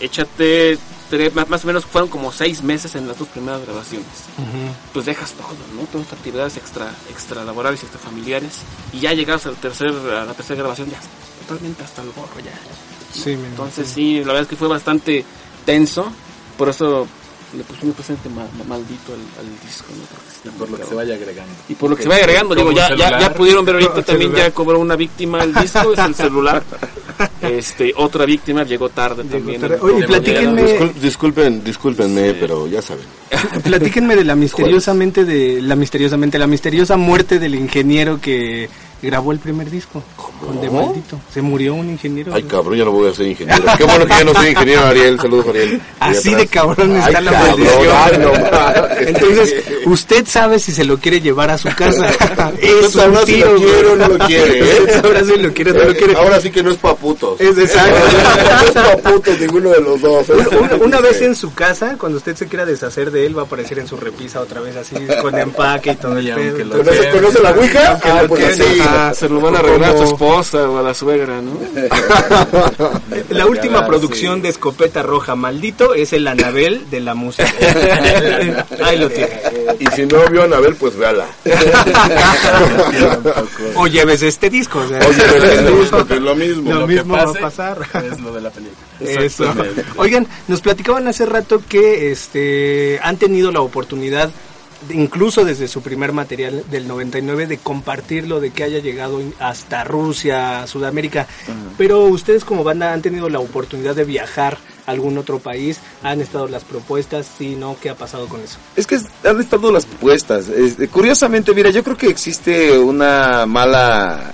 échate 0.00 0.78
tres, 1.10 1.34
más, 1.34 1.48
más 1.48 1.64
o 1.64 1.66
menos 1.66 1.84
fueron 1.84 2.08
como 2.10 2.32
seis 2.32 2.62
meses 2.62 2.94
en 2.94 3.06
las 3.08 3.18
dos 3.18 3.28
primeras 3.28 3.62
grabaciones. 3.62 4.06
Pues 4.92 5.06
dejas 5.06 5.32
todo, 5.32 5.48
¿no? 5.74 5.82
Todas 5.86 6.06
tus 6.08 6.18
actividades 6.18 6.56
extra, 6.56 6.92
extra 7.10 7.44
laborales, 7.44 7.82
extra 7.82 7.98
familiares, 8.00 8.58
y 8.92 9.00
ya 9.00 9.12
llegas 9.12 9.46
al 9.46 9.56
tercer, 9.56 9.88
a 9.90 10.24
la 10.24 10.34
tercera 10.34 10.58
grabación, 10.60 10.90
ya 10.90 10.98
totalmente 11.46 11.82
hasta 11.84 12.02
el 12.02 12.08
gorro 12.12 12.40
ya. 12.44 12.52
Sí, 13.12 13.30
Entonces 13.32 13.88
sí, 13.88 14.18
la 14.20 14.26
verdad 14.28 14.42
es 14.42 14.48
que 14.48 14.56
fue 14.56 14.68
bastante 14.68 15.24
tenso, 15.64 16.10
por 16.58 16.68
eso 16.68 17.06
le 17.56 17.62
pusimos 17.64 17.94
presente 17.94 18.28
ma- 18.28 18.48
ma- 18.58 18.64
maldito 18.64 19.12
al, 19.12 19.20
al 19.46 19.60
disco, 19.60 19.86
¿no? 19.96 20.02
Porque 20.04 20.33
Por 20.58 20.70
lo 20.70 20.76
que 20.76 20.84
se 20.84 20.94
vaya 20.94 21.14
agregando. 21.14 21.52
y 21.68 21.74
por 21.74 21.90
lo 21.90 21.96
que 21.96 22.02
se 22.02 22.08
va 22.08 22.16
agregando, 22.16 22.54
digo, 22.54 22.70
ya, 22.72 22.94
ya, 22.94 23.32
pudieron 23.34 23.64
ver 23.64 23.76
ahorita 23.76 24.02
también 24.04 24.30
celular. 24.30 24.48
ya 24.48 24.54
cobró 24.54 24.78
una 24.78 24.94
víctima 24.96 25.42
el 25.42 25.54
disco, 25.54 25.92
es 25.92 25.98
el 25.98 26.14
celular. 26.14 26.62
Este, 27.40 27.92
otra 27.96 28.24
víctima 28.26 28.64
llegó 28.64 28.88
tarde 28.88 29.22
también. 29.24 29.60
tarde. 29.60 29.78
Oye, 29.80 30.04
platíquenme- 30.06 30.64
Discul- 30.78 30.92
disculpen, 30.94 31.62
discúlpenme, 31.62 32.34
pero 32.34 32.66
ya 32.66 32.82
saben. 32.82 33.04
Platíquenme 33.62 34.16
de 34.16 34.24
la 34.24 34.34
misteriosamente 34.34 35.24
de 35.24 35.62
la 35.62 35.76
misteriosamente 35.76 36.38
la 36.38 36.46
misteriosa 36.48 36.96
muerte 36.96 37.38
del 37.38 37.54
ingeniero 37.54 38.20
que 38.20 38.68
grabó 39.04 39.32
el 39.32 39.38
primer 39.38 39.70
disco 39.70 40.02
con 40.44 40.60
de 40.60 40.70
maldito. 40.70 41.18
Se 41.32 41.40
murió 41.42 41.74
un 41.74 41.90
ingeniero. 41.90 42.32
Ay, 42.34 42.42
cabrón, 42.44 42.76
ya 42.78 42.84
no 42.84 42.92
voy 42.92 43.10
a 43.10 43.14
ser 43.14 43.26
ingeniero. 43.26 43.62
Qué 43.78 43.84
bueno 43.84 44.06
que 44.06 44.12
ya 44.12 44.24
no 44.24 44.34
soy 44.34 44.48
ingeniero, 44.48 44.82
Ariel. 44.86 45.20
Saludos, 45.20 45.48
Ariel. 45.48 45.80
Así 46.00 46.34
de 46.34 46.46
cabrón 46.46 46.96
está 46.96 47.18
Ay, 47.18 47.24
la 47.24 47.30
cabrón, 47.32 47.60
maldición. 47.60 47.96
ay, 47.96 48.18
no. 48.18 49.08
Entonces, 49.08 49.64
usted 49.86 50.26
sabe 50.26 50.58
si 50.58 50.72
se 50.72 50.84
lo 50.84 50.98
quiere 50.98 51.20
llevar 51.20 51.50
a 51.50 51.58
su 51.58 51.68
casa. 51.74 52.08
es 52.60 52.92
si 52.92 52.98
tiro, 53.24 53.52
lo 53.52 53.58
quiere 53.60 53.86
o 53.88 53.96
no 53.96 54.08
lo 54.08 54.18
quiere, 54.26 54.58
¿eh? 54.58 54.80
Lo 55.40 55.52
quiere 55.52 55.70
o 55.70 55.74
no 55.74 55.84
lo 55.84 55.94
quiere. 55.94 56.14
Ahora 56.16 56.40
sí 56.40 56.50
que 56.50 56.62
no 56.62 56.70
es 56.70 56.76
pa' 56.76 56.94
putos. 56.94 57.40
Es 57.40 57.56
exacto. 57.58 57.96
No 57.96 58.66
es 58.66 58.72
pa' 58.72 59.10
putos 59.10 59.40
ninguno 59.40 59.70
de 59.70 59.80
los 59.80 60.00
dos. 60.00 60.28
¿eh? 60.30 60.34
Una, 60.60 60.74
una 60.76 61.00
vez 61.00 61.20
en 61.22 61.34
su 61.34 61.52
casa, 61.54 61.96
cuando 61.98 62.18
usted 62.18 62.36
se 62.36 62.46
quiera 62.46 62.64
deshacer 62.64 63.10
de 63.10 63.26
él, 63.26 63.36
va 63.36 63.42
a 63.42 63.44
aparecer 63.44 63.78
en 63.78 63.86
su 63.86 63.96
repisa 63.96 64.40
otra 64.40 64.60
vez 64.60 64.76
así, 64.76 64.94
con 65.20 65.38
empaque 65.38 65.92
y 65.92 65.96
todo 65.96 66.18
el 66.18 66.32
pedo. 66.32 66.78
¿Conoce, 66.78 67.10
conoce 67.10 67.42
la 67.42 67.50
Ouija? 67.52 68.00
Ah, 68.04 68.22
pues 68.28 68.44
así. 68.44 68.80
Ah, 68.96 69.12
se 69.14 69.28
lo 69.28 69.40
van 69.40 69.56
a 69.56 69.58
arreglar 69.58 69.90
a 69.90 69.94
tu 69.94 69.98
Como- 70.02 70.12
esposa 70.12 70.70
o 70.70 70.78
a 70.78 70.82
la 70.82 70.94
suegra, 70.94 71.40
¿no? 71.42 71.52
La 73.30 73.46
última 73.46 73.84
producción 73.86 74.36
sí. 74.36 74.42
de 74.42 74.48
Escopeta 74.50 75.02
Roja 75.02 75.34
Maldito 75.34 75.94
es 75.94 76.12
el 76.12 76.26
Anabel 76.28 76.88
de 76.90 77.00
la 77.00 77.14
música. 77.14 77.48
Ahí 78.84 78.98
lo 78.98 79.08
tiene. 79.10 79.40
Y 79.80 79.86
si 79.88 80.06
no 80.06 80.24
vio 80.30 80.42
a 80.42 80.44
Anabel, 80.44 80.76
pues 80.76 80.96
véala. 80.96 81.26
O 83.76 83.86
lleves 83.86 84.22
este 84.22 84.50
disco. 84.50 84.80
O 84.80 84.88
sea, 84.88 84.98
Oye, 85.00 85.22
pero 85.26 85.44
es 85.44 85.52
es 85.52 85.62
lo 85.62 85.70
lo 85.70 85.76
mismo. 85.76 85.98
mismo, 85.98 86.06
que 86.06 86.14
es 86.14 86.20
lo 86.20 86.34
mismo. 86.34 86.72
Lo 86.72 86.80
Lo 86.80 86.86
que 86.86 86.94
mismo 86.94 87.14
va 87.14 87.22
a 87.22 87.32
pasar. 87.32 87.78
Es 88.12 88.20
lo 88.20 88.32
de 88.32 88.40
la 88.40 88.50
película. 88.50 88.78
Eso. 89.00 89.52
Oigan, 89.96 90.26
nos 90.48 90.60
platicaban 90.60 91.06
hace 91.08 91.26
rato 91.26 91.60
que 91.68 92.12
este 92.12 92.98
han 93.02 93.16
tenido 93.16 93.50
la 93.52 93.60
oportunidad 93.60 94.30
incluso 94.90 95.44
desde 95.44 95.68
su 95.68 95.82
primer 95.82 96.12
material 96.12 96.64
del 96.70 96.88
99 96.88 97.46
de 97.46 97.58
compartirlo, 97.58 98.40
de 98.40 98.50
que 98.50 98.64
haya 98.64 98.78
llegado 98.78 99.20
hasta 99.38 99.84
Rusia, 99.84 100.66
Sudamérica. 100.66 101.26
Pero 101.76 102.00
ustedes 102.06 102.44
como 102.44 102.64
banda 102.64 102.92
han 102.92 103.02
tenido 103.02 103.28
la 103.28 103.40
oportunidad 103.40 103.94
de 103.94 104.04
viajar 104.04 104.58
algún 104.86 105.18
otro 105.18 105.38
país? 105.38 105.80
¿Han 106.02 106.20
estado 106.20 106.48
las 106.48 106.64
propuestas? 106.64 107.26
Sí, 107.38 107.56
no, 107.56 107.76
¿qué 107.80 107.90
ha 107.90 107.94
pasado 107.94 108.28
con 108.28 108.40
eso? 108.40 108.58
Es 108.76 108.86
que 108.86 108.98
han 109.24 109.40
estado 109.40 109.72
las 109.72 109.86
propuestas. 109.86 110.48
Este, 110.48 110.88
curiosamente, 110.88 111.54
mira, 111.54 111.70
yo 111.70 111.82
creo 111.82 111.96
que 111.96 112.08
existe 112.08 112.78
una 112.78 113.46
mala, 113.46 114.32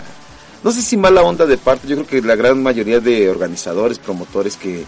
no 0.62 0.72
sé 0.72 0.82
si 0.82 0.96
mala 0.96 1.22
onda 1.22 1.46
de 1.46 1.56
parte, 1.56 1.88
yo 1.88 1.96
creo 1.96 2.06
que 2.06 2.26
la 2.26 2.36
gran 2.36 2.62
mayoría 2.62 3.00
de 3.00 3.28
organizadores, 3.28 3.98
promotores 3.98 4.56
que 4.56 4.84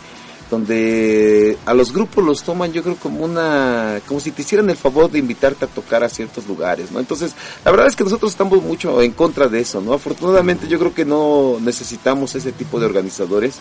donde 0.53 1.57
a 1.65 1.73
los 1.73 1.95
grupos 1.95 2.23
los 2.23 2.43
toman 2.43 2.75
yo 2.75 2.83
creo 2.83 2.97
como 2.97 3.25
una 3.25 4.03
como 4.07 4.21
si 4.21 4.33
te 4.33 4.43
hicieran 4.43 4.69
el 4.69 4.77
favor 4.77 5.11
de 5.11 5.19
invitarte 5.19 5.65
a 5.65 5.69
tocar 5.69 6.05
a 6.05 6.11
ciertos 6.11 6.47
lugares 6.47 6.93
no 6.93 7.01
entonces 7.01 7.33
la 7.65 7.71
verdad 7.71 7.87
es 7.87 7.97
que 7.97 8.05
nosotros 8.05 8.33
estamos 8.33 8.63
mucho 8.63 9.01
en 9.01 9.13
contra 9.13 9.49
de 9.49 9.61
eso 9.61 9.81
no 9.81 9.95
afortunadamente 9.95 10.69
yo 10.69 10.79
creo 10.79 10.93
que 10.95 11.07
no 11.07 11.57
necesitamos 11.61 12.35
ese 12.35 12.53
tipo 12.53 12.79
de 12.79 12.87
organizadores. 12.87 13.57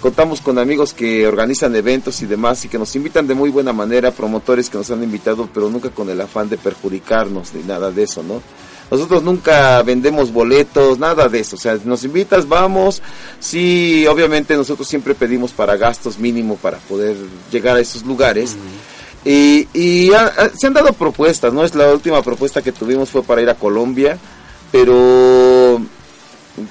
Contamos 0.00 0.40
con 0.40 0.58
amigos 0.58 0.94
que 0.94 1.28
organizan 1.28 1.76
eventos 1.76 2.22
y 2.22 2.26
demás 2.26 2.64
y 2.64 2.68
que 2.68 2.76
nos 2.76 2.96
invitan 2.96 3.28
de 3.28 3.34
muy 3.34 3.50
buena 3.50 3.72
manera 3.72 4.10
promotores 4.10 4.68
que 4.68 4.76
nos 4.76 4.90
han 4.90 5.02
invitado 5.02 5.48
pero 5.54 5.70
nunca 5.70 5.90
con 5.90 6.10
el 6.10 6.20
afán 6.20 6.48
de 6.48 6.58
perjudicarnos 6.58 7.54
ni 7.54 7.62
nada 7.62 7.92
de 7.92 8.02
eso 8.02 8.22
no 8.24 8.42
nosotros 8.92 9.22
nunca 9.22 9.82
vendemos 9.82 10.32
boletos, 10.32 10.98
nada 10.98 11.28
de 11.28 11.40
eso. 11.40 11.56
O 11.56 11.58
sea, 11.58 11.78
nos 11.84 12.04
invitas, 12.04 12.46
vamos. 12.48 13.02
Sí, 13.40 14.06
obviamente 14.06 14.56
nosotros 14.56 14.86
siempre 14.86 15.14
pedimos 15.14 15.50
para 15.52 15.76
gastos 15.76 16.18
mínimo 16.18 16.56
para 16.56 16.78
poder 16.78 17.16
llegar 17.50 17.76
a 17.76 17.80
esos 17.80 18.04
lugares. 18.04 18.56
Y, 19.24 19.68
y 19.72 20.12
ha- 20.12 20.26
ha- 20.26 20.48
se 20.50 20.66
han 20.66 20.74
dado 20.74 20.92
propuestas, 20.92 21.52
¿no? 21.52 21.64
Es 21.64 21.74
la 21.74 21.92
última 21.92 22.22
propuesta 22.22 22.60
que 22.60 22.72
tuvimos 22.72 23.08
fue 23.10 23.22
para 23.22 23.40
ir 23.40 23.48
a 23.50 23.54
Colombia, 23.54 24.18
pero 24.72 25.80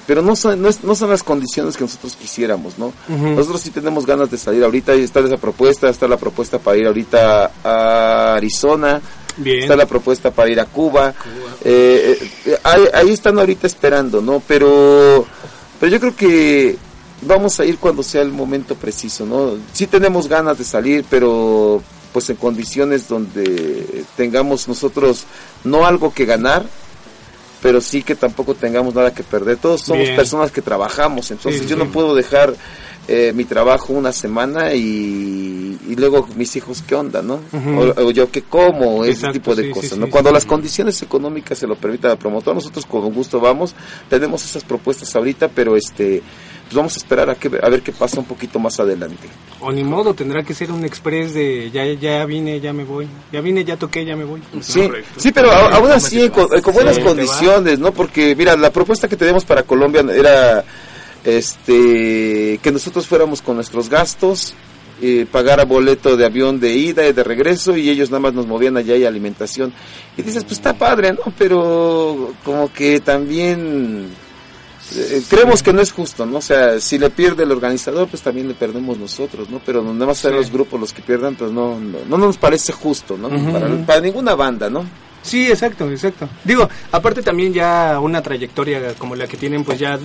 pero 0.06 0.22
no 0.22 0.36
son, 0.36 0.62
no, 0.62 0.68
es- 0.68 0.84
no 0.84 0.94
son 0.94 1.10
las 1.10 1.24
condiciones 1.24 1.76
que 1.76 1.82
nosotros 1.82 2.14
quisiéramos, 2.14 2.78
¿no? 2.78 2.92
Nosotros 3.34 3.60
sí 3.60 3.70
tenemos 3.70 4.06
ganas 4.06 4.30
de 4.30 4.38
salir 4.38 4.62
ahorita, 4.62 4.94
y 4.94 5.02
está 5.02 5.18
esa 5.20 5.38
propuesta, 5.38 5.88
está 5.88 6.06
la 6.06 6.16
propuesta 6.18 6.60
para 6.60 6.76
ir 6.76 6.86
ahorita 6.86 7.50
a 7.64 8.34
Arizona, 8.36 9.00
Bien. 9.36 9.62
está 9.62 9.76
la 9.76 9.86
propuesta 9.86 10.30
para 10.30 10.50
ir 10.50 10.60
a 10.60 10.66
Cuba, 10.66 11.14
Eh, 11.64 12.18
eh, 12.46 12.58
ahí, 12.64 12.82
ahí 12.92 13.10
están 13.12 13.38
ahorita 13.38 13.66
esperando, 13.66 14.20
¿no? 14.20 14.42
Pero, 14.46 15.24
pero 15.78 15.92
yo 15.92 16.00
creo 16.00 16.16
que 16.16 16.76
vamos 17.22 17.58
a 17.60 17.64
ir 17.64 17.78
cuando 17.78 18.02
sea 18.02 18.22
el 18.22 18.32
momento 18.32 18.74
preciso, 18.74 19.24
¿no? 19.24 19.52
Sí 19.72 19.86
tenemos 19.86 20.26
ganas 20.28 20.58
de 20.58 20.64
salir, 20.64 21.04
pero 21.08 21.82
pues 22.12 22.28
en 22.30 22.36
condiciones 22.36 23.08
donde 23.08 24.04
tengamos 24.16 24.68
nosotros 24.68 25.24
no 25.64 25.86
algo 25.86 26.12
que 26.12 26.26
ganar, 26.26 26.64
pero 27.62 27.80
sí 27.80 28.02
que 28.02 28.16
tampoco 28.16 28.54
tengamos 28.54 28.92
nada 28.94 29.14
que 29.14 29.22
perder. 29.22 29.56
Todos 29.56 29.82
somos 29.82 30.02
Bien. 30.02 30.16
personas 30.16 30.50
que 30.50 30.60
trabajamos, 30.62 31.30
entonces 31.30 31.62
Sí, 31.62 31.68
yo 31.68 31.76
sí. 31.76 31.82
no 31.82 31.90
puedo 31.90 32.14
dejar 32.14 32.54
eh, 33.08 33.32
mi 33.34 33.44
trabajo 33.44 33.92
una 33.92 34.12
semana 34.12 34.74
y, 34.74 35.76
y 35.88 35.94
luego 35.96 36.28
mis 36.36 36.54
hijos 36.56 36.82
qué 36.86 36.94
onda, 36.94 37.20
¿no? 37.22 37.40
O, 37.52 38.02
o 38.06 38.10
yo 38.12 38.30
qué 38.30 38.42
como, 38.42 39.04
ese 39.04 39.28
tipo 39.32 39.54
de 39.54 39.64
sí, 39.64 39.70
cosas, 39.70 39.90
sí, 39.90 39.98
¿no? 39.98 40.06
sí, 40.06 40.12
Cuando 40.12 40.30
sí. 40.30 40.34
las 40.34 40.44
condiciones 40.44 41.02
económicas 41.02 41.58
se 41.58 41.66
lo 41.66 41.74
permitan 41.76 42.12
al 42.12 42.18
promotor, 42.18 42.54
nosotros 42.54 42.86
con 42.86 43.12
gusto 43.12 43.40
vamos, 43.40 43.74
tenemos 44.08 44.44
esas 44.44 44.62
propuestas 44.64 45.14
ahorita, 45.16 45.48
pero 45.48 45.76
este 45.76 46.22
pues 46.64 46.76
vamos 46.76 46.94
a 46.94 46.98
esperar 46.98 47.28
a, 47.28 47.34
que, 47.34 47.48
a 47.60 47.68
ver 47.68 47.82
qué 47.82 47.92
pasa 47.92 48.18
un 48.20 48.24
poquito 48.24 48.58
más 48.58 48.78
adelante. 48.80 49.28
O 49.60 49.70
ni 49.72 49.84
modo, 49.84 50.14
tendrá 50.14 50.42
que 50.42 50.54
ser 50.54 50.70
un 50.72 50.84
express 50.84 51.34
de 51.34 51.70
ya, 51.70 51.84
ya 51.92 52.24
vine, 52.24 52.60
ya 52.60 52.72
me 52.72 52.84
voy. 52.84 53.06
Ya 53.30 53.40
vine, 53.42 53.62
ya 53.64 53.76
toqué, 53.76 54.06
ya 54.06 54.16
me 54.16 54.24
voy. 54.24 54.40
Sí, 54.62 54.88
sí, 55.18 55.32
pero 55.32 55.50
a- 55.50 55.74
aún 55.74 55.90
así 55.90 56.30
con, 56.30 56.46
con 56.62 56.72
buenas 56.72 56.98
condiciones, 57.00 57.78
¿no? 57.78 57.92
Porque 57.92 58.34
mira, 58.36 58.56
la 58.56 58.70
propuesta 58.70 59.06
que 59.08 59.16
teníamos 59.16 59.44
para 59.44 59.64
Colombia 59.64 60.02
era 60.14 60.64
este 61.24 62.58
que 62.62 62.72
nosotros 62.72 63.06
fuéramos 63.06 63.42
con 63.42 63.56
nuestros 63.56 63.88
gastos, 63.88 64.54
eh, 65.00 65.26
pagara 65.30 65.64
boleto 65.64 66.16
de 66.16 66.24
avión 66.24 66.60
de 66.60 66.74
ida 66.74 67.06
y 67.06 67.12
de 67.12 67.24
regreso 67.24 67.76
y 67.76 67.90
ellos 67.90 68.10
nada 68.10 68.20
más 68.20 68.34
nos 68.34 68.46
movían 68.46 68.76
allá 68.76 68.96
y 68.96 69.04
alimentación. 69.04 69.72
Y 70.16 70.22
dices, 70.22 70.44
pues 70.44 70.54
está 70.54 70.74
padre, 70.74 71.12
¿no? 71.12 71.32
Pero 71.36 72.34
como 72.44 72.72
que 72.72 73.00
también 73.00 74.08
eh, 74.94 75.22
creemos 75.28 75.62
que 75.62 75.72
no 75.72 75.80
es 75.80 75.92
justo, 75.92 76.26
¿no? 76.26 76.38
O 76.38 76.42
sea, 76.42 76.80
si 76.80 76.98
le 76.98 77.10
pierde 77.10 77.44
el 77.44 77.52
organizador, 77.52 78.08
pues 78.08 78.22
también 78.22 78.48
le 78.48 78.54
perdemos 78.54 78.98
nosotros, 78.98 79.48
¿no? 79.48 79.60
Pero 79.64 79.82
nada 79.82 80.06
más 80.06 80.18
ser 80.18 80.34
los 80.34 80.50
grupos 80.50 80.80
los 80.80 80.92
que 80.92 81.02
pierdan, 81.02 81.34
pues 81.34 81.50
no, 81.50 81.78
no, 81.78 81.98
no 82.08 82.18
nos 82.18 82.36
parece 82.36 82.72
justo, 82.72 83.16
¿no? 83.16 83.28
Para 83.86 84.00
ninguna 84.00 84.34
banda, 84.34 84.68
¿no? 84.68 84.84
Sí, 85.22 85.48
exacto, 85.48 85.90
exacto. 85.90 86.28
Digo, 86.44 86.68
aparte 86.90 87.22
también 87.22 87.52
ya 87.52 87.98
una 88.00 88.22
trayectoria 88.22 88.94
como 88.94 89.14
la 89.14 89.26
que 89.26 89.36
tienen, 89.36 89.64
pues 89.64 89.78
ya, 89.78 89.98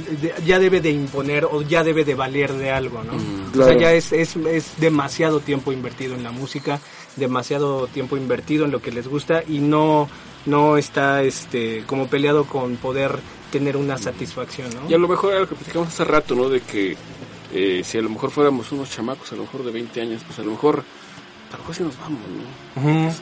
ya 0.46 0.60
debe 0.60 0.80
de 0.80 0.92
imponer 0.92 1.46
o 1.46 1.62
ya 1.64 1.84
debe 1.84 2.06
de 2.06 2.16
valer 2.16 2.54
de 2.54 2.72
algo, 2.72 3.04
¿no? 3.04 3.14
O 3.14 3.52
claro. 3.52 3.72
sea, 3.72 3.82
ya 3.82 3.94
es, 3.94 4.12
es, 4.14 4.36
es 4.36 4.80
demasiado 4.80 5.40
tiempo 5.40 5.72
invertido 5.72 6.16
en 6.16 6.24
la 6.24 6.32
música, 6.32 6.80
demasiado 7.16 7.88
tiempo 7.88 8.16
invertido 8.16 8.66
en 8.66 8.72
lo 8.72 8.82
que 8.82 8.92
les 8.92 9.08
gusta 9.08 9.44
y 9.48 9.60
no, 9.60 10.08
no 10.46 10.78
está 10.78 11.24
este 11.24 11.84
como 11.88 12.08
peleado 12.08 12.46
con 12.46 12.78
poder 12.78 13.20
tener 13.52 13.78
una 13.78 13.98
satisfacción, 13.98 14.70
¿no? 14.74 14.90
Y 14.90 14.94
a 14.94 14.98
lo 14.98 15.08
mejor 15.08 15.32
era 15.32 15.42
lo 15.42 15.50
que 15.50 15.56
platicamos 15.56 15.90
hace 15.90 16.04
rato, 16.04 16.36
¿no? 16.36 16.50
De 16.50 16.62
que 16.62 16.96
eh, 17.54 17.82
si 17.84 17.98
a 17.98 18.02
lo 18.02 18.10
mejor 18.10 18.32
fuéramos 18.32 18.72
unos 18.72 18.90
chamacos, 18.90 19.32
a 19.32 19.36
lo 19.36 19.44
mejor 19.44 19.64
de 19.64 19.72
20 19.72 20.02
años, 20.02 20.22
pues 20.26 20.38
a 20.40 20.44
lo 20.44 20.52
mejor, 20.52 20.84
a 21.50 21.54
lo 21.54 21.58
mejor 21.60 21.76
sí 21.76 21.84
nos 21.84 21.98
vamos, 21.98 22.20
¿no? 22.76 22.82
Ujú. 22.82 23.16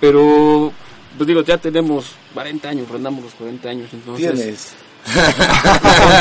Pero, 0.00 0.72
pues 1.16 1.26
digo, 1.26 1.42
ya 1.42 1.58
tenemos 1.58 2.12
40 2.34 2.68
años, 2.68 2.88
rondamos 2.88 3.24
los 3.24 3.34
40 3.34 3.68
años, 3.68 3.88
entonces... 3.92 4.32
Tienes. 4.34 4.72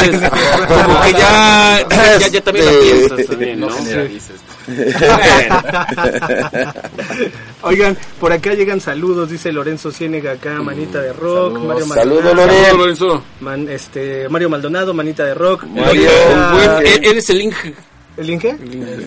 entonces, 0.04 0.30
como 0.68 1.02
que 1.02 1.12
ya, 1.14 1.86
ya, 1.90 2.28
ya 2.28 2.42
también 2.42 2.66
la 2.66 2.72
Este, 2.72 2.94
piensas 2.94 3.26
también, 3.28 3.60
¿no? 3.60 3.68
Oigan, 7.64 7.98
por 8.20 8.32
acá 8.32 8.54
llegan 8.54 8.80
saludos, 8.80 9.30
dice 9.32 9.52
Lorenzo 9.52 9.92
Ciénega 9.92 10.34
acá, 10.34 10.62
manita 10.62 11.02
de 11.02 11.12
rock, 11.14 11.54
Saludos. 11.58 11.68
Mario 11.68 11.86
Maldonado, 11.88 12.34
Lorenzo. 12.34 12.64
Saludos, 12.66 12.78
Lorenzo. 12.78 13.24
Man- 13.42 13.68
este, 13.70 14.30
Mario 14.30 14.50
Maldonado, 14.50 14.94
manita 14.94 15.26
de 15.26 15.34
rock. 15.34 15.64
Mario, 15.64 16.10
Ah, 16.36 16.80
Eh, 16.84 17.00
Eres 17.04 17.30
el 17.30 17.42
Inge. 17.42 17.74
¿El 18.18 18.30
Inge? 18.30 18.58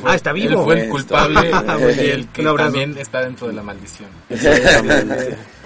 Ah, 0.05 0.14
está 0.16 0.31
Él 0.31 0.37
vivo. 0.37 0.64
fue 0.64 0.83
el 0.83 0.89
culpable 0.89 1.41
Muy 1.81 1.93
y 1.95 2.11
el 2.11 2.28
que 2.28 2.43
también 2.43 2.97
está 2.99 3.22
dentro 3.22 3.47
de 3.49 3.53
la 3.55 3.62
maldición. 3.62 4.09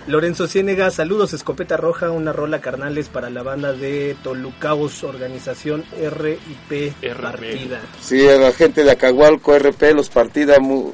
Lorenzo 0.07 0.47
Ciénega, 0.47 0.91
saludos, 0.91 1.33
Escopeta 1.33 1.79
Roja, 1.79 2.11
una 2.11 2.31
rola 2.33 2.61
carnales 2.61 3.09
para 3.09 3.31
la 3.31 3.43
banda 3.43 3.73
de 3.73 4.15
Tolucaos, 4.23 5.03
organización 5.03 5.83
RIP 5.99 6.93
RP. 7.03 7.23
Partida. 7.23 7.81
Sí, 8.03 8.29
a 8.29 8.37
la 8.37 8.53
gente 8.53 8.85
de 8.85 8.91
Acahualco, 8.91 9.59
RP, 9.59 9.95
los 9.95 10.11
partida, 10.11 10.59
mu- 10.61 10.93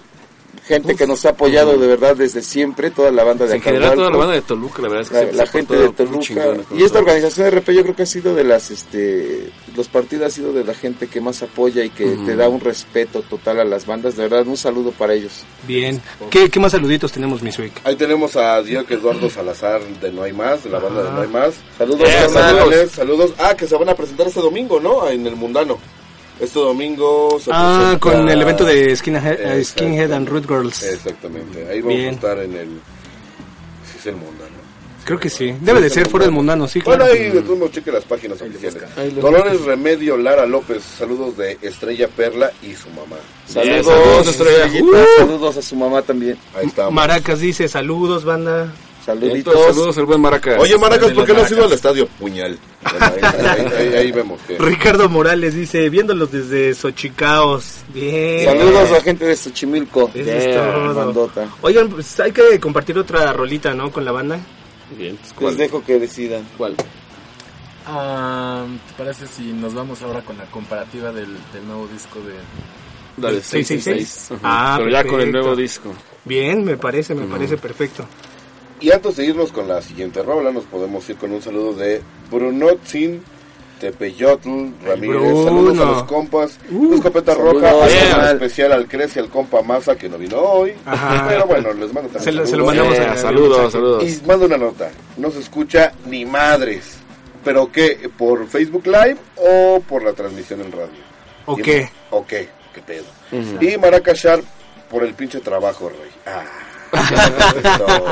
gente 0.70 0.94
que 0.96 1.06
nos 1.06 1.24
ha 1.26 1.30
apoyado 1.30 1.76
de 1.76 1.86
verdad 1.86 2.16
desde 2.16 2.42
siempre, 2.42 2.90
toda 2.90 3.10
la 3.10 3.24
banda 3.24 3.46
de 3.46 3.56
En 3.56 3.62
general, 3.62 3.94
toda 3.94 4.10
la 4.10 4.16
banda 4.16 4.34
de 4.34 4.42
Toluca, 4.42 4.82
la 4.82 4.88
verdad 4.88 5.02
es 5.02 5.10
que 5.10 5.32
la, 5.36 5.44
la 5.44 5.50
gente 5.50 5.76
de 5.76 5.88
Toluca 5.90 6.20
chingona 6.20 6.62
y 6.76 6.82
esta 6.84 6.98
organización 7.00 7.50
RP 7.50 7.70
yo 7.70 7.82
creo 7.82 7.96
que 7.96 8.02
ha 8.04 8.06
sido 8.06 8.34
de 8.34 8.44
las 8.44 8.70
este 8.70 9.50
los 9.76 9.88
partidos 9.88 10.26
ha 10.26 10.30
sido 10.30 10.52
de 10.52 10.64
la 10.64 10.74
gente 10.74 11.08
que 11.08 11.20
más 11.20 11.42
apoya 11.42 11.84
y 11.84 11.90
que 11.90 12.06
te 12.24 12.36
da 12.36 12.48
un 12.48 12.60
respeto 12.60 13.22
total 13.22 13.60
a 13.60 13.64
las 13.64 13.86
bandas 13.86 14.16
de 14.16 14.22
verdad 14.22 14.46
un 14.46 14.56
saludo 14.56 14.92
para 14.92 15.14
ellos 15.14 15.44
Bien. 15.66 16.00
¿Qué, 16.30 16.48
qué 16.50 16.60
más 16.60 16.72
saluditos 16.72 17.12
tenemos, 17.12 17.42
Miss 17.42 17.58
Week? 17.58 17.72
Ahí 17.84 17.96
tenemos 17.96 18.36
a 18.36 18.62
Diego 18.62 18.84
Eduardo 18.88 19.28
Salazar 19.28 19.80
de 19.82 20.12
No 20.12 20.22
Hay 20.22 20.32
Más, 20.32 20.64
de 20.64 20.70
la 20.70 20.78
banda 20.78 21.02
de 21.02 21.10
No 21.10 21.20
Hay 21.20 21.28
Más. 21.28 21.54
saludos 21.76 22.08
Eh, 22.08 22.28
saludos, 22.28 22.90
saludos. 22.90 23.32
Ah, 23.38 23.54
que 23.54 23.66
se 23.66 23.76
van 23.76 23.88
a 23.88 23.94
presentar 23.94 24.26
este 24.26 24.40
domingo, 24.40 24.80
¿no? 24.80 25.08
En 25.08 25.26
el 25.26 25.36
Mundano. 25.36 25.78
Este 26.40 26.58
domingo 26.58 27.38
se 27.38 27.50
Ah, 27.52 27.96
presenta- 27.98 27.98
con 28.00 28.28
el 28.28 28.40
evento 28.42 28.64
de 28.64 28.94
Skinhead, 28.96 29.58
eh. 29.58 29.64
Skinhead 29.64 30.12
and 30.12 30.28
Root 30.28 30.46
Girls. 30.48 30.82
Exactamente. 30.82 31.66
Ahí 31.70 31.80
vamos 31.80 31.96
Bien. 31.96 32.08
a 32.08 32.12
estar 32.12 32.38
en 32.38 32.54
el... 32.56 32.68
Sí, 33.90 33.98
es 33.98 34.06
el 34.06 34.14
Mundano. 34.16 34.50
Creo 35.04 35.18
que 35.18 35.30
sí. 35.30 35.52
Debe 35.60 35.80
de 35.80 35.90
ser 35.90 36.08
fuera 36.08 36.26
del 36.26 36.32
mundano, 36.34 36.68
sí, 36.68 36.80
Bueno, 36.84 37.04
claro. 37.04 37.18
ahí 37.18 37.30
de 37.30 37.40
todos 37.42 37.58
modos 37.58 37.72
cheque 37.72 37.90
las 37.90 38.04
páginas 38.04 38.40
oficiales. 38.40 38.82
Dolores 39.16 39.60
Remedio 39.62 40.16
Lara 40.16 40.46
López, 40.46 40.82
saludos 40.84 41.36
de 41.38 41.58
Estrella 41.62 42.06
Perla 42.06 42.52
y 42.62 42.74
su 42.74 42.88
mamá. 42.90 43.16
saludos 43.46 43.86
saludos, 43.86 44.28
Estrella. 44.28 44.66
Uh. 44.84 44.96
saludos 45.18 45.56
a 45.56 45.62
su 45.62 45.74
mamá 45.74 46.02
también 46.02 46.38
Ahí 46.54 46.66
estamos. 46.66 46.92
Maracas 46.92 47.40
dice 47.40 47.66
saludos, 47.66 48.24
banda. 48.24 48.72
Saluditos 49.04 49.36
Entonces, 49.54 49.74
saludos 49.74 49.98
al 49.98 50.04
buen 50.06 50.20
Maraca. 50.20 50.56
Oye, 50.58 50.76
Maracas, 50.78 51.12
¿por 51.12 51.24
qué 51.24 51.32
no 51.32 51.40
has 51.40 51.50
Maracas. 51.50 51.52
ido 51.52 51.64
al 51.66 51.72
estadio? 51.72 52.06
Puñal. 52.18 52.58
Bueno, 52.82 53.06
ahí, 53.06 53.20
ahí- 53.22 53.66
ahí- 53.88 53.94
ahí 53.94 54.12
vemos 54.12 54.40
que... 54.46 54.58
Ricardo 54.58 55.08
Morales 55.08 55.54
dice, 55.54 55.88
viéndolos 55.90 56.30
desde 56.32 56.74
Xochicaos. 56.74 57.78
Bien. 57.92 58.44
saludos 58.46 58.90
a 58.90 58.92
la 58.94 59.00
gente 59.02 59.24
de 59.26 59.36
Xochimilco 59.36 60.10
Eso 60.14 60.30
es 60.30 60.56
todo. 60.56 60.94
bandota 60.94 61.48
Oigan, 61.62 61.88
pues 61.90 62.18
hay 62.20 62.32
que 62.32 62.58
compartir 62.60 62.96
otra 62.98 63.32
rolita, 63.32 63.74
¿no? 63.74 63.90
Con 63.90 64.04
la 64.04 64.12
banda. 64.12 64.38
Bien, 64.96 65.18
pues, 65.38 65.50
les 65.56 65.58
dejo 65.58 65.84
que 65.84 65.98
decidan 66.00 66.46
¿Cuál? 66.58 66.74
Ah, 67.86 68.64
¿Te 68.88 68.94
parece 69.02 69.26
si 69.26 69.52
nos 69.52 69.74
vamos 69.74 70.00
ahora 70.02 70.20
con 70.22 70.36
la 70.38 70.44
comparativa 70.46 71.12
del, 71.12 71.28
del 71.52 71.66
nuevo 71.66 71.88
disco 71.88 72.18
de... 72.20 72.34
Dale, 73.16 73.34
¿Del 73.36 73.42
666? 73.44 74.30
Ajá. 74.32 74.40
Ah, 74.42 74.74
Pero 74.78 74.90
ya 74.90 75.04
con 75.04 75.20
el 75.20 75.32
nuevo 75.32 75.56
disco. 75.56 75.92
Bien, 76.24 76.62
me 76.64 76.76
parece, 76.76 77.14
me 77.14 77.26
parece 77.26 77.56
perfecto. 77.56 78.04
Y 78.80 78.90
antes 78.92 79.16
de 79.16 79.26
irnos 79.26 79.52
con 79.52 79.68
la 79.68 79.82
siguiente 79.82 80.22
rola, 80.22 80.50
nos 80.50 80.64
podemos 80.64 81.08
ir 81.10 81.16
con 81.16 81.32
un 81.32 81.42
saludo 81.42 81.74
de 81.74 82.00
Brunotzin 82.30 83.22
Tepeyotl, 83.78 84.48
Ramírez, 84.84 85.20
Bruno. 85.22 85.44
saludos 85.44 85.78
a 85.78 85.84
los 85.90 86.02
compas, 86.04 86.58
Escopeta 86.92 87.34
saludos, 87.34 87.62
Roja, 87.62 87.88
yeah. 87.88 88.30
especial 88.32 88.72
al 88.72 88.86
Crece 88.86 89.20
y 89.20 89.22
al 89.22 89.30
compa 89.30 89.62
Masa 89.62 89.96
que 89.96 90.06
no 90.08 90.18
vino 90.18 90.38
hoy, 90.38 90.74
Ajá. 90.84 91.24
pero 91.28 91.46
bueno, 91.46 91.72
les 91.72 91.90
mando 91.92 92.10
también 92.10 92.22
Se 92.24 92.32
lo- 92.32 92.46
se 92.46 92.56
lo 92.58 92.66
saludos. 92.66 92.66
mandamos 92.86 92.98
Eh, 92.98 93.06
a- 93.10 93.16
saludos, 93.16 93.72
saludos. 93.72 94.04
Y 94.04 94.26
mando 94.26 94.44
una 94.46 94.58
nota, 94.58 94.90
no 95.16 95.30
se 95.30 95.38
escucha 95.40 95.92
ni 96.06 96.26
madres, 96.26 96.98
pero 97.42 97.72
¿qué? 97.72 98.10
¿Por 98.18 98.46
Facebook 98.48 98.86
Live 98.86 99.16
o 99.36 99.80
por 99.88 100.02
la 100.02 100.12
transmisión 100.12 100.60
en 100.60 100.72
radio? 100.72 101.00
¿O 101.46 101.56
qué? 101.56 101.88
¿O 102.10 102.26
qué? 102.26 102.48
¿Qué 102.74 102.82
pedo? 102.82 103.04
Y 103.62 103.78
Maracashar 103.78 104.40
por 104.90 105.04
el 105.04 105.14
pinche 105.14 105.40
trabajo, 105.40 105.88
rey. 105.88 106.10
Ah. 106.26 106.44
Ya 107.10 107.26
me 107.26 107.32
contestó, 107.32 108.04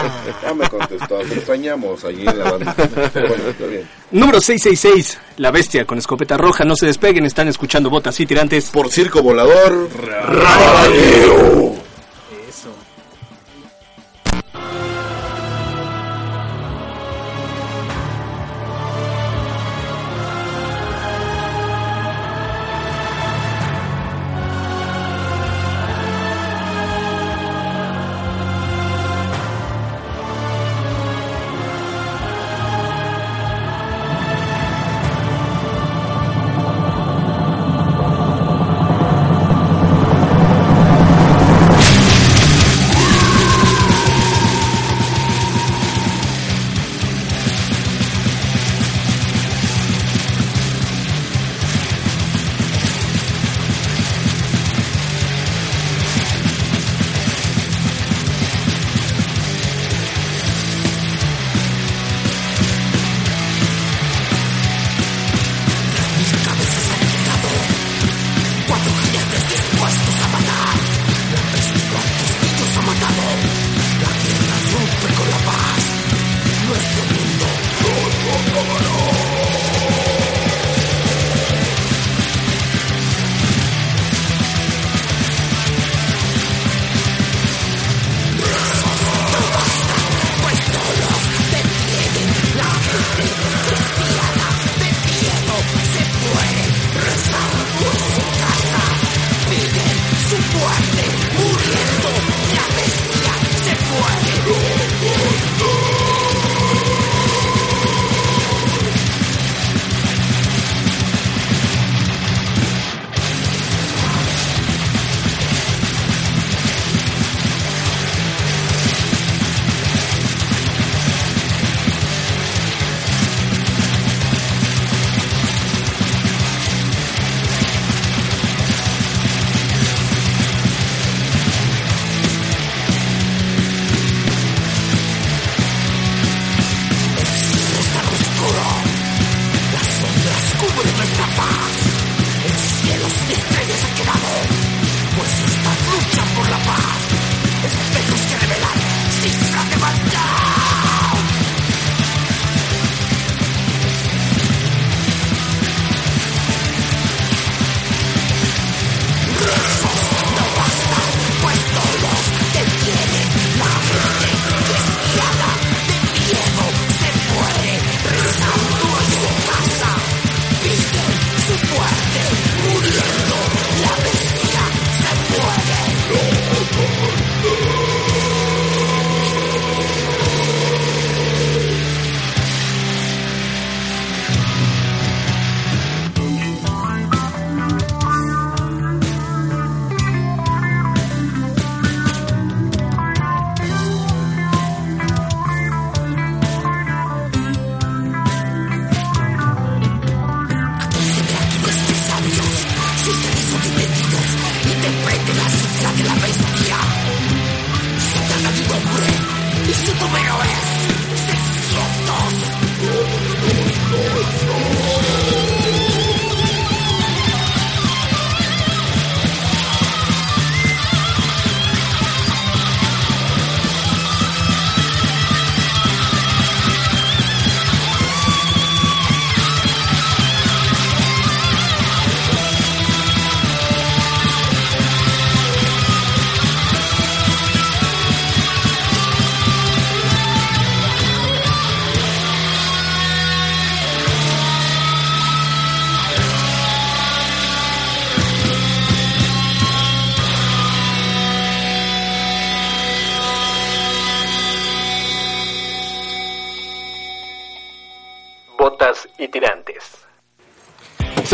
ya 0.43 0.55
me 0.55 0.69
contestó, 0.69 1.19
te 1.19 1.35
extrañamos 1.35 2.05
allí 2.05 2.27
en 2.27 2.39
la 2.39 2.51
banda. 2.51 2.75
Pero 3.13 3.29
bueno, 3.29 3.49
está 3.49 3.67
bien. 3.67 3.89
Número 4.11 4.41
666, 4.41 5.19
La 5.37 5.51
Bestia 5.51 5.85
con 5.85 5.99
escopeta 5.99 6.37
roja. 6.37 6.65
No 6.65 6.77
se 6.77 6.87
despeguen, 6.87 7.27
están 7.27 7.49
escuchando 7.49 7.91
botas 7.91 8.19
y 8.21 8.27
tirantes. 8.27 8.71
Por 8.71 8.91
Circo 8.91 9.23
Volador, 9.23 9.89
Eso. 12.49 12.75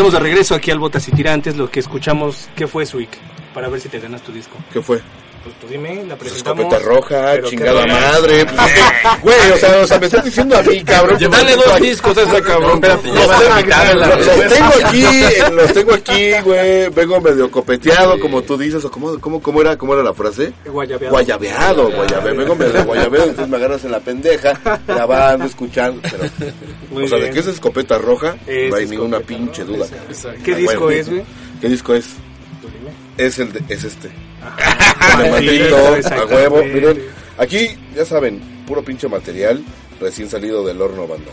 Estamos 0.05 0.21
de 0.21 0.29
regreso 0.29 0.53
aquí 0.53 0.69
al 0.69 0.77
Botas 0.77 1.07
y 1.07 1.11
Tirantes. 1.11 1.57
Lo 1.57 1.71
que 1.71 1.79
escuchamos, 1.79 2.47
¿qué 2.55 2.67
fue, 2.67 2.85
Swick? 2.85 3.09
Para 3.55 3.69
ver 3.69 3.81
si 3.81 3.89
te 3.89 3.99
ganas 3.99 4.21
tu 4.21 4.31
disco. 4.31 4.55
¿Qué 4.71 4.79
fue? 4.79 5.01
Pues 5.45 5.59
tú 5.59 5.67
dime, 5.67 6.03
la 6.05 6.15
presentamos. 6.15 6.65
Escopeta 6.65 6.83
roja, 6.83 7.41
chingada 7.43 7.85
madre. 7.85 8.45
Pues, 8.55 9.21
Güey, 9.21 9.51
o 9.51 9.57
sea, 9.57 9.77
o 9.81 9.87
sea, 9.87 9.99
me 9.99 10.07
estás 10.07 10.25
diciendo 10.25 10.57
a 10.57 10.63
mí, 10.63 10.83
cabrón. 10.83 11.17
Dale 11.29 11.55
dos 11.55 11.79
discos 11.79 12.17
a 12.17 12.23
ese 12.23 12.41
cabrón. 12.41 12.83
Espérate, 12.83 13.13
la 13.13 13.93
la 13.93 14.15
Los 14.15 14.47
tengo 14.53 14.71
aquí, 14.85 15.05
los 15.53 15.73
tengo 15.73 15.93
aquí, 15.93 16.31
güey. 16.43 16.89
Vengo 16.89 17.21
medio 17.21 17.51
copeteado, 17.51 18.19
como 18.19 18.41
tú 18.41 18.57
dices, 18.57 18.83
o 18.83 18.89
cómo, 18.91 19.19
cómo, 19.19 19.39
cómo 19.41 19.61
era, 19.61 19.77
cómo 19.77 19.93
era 19.93 20.01
la 20.03 20.13
frase. 20.15 20.51
Guayabeado. 20.65 21.11
Guayabeado, 21.13 21.91
guayabeado. 21.91 22.35
Vengo 22.37 22.55
medio 22.55 22.83
guayabeado, 22.85 23.29
entonces 23.29 23.47
me 23.49 23.57
agarras 23.57 23.83
en 23.85 23.91
la 23.91 23.99
pendeja, 23.99 24.59
grabando, 24.87 25.45
escuchando. 25.45 26.01
Pero, 26.01 27.05
o 27.05 27.07
sea, 27.07 27.19
de 27.19 27.29
que 27.29 27.39
es 27.39 27.47
escopeta 27.47 27.97
roja, 27.99 28.35
Es 28.47 28.71
no 28.71 28.75
hay 28.77 28.87
ninguna 28.87 29.19
pinche 29.19 29.63
duda. 29.63 29.85
¿Qué 30.43 30.53
Ah, 30.53 30.57
disco 30.57 30.89
es, 30.89 31.09
güey? 31.09 31.23
¿Qué 31.61 31.69
disco 31.69 31.93
es? 31.93 32.05
Tú 32.61 32.67
dime. 32.67 32.91
Es 33.17 33.37
el 33.39 33.53
de, 33.53 33.61
es 33.69 33.83
este. 33.83 34.09
Maldito, 35.17 35.77
a 35.77 36.25
huevo. 36.25 36.63
Miren, 36.63 37.01
aquí, 37.37 37.77
ya 37.95 38.05
saben, 38.05 38.41
puro 38.65 38.83
pinche 38.83 39.07
material 39.07 39.63
recién 39.99 40.29
salido 40.29 40.65
del 40.65 40.81
horno, 40.81 41.07
banda. 41.07 41.31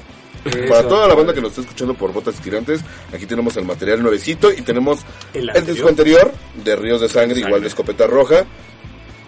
Para 0.68 0.88
toda 0.88 1.06
la 1.06 1.14
banda 1.14 1.32
que 1.32 1.40
nos 1.40 1.50
está 1.50 1.60
escuchando 1.62 1.94
por 1.94 2.12
Botas 2.12 2.34
Tirantes, 2.36 2.80
aquí 3.12 3.26
tenemos 3.26 3.56
el 3.56 3.64
material 3.64 4.02
nuevecito 4.02 4.52
y 4.52 4.62
tenemos 4.62 5.00
El 5.32 5.50
el, 5.54 5.66
disco 5.66 5.88
anterior 5.88 6.32
de 6.64 6.74
Ríos 6.74 7.00
de 7.00 7.08
Sangre, 7.08 7.38
igual 7.38 7.60
de 7.60 7.68
Escopeta 7.68 8.08
Roja. 8.08 8.44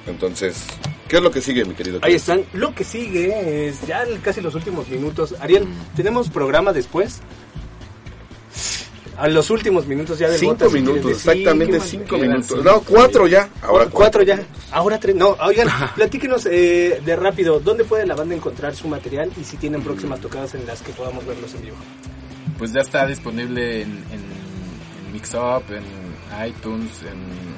Entonces, 0.08 0.64
¿qué 1.06 1.16
es 1.16 1.22
lo 1.22 1.30
que 1.30 1.40
sigue, 1.40 1.64
mi 1.64 1.74
querido? 1.74 2.00
Ahí 2.02 2.14
están. 2.14 2.44
Lo 2.52 2.74
que 2.74 2.82
sigue 2.82 3.68
es 3.68 3.86
ya 3.86 4.04
casi 4.22 4.40
los 4.40 4.56
últimos 4.56 4.88
minutos. 4.88 5.36
Ariel, 5.40 5.66
¿tenemos 5.94 6.30
programa 6.30 6.72
después? 6.72 7.20
A 9.16 9.28
los 9.28 9.50
últimos 9.50 9.86
minutos 9.86 10.18
ya 10.18 10.28
del 10.28 10.38
Cinco 10.38 10.52
Botas, 10.54 10.72
minutos, 10.72 11.10
exactamente 11.12 11.74
¿qué 11.74 11.78
más? 11.78 11.88
cinco 11.88 12.18
minutos. 12.18 12.46
cinco. 12.48 12.62
No, 12.62 12.80
cuatro 12.80 13.26
ya. 13.28 13.48
Ahora 13.62 13.86
cuatro 13.90 14.22
ya. 14.22 14.42
Ahora 14.72 14.98
tres. 14.98 15.14
No, 15.14 15.36
oigan, 15.40 15.68
platíquenos 15.94 16.46
eh, 16.46 17.00
de 17.04 17.16
rápido. 17.16 17.60
¿Dónde 17.60 17.84
puede 17.84 18.06
la 18.06 18.14
banda 18.14 18.34
encontrar 18.34 18.74
su 18.74 18.88
material 18.88 19.30
y 19.40 19.44
si 19.44 19.56
tienen 19.56 19.82
próximas 19.82 20.20
tocadas 20.20 20.54
en 20.54 20.66
las 20.66 20.82
que 20.82 20.92
podamos 20.92 21.24
verlos 21.24 21.54
en 21.54 21.62
vivo? 21.62 21.76
Pues 22.58 22.72
ya 22.72 22.80
está 22.80 23.06
disponible 23.06 23.82
en, 23.82 23.90
en, 24.10 24.20
en 24.20 25.12
Mixup, 25.12 25.70
en 25.70 25.84
iTunes, 26.48 26.90
en 27.02 27.53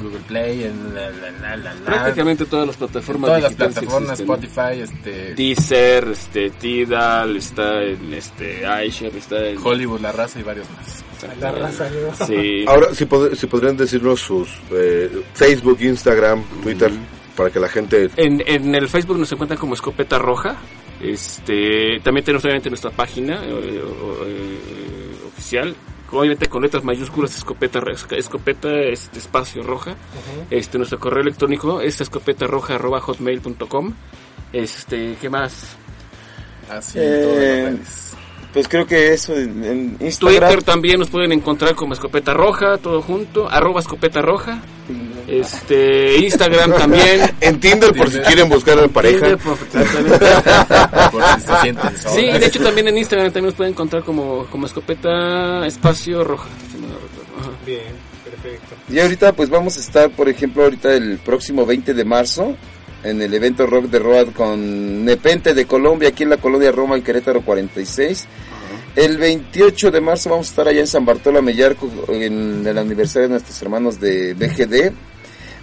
Google 0.00 0.20
Play, 0.26 0.64
en 0.64 0.94
la, 0.94 1.10
la, 1.10 1.30
la, 1.30 1.56
la, 1.56 1.74
la. 1.74 1.80
Prácticamente 1.84 2.44
todas 2.46 2.66
las 2.66 2.76
En 2.76 2.78
plataformas 2.80 3.28
todas 3.28 3.42
las 3.42 3.54
plataformas, 3.54 4.20
existen. 4.20 4.42
Spotify, 4.42 4.80
este, 4.82 5.34
Deezer, 5.34 6.08
este, 6.08 6.50
Tidal, 6.50 7.36
está 7.36 7.82
en 7.82 8.12
este, 8.14 8.62
iShare, 8.86 9.18
está 9.18 9.46
en... 9.48 9.58
Hollywood, 9.62 10.00
La 10.00 10.12
Raza 10.12 10.40
y 10.40 10.42
varios 10.42 10.66
más. 10.70 11.04
La 11.40 11.50
raza, 11.50 11.88
¿no? 11.90 12.26
Sí. 12.26 12.64
Ahora, 12.68 12.94
si, 12.94 13.06
pod- 13.06 13.34
si 13.34 13.46
podrían 13.46 13.76
decirnos 13.76 14.20
sus 14.20 14.48
eh, 14.70 15.22
Facebook, 15.34 15.78
Instagram, 15.80 16.42
Twitter, 16.62 16.90
para 17.34 17.50
que 17.50 17.58
la 17.58 17.68
gente... 17.68 18.10
En, 18.16 18.42
en 18.46 18.74
el 18.74 18.88
Facebook 18.88 19.18
nos 19.18 19.32
encuentran 19.32 19.58
como 19.58 19.74
Escopeta 19.74 20.18
Roja. 20.18 20.56
Este, 21.00 22.00
también 22.02 22.24
tenemos 22.24 22.44
obviamente 22.44 22.68
nuestra 22.70 22.90
página 22.90 23.44
eh, 23.44 23.52
o- 23.82 24.24
eh, 24.26 24.58
oficial, 25.28 25.74
obviamente 26.16 26.48
con 26.48 26.62
letras 26.62 26.84
mayúsculas 26.84 27.36
Escopeta 27.36 27.80
Escopeta 28.10 28.72
este, 28.74 29.18
espacio 29.18 29.62
roja. 29.62 29.94
Este 30.50 30.78
nuestro 30.78 30.98
correo 30.98 31.22
electrónico 31.22 31.80
es 31.80 32.00
escopetarroja@hotmail.com. 32.00 33.92
Este, 34.52 35.16
¿qué 35.20 35.28
más? 35.28 35.76
Así 36.70 36.98
en 36.98 37.22
todas 37.22 37.36
Eh, 37.38 37.62
las 37.62 37.72
redes. 37.74 38.05
Pues 38.56 38.68
creo 38.68 38.86
que 38.86 39.12
eso 39.12 39.36
en, 39.36 39.62
en 39.64 39.96
Instagram. 40.00 40.48
Twitter 40.48 40.62
también 40.62 40.98
nos 40.98 41.10
pueden 41.10 41.30
encontrar 41.30 41.74
como 41.74 41.92
Escopeta 41.92 42.32
Roja, 42.32 42.78
todo 42.78 43.02
junto, 43.02 43.50
arroba 43.50 43.80
Escopeta 43.80 44.22
Roja. 44.22 44.62
Este, 45.28 46.16
Instagram 46.20 46.72
también. 46.78 47.20
En 47.42 47.60
Tinder, 47.60 47.92
por 47.92 48.10
si 48.10 48.18
quieren 48.20 48.48
buscar 48.48 48.78
a 48.78 48.88
pareja. 48.88 49.36
Tinder, 49.36 49.36
por-. 49.36 49.58
Por 51.10 51.22
si 51.22 51.40
se 51.42 51.60
sienten 51.60 51.98
solos. 51.98 52.16
Sí, 52.16 52.38
de 52.38 52.46
hecho 52.46 52.62
también 52.62 52.88
en 52.88 52.96
Instagram 52.96 53.26
también 53.26 53.44
nos 53.44 53.54
pueden 53.56 53.74
encontrar 53.74 54.02
como, 54.04 54.46
como 54.46 54.64
escopeta 54.64 55.66
espacio 55.66 56.24
roja. 56.24 56.48
Bien, 57.66 57.82
perfecto. 58.24 58.74
Y 58.88 58.98
ahorita 59.00 59.34
pues 59.34 59.50
vamos 59.50 59.76
a 59.76 59.80
estar, 59.80 60.08
por 60.08 60.30
ejemplo, 60.30 60.62
ahorita 60.62 60.94
el 60.94 61.18
próximo 61.18 61.66
20 61.66 61.92
de 61.92 62.04
marzo 62.06 62.56
en 63.06 63.22
el 63.22 63.32
evento 63.34 63.66
Rock 63.66 63.86
de 63.86 63.98
Road 63.98 64.28
con 64.32 65.04
Nepente 65.04 65.54
de 65.54 65.66
Colombia, 65.66 66.08
aquí 66.08 66.24
en 66.24 66.30
la 66.30 66.38
colonia 66.38 66.72
Roma, 66.72 66.96
en 66.96 67.02
Querétaro 67.02 67.42
46. 67.42 68.26
El 68.96 69.18
28 69.18 69.90
de 69.90 70.00
marzo 70.00 70.30
vamos 70.30 70.46
a 70.46 70.50
estar 70.50 70.68
allá 70.68 70.80
en 70.80 70.86
San 70.86 71.04
Bartolo 71.04 71.42
Mellarco 71.42 71.86
en 72.08 72.66
el 72.66 72.78
aniversario 72.78 73.28
de 73.28 73.32
nuestros 73.32 73.60
hermanos 73.60 74.00
de 74.00 74.32
BGD. 74.32 74.90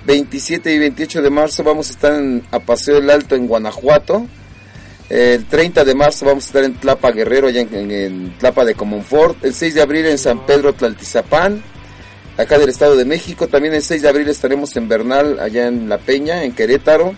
27 0.05 0.71
y 0.71 0.77
28 0.77 1.23
de 1.23 1.29
marzo 1.31 1.63
vamos 1.63 1.89
a 1.89 1.93
estar 1.93 2.13
en, 2.13 2.43
a 2.51 2.59
Paseo 2.59 3.01
del 3.01 3.09
Alto 3.09 3.33
en 3.33 3.47
Guanajuato. 3.47 4.27
El 5.09 5.45
30 5.45 5.83
de 5.83 5.95
marzo 5.95 6.27
vamos 6.27 6.43
a 6.43 6.47
estar 6.47 6.63
en 6.63 6.75
Tlapa 6.75 7.09
Guerrero, 7.09 7.47
allá 7.47 7.61
en, 7.61 8.37
Tlapa 8.37 8.65
de 8.65 8.75
Comonfort. 8.75 9.43
El 9.43 9.55
6 9.55 9.73
de 9.73 9.81
abril 9.81 10.05
en 10.05 10.19
San 10.19 10.45
Pedro 10.45 10.73
Tlaltizapán, 10.73 11.63
acá 12.37 12.59
del 12.59 12.69
Estado 12.69 12.95
de 12.95 13.05
México. 13.05 13.47
También 13.47 13.73
el 13.73 13.81
6 13.81 14.03
de 14.03 14.09
abril 14.09 14.27
estaremos 14.27 14.75
en 14.75 14.87
Bernal, 14.87 15.39
allá 15.39 15.69
en 15.69 15.89
La 15.89 15.97
Peña, 15.97 16.43
en 16.43 16.51
Querétaro. 16.51 17.15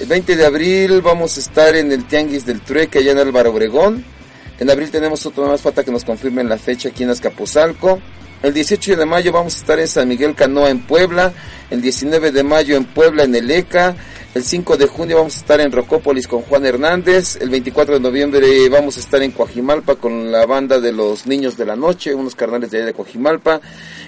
El 0.00 0.08
20 0.08 0.34
de 0.34 0.46
abril 0.46 1.00
vamos 1.00 1.36
a 1.36 1.40
estar 1.40 1.76
en 1.76 1.92
el 1.92 2.06
Tianguis 2.06 2.44
del 2.44 2.60
Trueque, 2.60 2.98
allá 2.98 3.12
en 3.12 3.18
Álvaro 3.18 3.52
Obregón. 3.52 4.13
En 4.58 4.70
abril 4.70 4.90
tenemos 4.90 5.26
otro 5.26 5.46
más, 5.46 5.60
falta 5.60 5.82
que 5.82 5.90
nos 5.90 6.04
confirmen 6.04 6.48
la 6.48 6.58
fecha 6.58 6.88
aquí 6.90 7.02
en 7.02 7.10
Azcapotzalco. 7.10 8.00
El 8.42 8.52
18 8.52 8.96
de 8.96 9.06
mayo 9.06 9.32
vamos 9.32 9.56
a 9.56 9.58
estar 9.58 9.78
en 9.78 9.88
San 9.88 10.06
Miguel 10.06 10.34
Canoa 10.34 10.70
en 10.70 10.80
Puebla. 10.80 11.32
El 11.70 11.80
19 11.82 12.30
de 12.30 12.44
mayo 12.44 12.76
en 12.76 12.84
Puebla 12.84 13.24
en 13.24 13.34
el 13.34 13.50
ECA. 13.50 13.96
El 14.34 14.42
5 14.42 14.76
de 14.76 14.88
junio 14.88 15.18
vamos 15.18 15.36
a 15.36 15.38
estar 15.38 15.60
en 15.60 15.70
Rocópolis 15.70 16.26
con 16.26 16.42
Juan 16.42 16.66
Hernández. 16.66 17.36
El 17.40 17.50
24 17.50 17.94
de 17.94 18.00
noviembre 18.00 18.68
vamos 18.68 18.96
a 18.96 19.00
estar 19.00 19.22
en 19.22 19.30
Coajimalpa 19.30 19.94
con 19.94 20.32
la 20.32 20.44
banda 20.44 20.80
de 20.80 20.90
los 20.90 21.28
Niños 21.28 21.56
de 21.56 21.64
la 21.64 21.76
Noche, 21.76 22.12
unos 22.16 22.34
carnales 22.34 22.72
de 22.72 22.78
allá 22.78 22.86
de 22.86 22.94
Coajimalpa. 22.94 23.60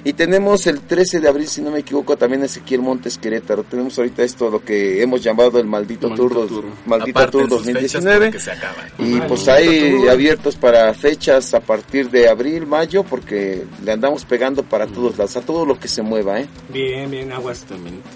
Y 0.03 0.14
tenemos 0.14 0.66
el 0.66 0.81
13 0.81 1.20
de 1.20 1.29
abril, 1.29 1.47
si 1.47 1.62
no 1.62 1.70
me 1.70 1.79
equivoco, 1.79 2.16
también 2.16 2.43
Ezequiel 2.43 2.81
Montes 2.81 3.18
Querétaro. 3.18 3.62
Tenemos 3.62 3.97
ahorita 3.99 4.24
esto, 4.24 4.51
lo 4.51 4.64
que 4.64 5.01
hemos 5.01 5.22
llamado 5.22 5.61
el 5.61 5.66
Maldito, 5.66 6.09
Maldito 6.09 6.29
Tour, 6.29 6.49
Tour. 6.49 6.64
Maldito 6.87 7.31
Tour 7.31 7.49
sus 7.49 7.62
fechas 7.62 8.03
2019. 8.03 8.27
porque 8.27 8.41
se. 8.41 8.53
Y 8.99 9.20
pues 9.20 9.47
ahí 9.47 10.09
abiertos 10.09 10.57
para 10.57 10.93
fechas 10.95 11.55
a 11.55 11.61
partir 11.61 12.11
de 12.11 12.29
abril, 12.29 12.66
mayo, 12.66 13.05
porque 13.05 13.64
le 13.85 13.93
andamos 13.93 14.24
pegando 14.24 14.64
para 14.64 14.89
todos 14.89 15.18
lados, 15.18 15.37
a 15.37 15.41
todo 15.43 15.64
lo 15.64 15.79
que 15.79 15.87
se 15.87 16.03
mueva, 16.03 16.41
¿eh? 16.41 16.49
Bien, 16.68 17.09
bien, 17.09 17.31
aguas. 17.31 17.62
Exactamente. 17.62 18.09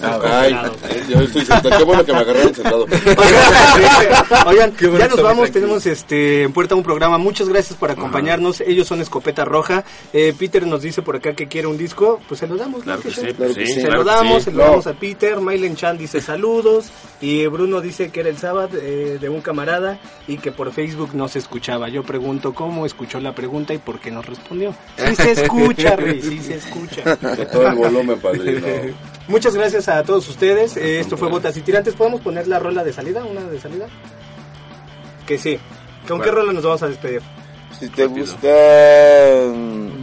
Ay, 0.24 0.56
yo 1.08 1.20
estoy 1.20 1.47
sentado. 1.48 1.78
Qué 1.78 1.84
bueno 1.84 2.04
que 2.04 2.12
me 2.12 2.18
agarraron 2.18 2.54
sentado. 2.54 2.86
Oigan, 4.46 4.72
Qué 4.72 4.86
bueno 4.86 5.04
ya 5.04 5.08
nos 5.08 5.22
vamos, 5.22 5.44
aquí. 5.44 5.52
tenemos 5.54 5.86
este 5.86 6.42
en 6.42 6.52
puerta 6.52 6.74
un 6.74 6.82
programa. 6.82 7.18
Muchas 7.18 7.48
gracias 7.48 7.76
por 7.78 7.90
acompañarnos. 7.90 8.60
Ellos 8.60 8.86
son 8.86 9.00
Escopeta 9.00 9.44
Roja. 9.44 9.84
Eh, 10.12 10.34
Peter 10.38 10.66
nos 10.66 10.82
dice 10.82 11.02
por 11.02 11.16
acá 11.16 11.34
que 11.34 11.48
quiere 11.48 11.66
un 11.66 11.76
disco, 11.78 12.20
pues 12.28 12.40
se 12.40 12.46
lo 12.46 12.56
damos. 12.56 12.82
Claro 12.82 12.98
¿no? 12.98 13.02
que 13.02 13.08
Que 13.08 13.14
sí, 13.14 13.20
sea. 13.22 13.34
claro 13.34 13.54
que 13.54 13.66
sí. 13.66 13.72
Se 13.74 13.80
claro 13.82 13.96
lo 13.98 14.04
damos, 14.04 14.38
sí. 14.38 14.44
se 14.44 14.50
lo 14.52 14.58
No. 14.58 14.64
damos 14.70 14.86
a 14.86 14.92
Peter. 14.94 15.40
Mailen 15.40 15.76
Chan 15.76 15.98
dice 15.98 16.20
saludos. 16.20 16.86
Y 17.20 17.46
Bruno 17.46 17.80
dice 17.80 18.10
que 18.10 18.20
era 18.20 18.28
el 18.28 18.38
sábado 18.38 18.70
eh, 18.80 19.18
de 19.20 19.28
un 19.28 19.40
camarada 19.40 19.98
y 20.26 20.38
que 20.38 20.52
por 20.52 20.72
Facebook 20.72 21.10
no 21.14 21.28
se 21.28 21.38
escuchaba. 21.38 21.88
Yo 21.88 22.02
pregunto 22.02 22.54
cómo 22.54 22.86
escuchó 22.86 23.20
la 23.20 23.34
pregunta 23.34 23.74
y 23.74 23.78
por 23.78 23.98
qué 24.00 24.10
nos 24.10 24.26
respondió. 24.26 24.74
Sí 24.96 25.14
se 25.16 25.32
escucha, 25.32 25.96
Rey, 25.96 26.20
sí 26.22 26.38
se 26.40 26.54
escucha. 26.56 27.16
Con 27.16 27.46
todo 27.52 27.68
el 27.68 27.74
volumen, 27.74 28.18
padrino. 28.20 28.66
Muchas 29.28 29.54
gracias 29.54 29.88
a 29.88 30.02
todos 30.02 30.26
ustedes. 30.28 30.76
Eh, 30.76 31.00
esto 31.00 31.16
fue 31.16 31.28
Botas 31.28 31.56
y 31.56 31.60
Tirantes. 31.60 31.94
¿Podemos 31.94 32.20
poner 32.22 32.48
la 32.48 32.58
rola 32.58 32.82
de 32.82 32.92
salida? 32.92 33.22
¿Una 33.24 33.42
de 33.42 33.60
salida? 33.60 33.86
Que 35.26 35.38
sí. 35.38 35.58
¿Con 36.08 36.20
qué 36.22 36.30
rola 36.30 36.52
nos 36.52 36.64
vamos 36.64 36.82
a 36.82 36.88
despedir? 36.88 37.20
Si 37.78 37.88
te 37.90 38.06
Rápido. 38.06 38.24
gusta 38.24 38.48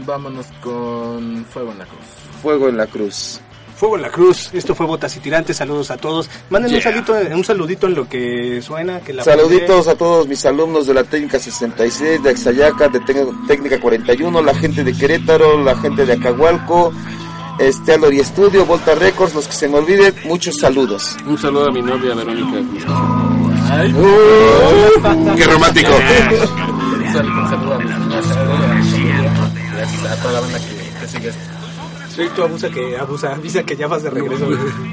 Vámonos 0.05 0.45
con 0.61 1.43
Fuego 1.45 1.71
en 1.71 1.79
la 1.79 1.85
Cruz. 1.85 2.05
Fuego 2.41 2.69
en 2.69 2.77
la 2.77 2.85
Cruz. 2.85 3.41
Fuego 3.75 3.95
en 3.97 4.03
la 4.03 4.09
Cruz. 4.09 4.53
Esto 4.53 4.75
fue 4.75 4.85
Botas 4.85 5.17
y 5.17 5.19
Tirantes. 5.19 5.57
Saludos 5.57 5.91
a 5.91 5.97
todos. 5.97 6.29
Manden 6.49 6.75
un, 6.75 6.81
saludito, 6.81 7.13
un 7.35 7.43
saludito 7.43 7.87
en 7.87 7.95
lo 7.95 8.07
que 8.07 8.61
suena. 8.61 9.01
Que 9.01 9.11
la 9.13 9.23
Saluditos 9.23 9.87
a 9.87 9.95
todos 9.95 10.27
mis 10.27 10.45
alumnos 10.45 10.87
de 10.87 10.93
la 10.93 11.03
técnica 11.03 11.39
66, 11.39 12.23
de 12.23 12.29
Axayaca, 12.29 12.87
de 12.87 13.01
técnica 13.47 13.79
41, 13.81 14.41
la 14.41 14.55
gente 14.55 14.83
de 14.83 14.93
Querétaro, 14.93 15.61
la 15.61 15.75
gente 15.75 16.05
de 16.05 16.13
Acahualco, 16.13 16.93
este 17.59 17.93
Alori 17.93 18.19
Estudio, 18.19 18.65
Volta 18.65 18.95
Records, 18.95 19.33
los 19.35 19.47
que 19.47 19.53
se 19.53 19.67
me 19.67 19.77
olviden, 19.77 20.13
muchos 20.25 20.55
saludos. 20.59 21.15
Un 21.25 21.37
saludo 21.37 21.69
a 21.69 21.71
mi 21.71 21.81
novia 21.81 22.13
Verónica. 22.15 22.57
Qué 25.35 25.43
romántico. 25.45 25.91
Un 25.91 27.13
sal- 27.13 27.25
un 27.29 27.49
saludo 27.49 27.73
a 27.73 27.77
mi 27.79 27.87
familia, 27.91 28.17
a 28.19 28.73
mi 28.75 28.83
familia, 28.83 29.71
gracias 29.73 30.05
a 30.05 30.15
toda 30.21 30.33
la 30.33 30.39
banda 30.41 30.59
que, 30.59 30.99
que 30.99 31.07
sigue. 31.07 31.31
Sí, 32.15 32.21
tú 32.35 32.43
abusa 32.43 32.69
que 32.69 32.97
abusa, 32.97 33.33
avisa 33.33 33.63
que 33.63 33.75
ya 33.75 33.87
vas 33.87 34.03
de 34.03 34.09
regreso. 34.09 34.47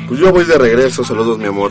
Pues 0.09 0.19
yo 0.19 0.33
voy 0.33 0.45
de 0.45 0.59
regreso, 0.59 1.05
saludos 1.05 1.39
mi 1.39 1.47
amor. 1.47 1.71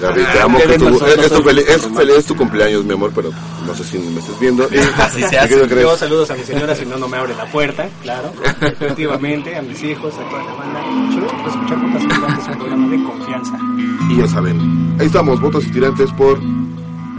Gaby, 0.00 0.22
te 0.32 0.40
amo, 0.40 0.58
Qué 0.58 0.66
que 0.68 0.78
tu- 0.78 0.88
es, 1.04 1.28
tu 1.32 1.42
feliz, 1.42 1.64
es 1.68 1.82
feliz- 1.88 2.16
es 2.18 2.24
tu 2.26 2.36
cumpleaños 2.36 2.84
mi 2.84 2.92
amor, 2.94 3.10
pero 3.14 3.30
no 3.66 3.74
sé 3.74 3.82
si 3.84 3.98
me 3.98 4.20
estés 4.20 4.38
viendo. 4.40 4.64
Así 4.98 5.22
se. 5.22 5.36
Yo 5.80 5.96
saludos 5.96 6.30
a 6.30 6.34
mi 6.34 6.44
señora, 6.44 6.74
si 6.76 6.86
no, 6.86 6.96
no 6.98 7.08
me 7.08 7.16
abre 7.16 7.34
la 7.34 7.44
puerta, 7.46 7.88
claro. 8.02 8.32
Efectivamente, 8.60 9.56
a 9.56 9.62
mis 9.62 9.82
hijos, 9.82 10.14
a 10.14 10.28
toda 10.30 10.44
la 10.44 10.54
banda. 10.54 10.80
Chulo, 11.12 11.26
para 11.26 11.48
escuchar 11.48 11.78
Botas 11.80 12.02
y 12.04 12.08
Tirantes, 12.08 12.46
un 12.48 12.54
programa 12.58 12.88
de 12.88 13.02
confianza. 13.04 13.58
Y 14.10 14.16
ya 14.16 14.28
saben, 14.28 14.96
ahí 15.00 15.06
estamos, 15.06 15.40
votos 15.40 15.64
y 15.66 15.70
tirantes 15.70 16.10
por 16.12 16.38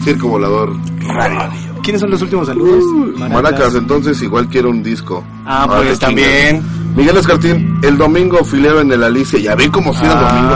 Circo 0.04 0.28
Volador 0.30 0.74
Radio. 1.06 1.74
¿Quiénes 1.84 2.00
son 2.02 2.12
los 2.12 2.22
últimos 2.22 2.48
saludos? 2.48 2.84
Maracas, 3.30 3.76
entonces 3.76 4.22
igual 4.22 4.48
quiero 4.48 4.70
un 4.70 4.82
disco. 4.82 5.24
Ah, 5.46 5.64
Ahora 5.64 5.84
pues 5.84 6.00
también. 6.00 6.64
Miguel 6.96 7.18
Escartín, 7.18 7.80
el 7.82 7.98
domingo 7.98 8.44
fileo 8.44 8.80
en 8.82 8.92
el 8.92 9.04
Alicia. 9.04 9.40
Ya 9.40 9.56
ven 9.56 9.72
cómo 9.72 9.94
si 9.94 10.06
era 10.06 10.14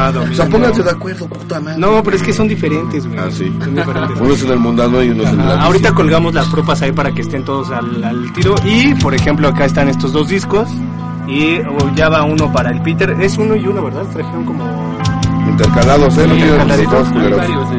Ah, 0.07 0.11
domingo. 0.11 0.33
O 0.33 0.35
sea, 0.35 0.47
pónganse 0.47 0.83
de 0.83 0.91
acuerdo, 0.91 1.27
puta 1.27 1.59
madre. 1.59 1.79
No, 1.79 2.03
pero 2.03 2.15
es 2.17 2.23
que 2.23 2.31
son 2.33 2.47
diferentes, 2.47 3.07
güey. 3.07 3.19
Ah, 3.19 3.27
sí. 3.31 3.51
Son 3.59 3.75
diferentes. 3.75 4.21
Uno 4.21 4.33
es 4.33 4.43
en 4.43 4.51
el 4.51 4.59
mundano 4.59 5.03
y 5.03 5.09
uno 5.09 5.23
es 5.23 5.29
en 5.29 5.35
el 5.35 5.41
Alicia. 5.47 5.61
ahorita 5.63 5.93
colgamos 5.93 6.33
las 6.35 6.45
propas 6.47 6.81
ahí 6.83 6.91
para 6.91 7.11
que 7.11 7.21
estén 7.21 7.43
todos 7.43 7.71
al, 7.71 8.03
al 8.03 8.31
tiro. 8.33 8.53
Y, 8.65 8.93
por 8.95 9.15
ejemplo, 9.15 9.47
acá 9.47 9.65
están 9.65 9.89
estos 9.89 10.13
dos 10.13 10.27
discos. 10.29 10.69
Y 11.27 11.59
oh, 11.59 11.91
ya 11.95 12.07
va 12.09 12.23
uno 12.23 12.51
para 12.53 12.69
el 12.71 12.81
Peter. 12.83 13.11
Es 13.19 13.37
uno 13.37 13.55
y 13.55 13.65
uno, 13.67 13.83
¿verdad? 13.83 14.03
Trajeron 14.13 14.45
como... 14.45 14.63
Intercalados, 15.49 16.17
¿eh? 16.17 16.27
No. 16.27 17.35
Varios 17.37 17.69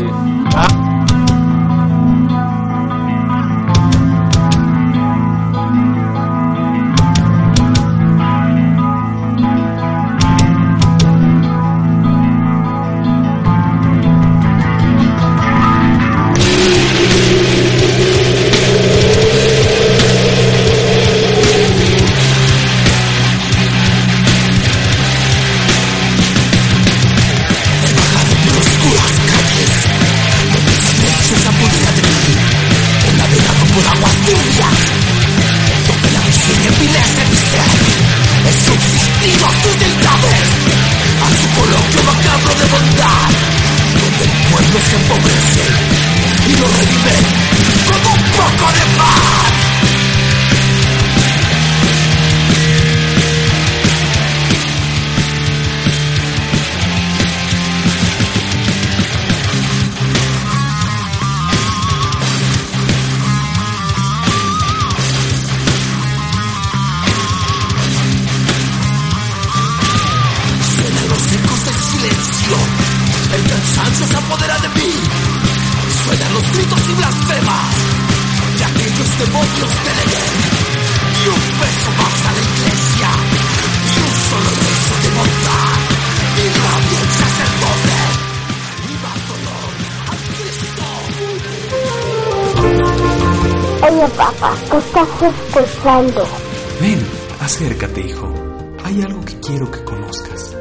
Ven, 96.83 97.03
acércate, 97.41 98.03
hijo. 98.03 98.31
Hay 98.85 99.01
algo 99.01 99.25
que 99.25 99.41
quiero 99.41 99.71
que 99.71 99.83
conozcas. 99.85 100.55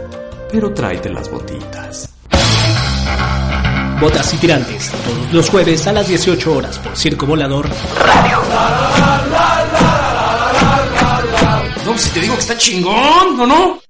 Pero 0.50 0.74
tráete 0.74 1.10
las 1.10 1.30
botitas. 1.30 2.10
Botas 4.00 4.34
y 4.34 4.38
tirantes, 4.38 4.90
todos 4.92 5.34
los 5.34 5.50
jueves 5.50 5.86
a 5.86 5.92
las 5.92 6.08
18 6.08 6.56
horas 6.56 6.80
por 6.80 6.96
Circo 6.96 7.26
Volador. 7.26 7.68
No, 11.86 11.98
si 11.98 12.10
te 12.12 12.22
digo 12.22 12.34
que 12.36 12.40
está 12.40 12.58
chingón, 12.58 13.38
¿o 13.42 13.46
no? 13.46 13.87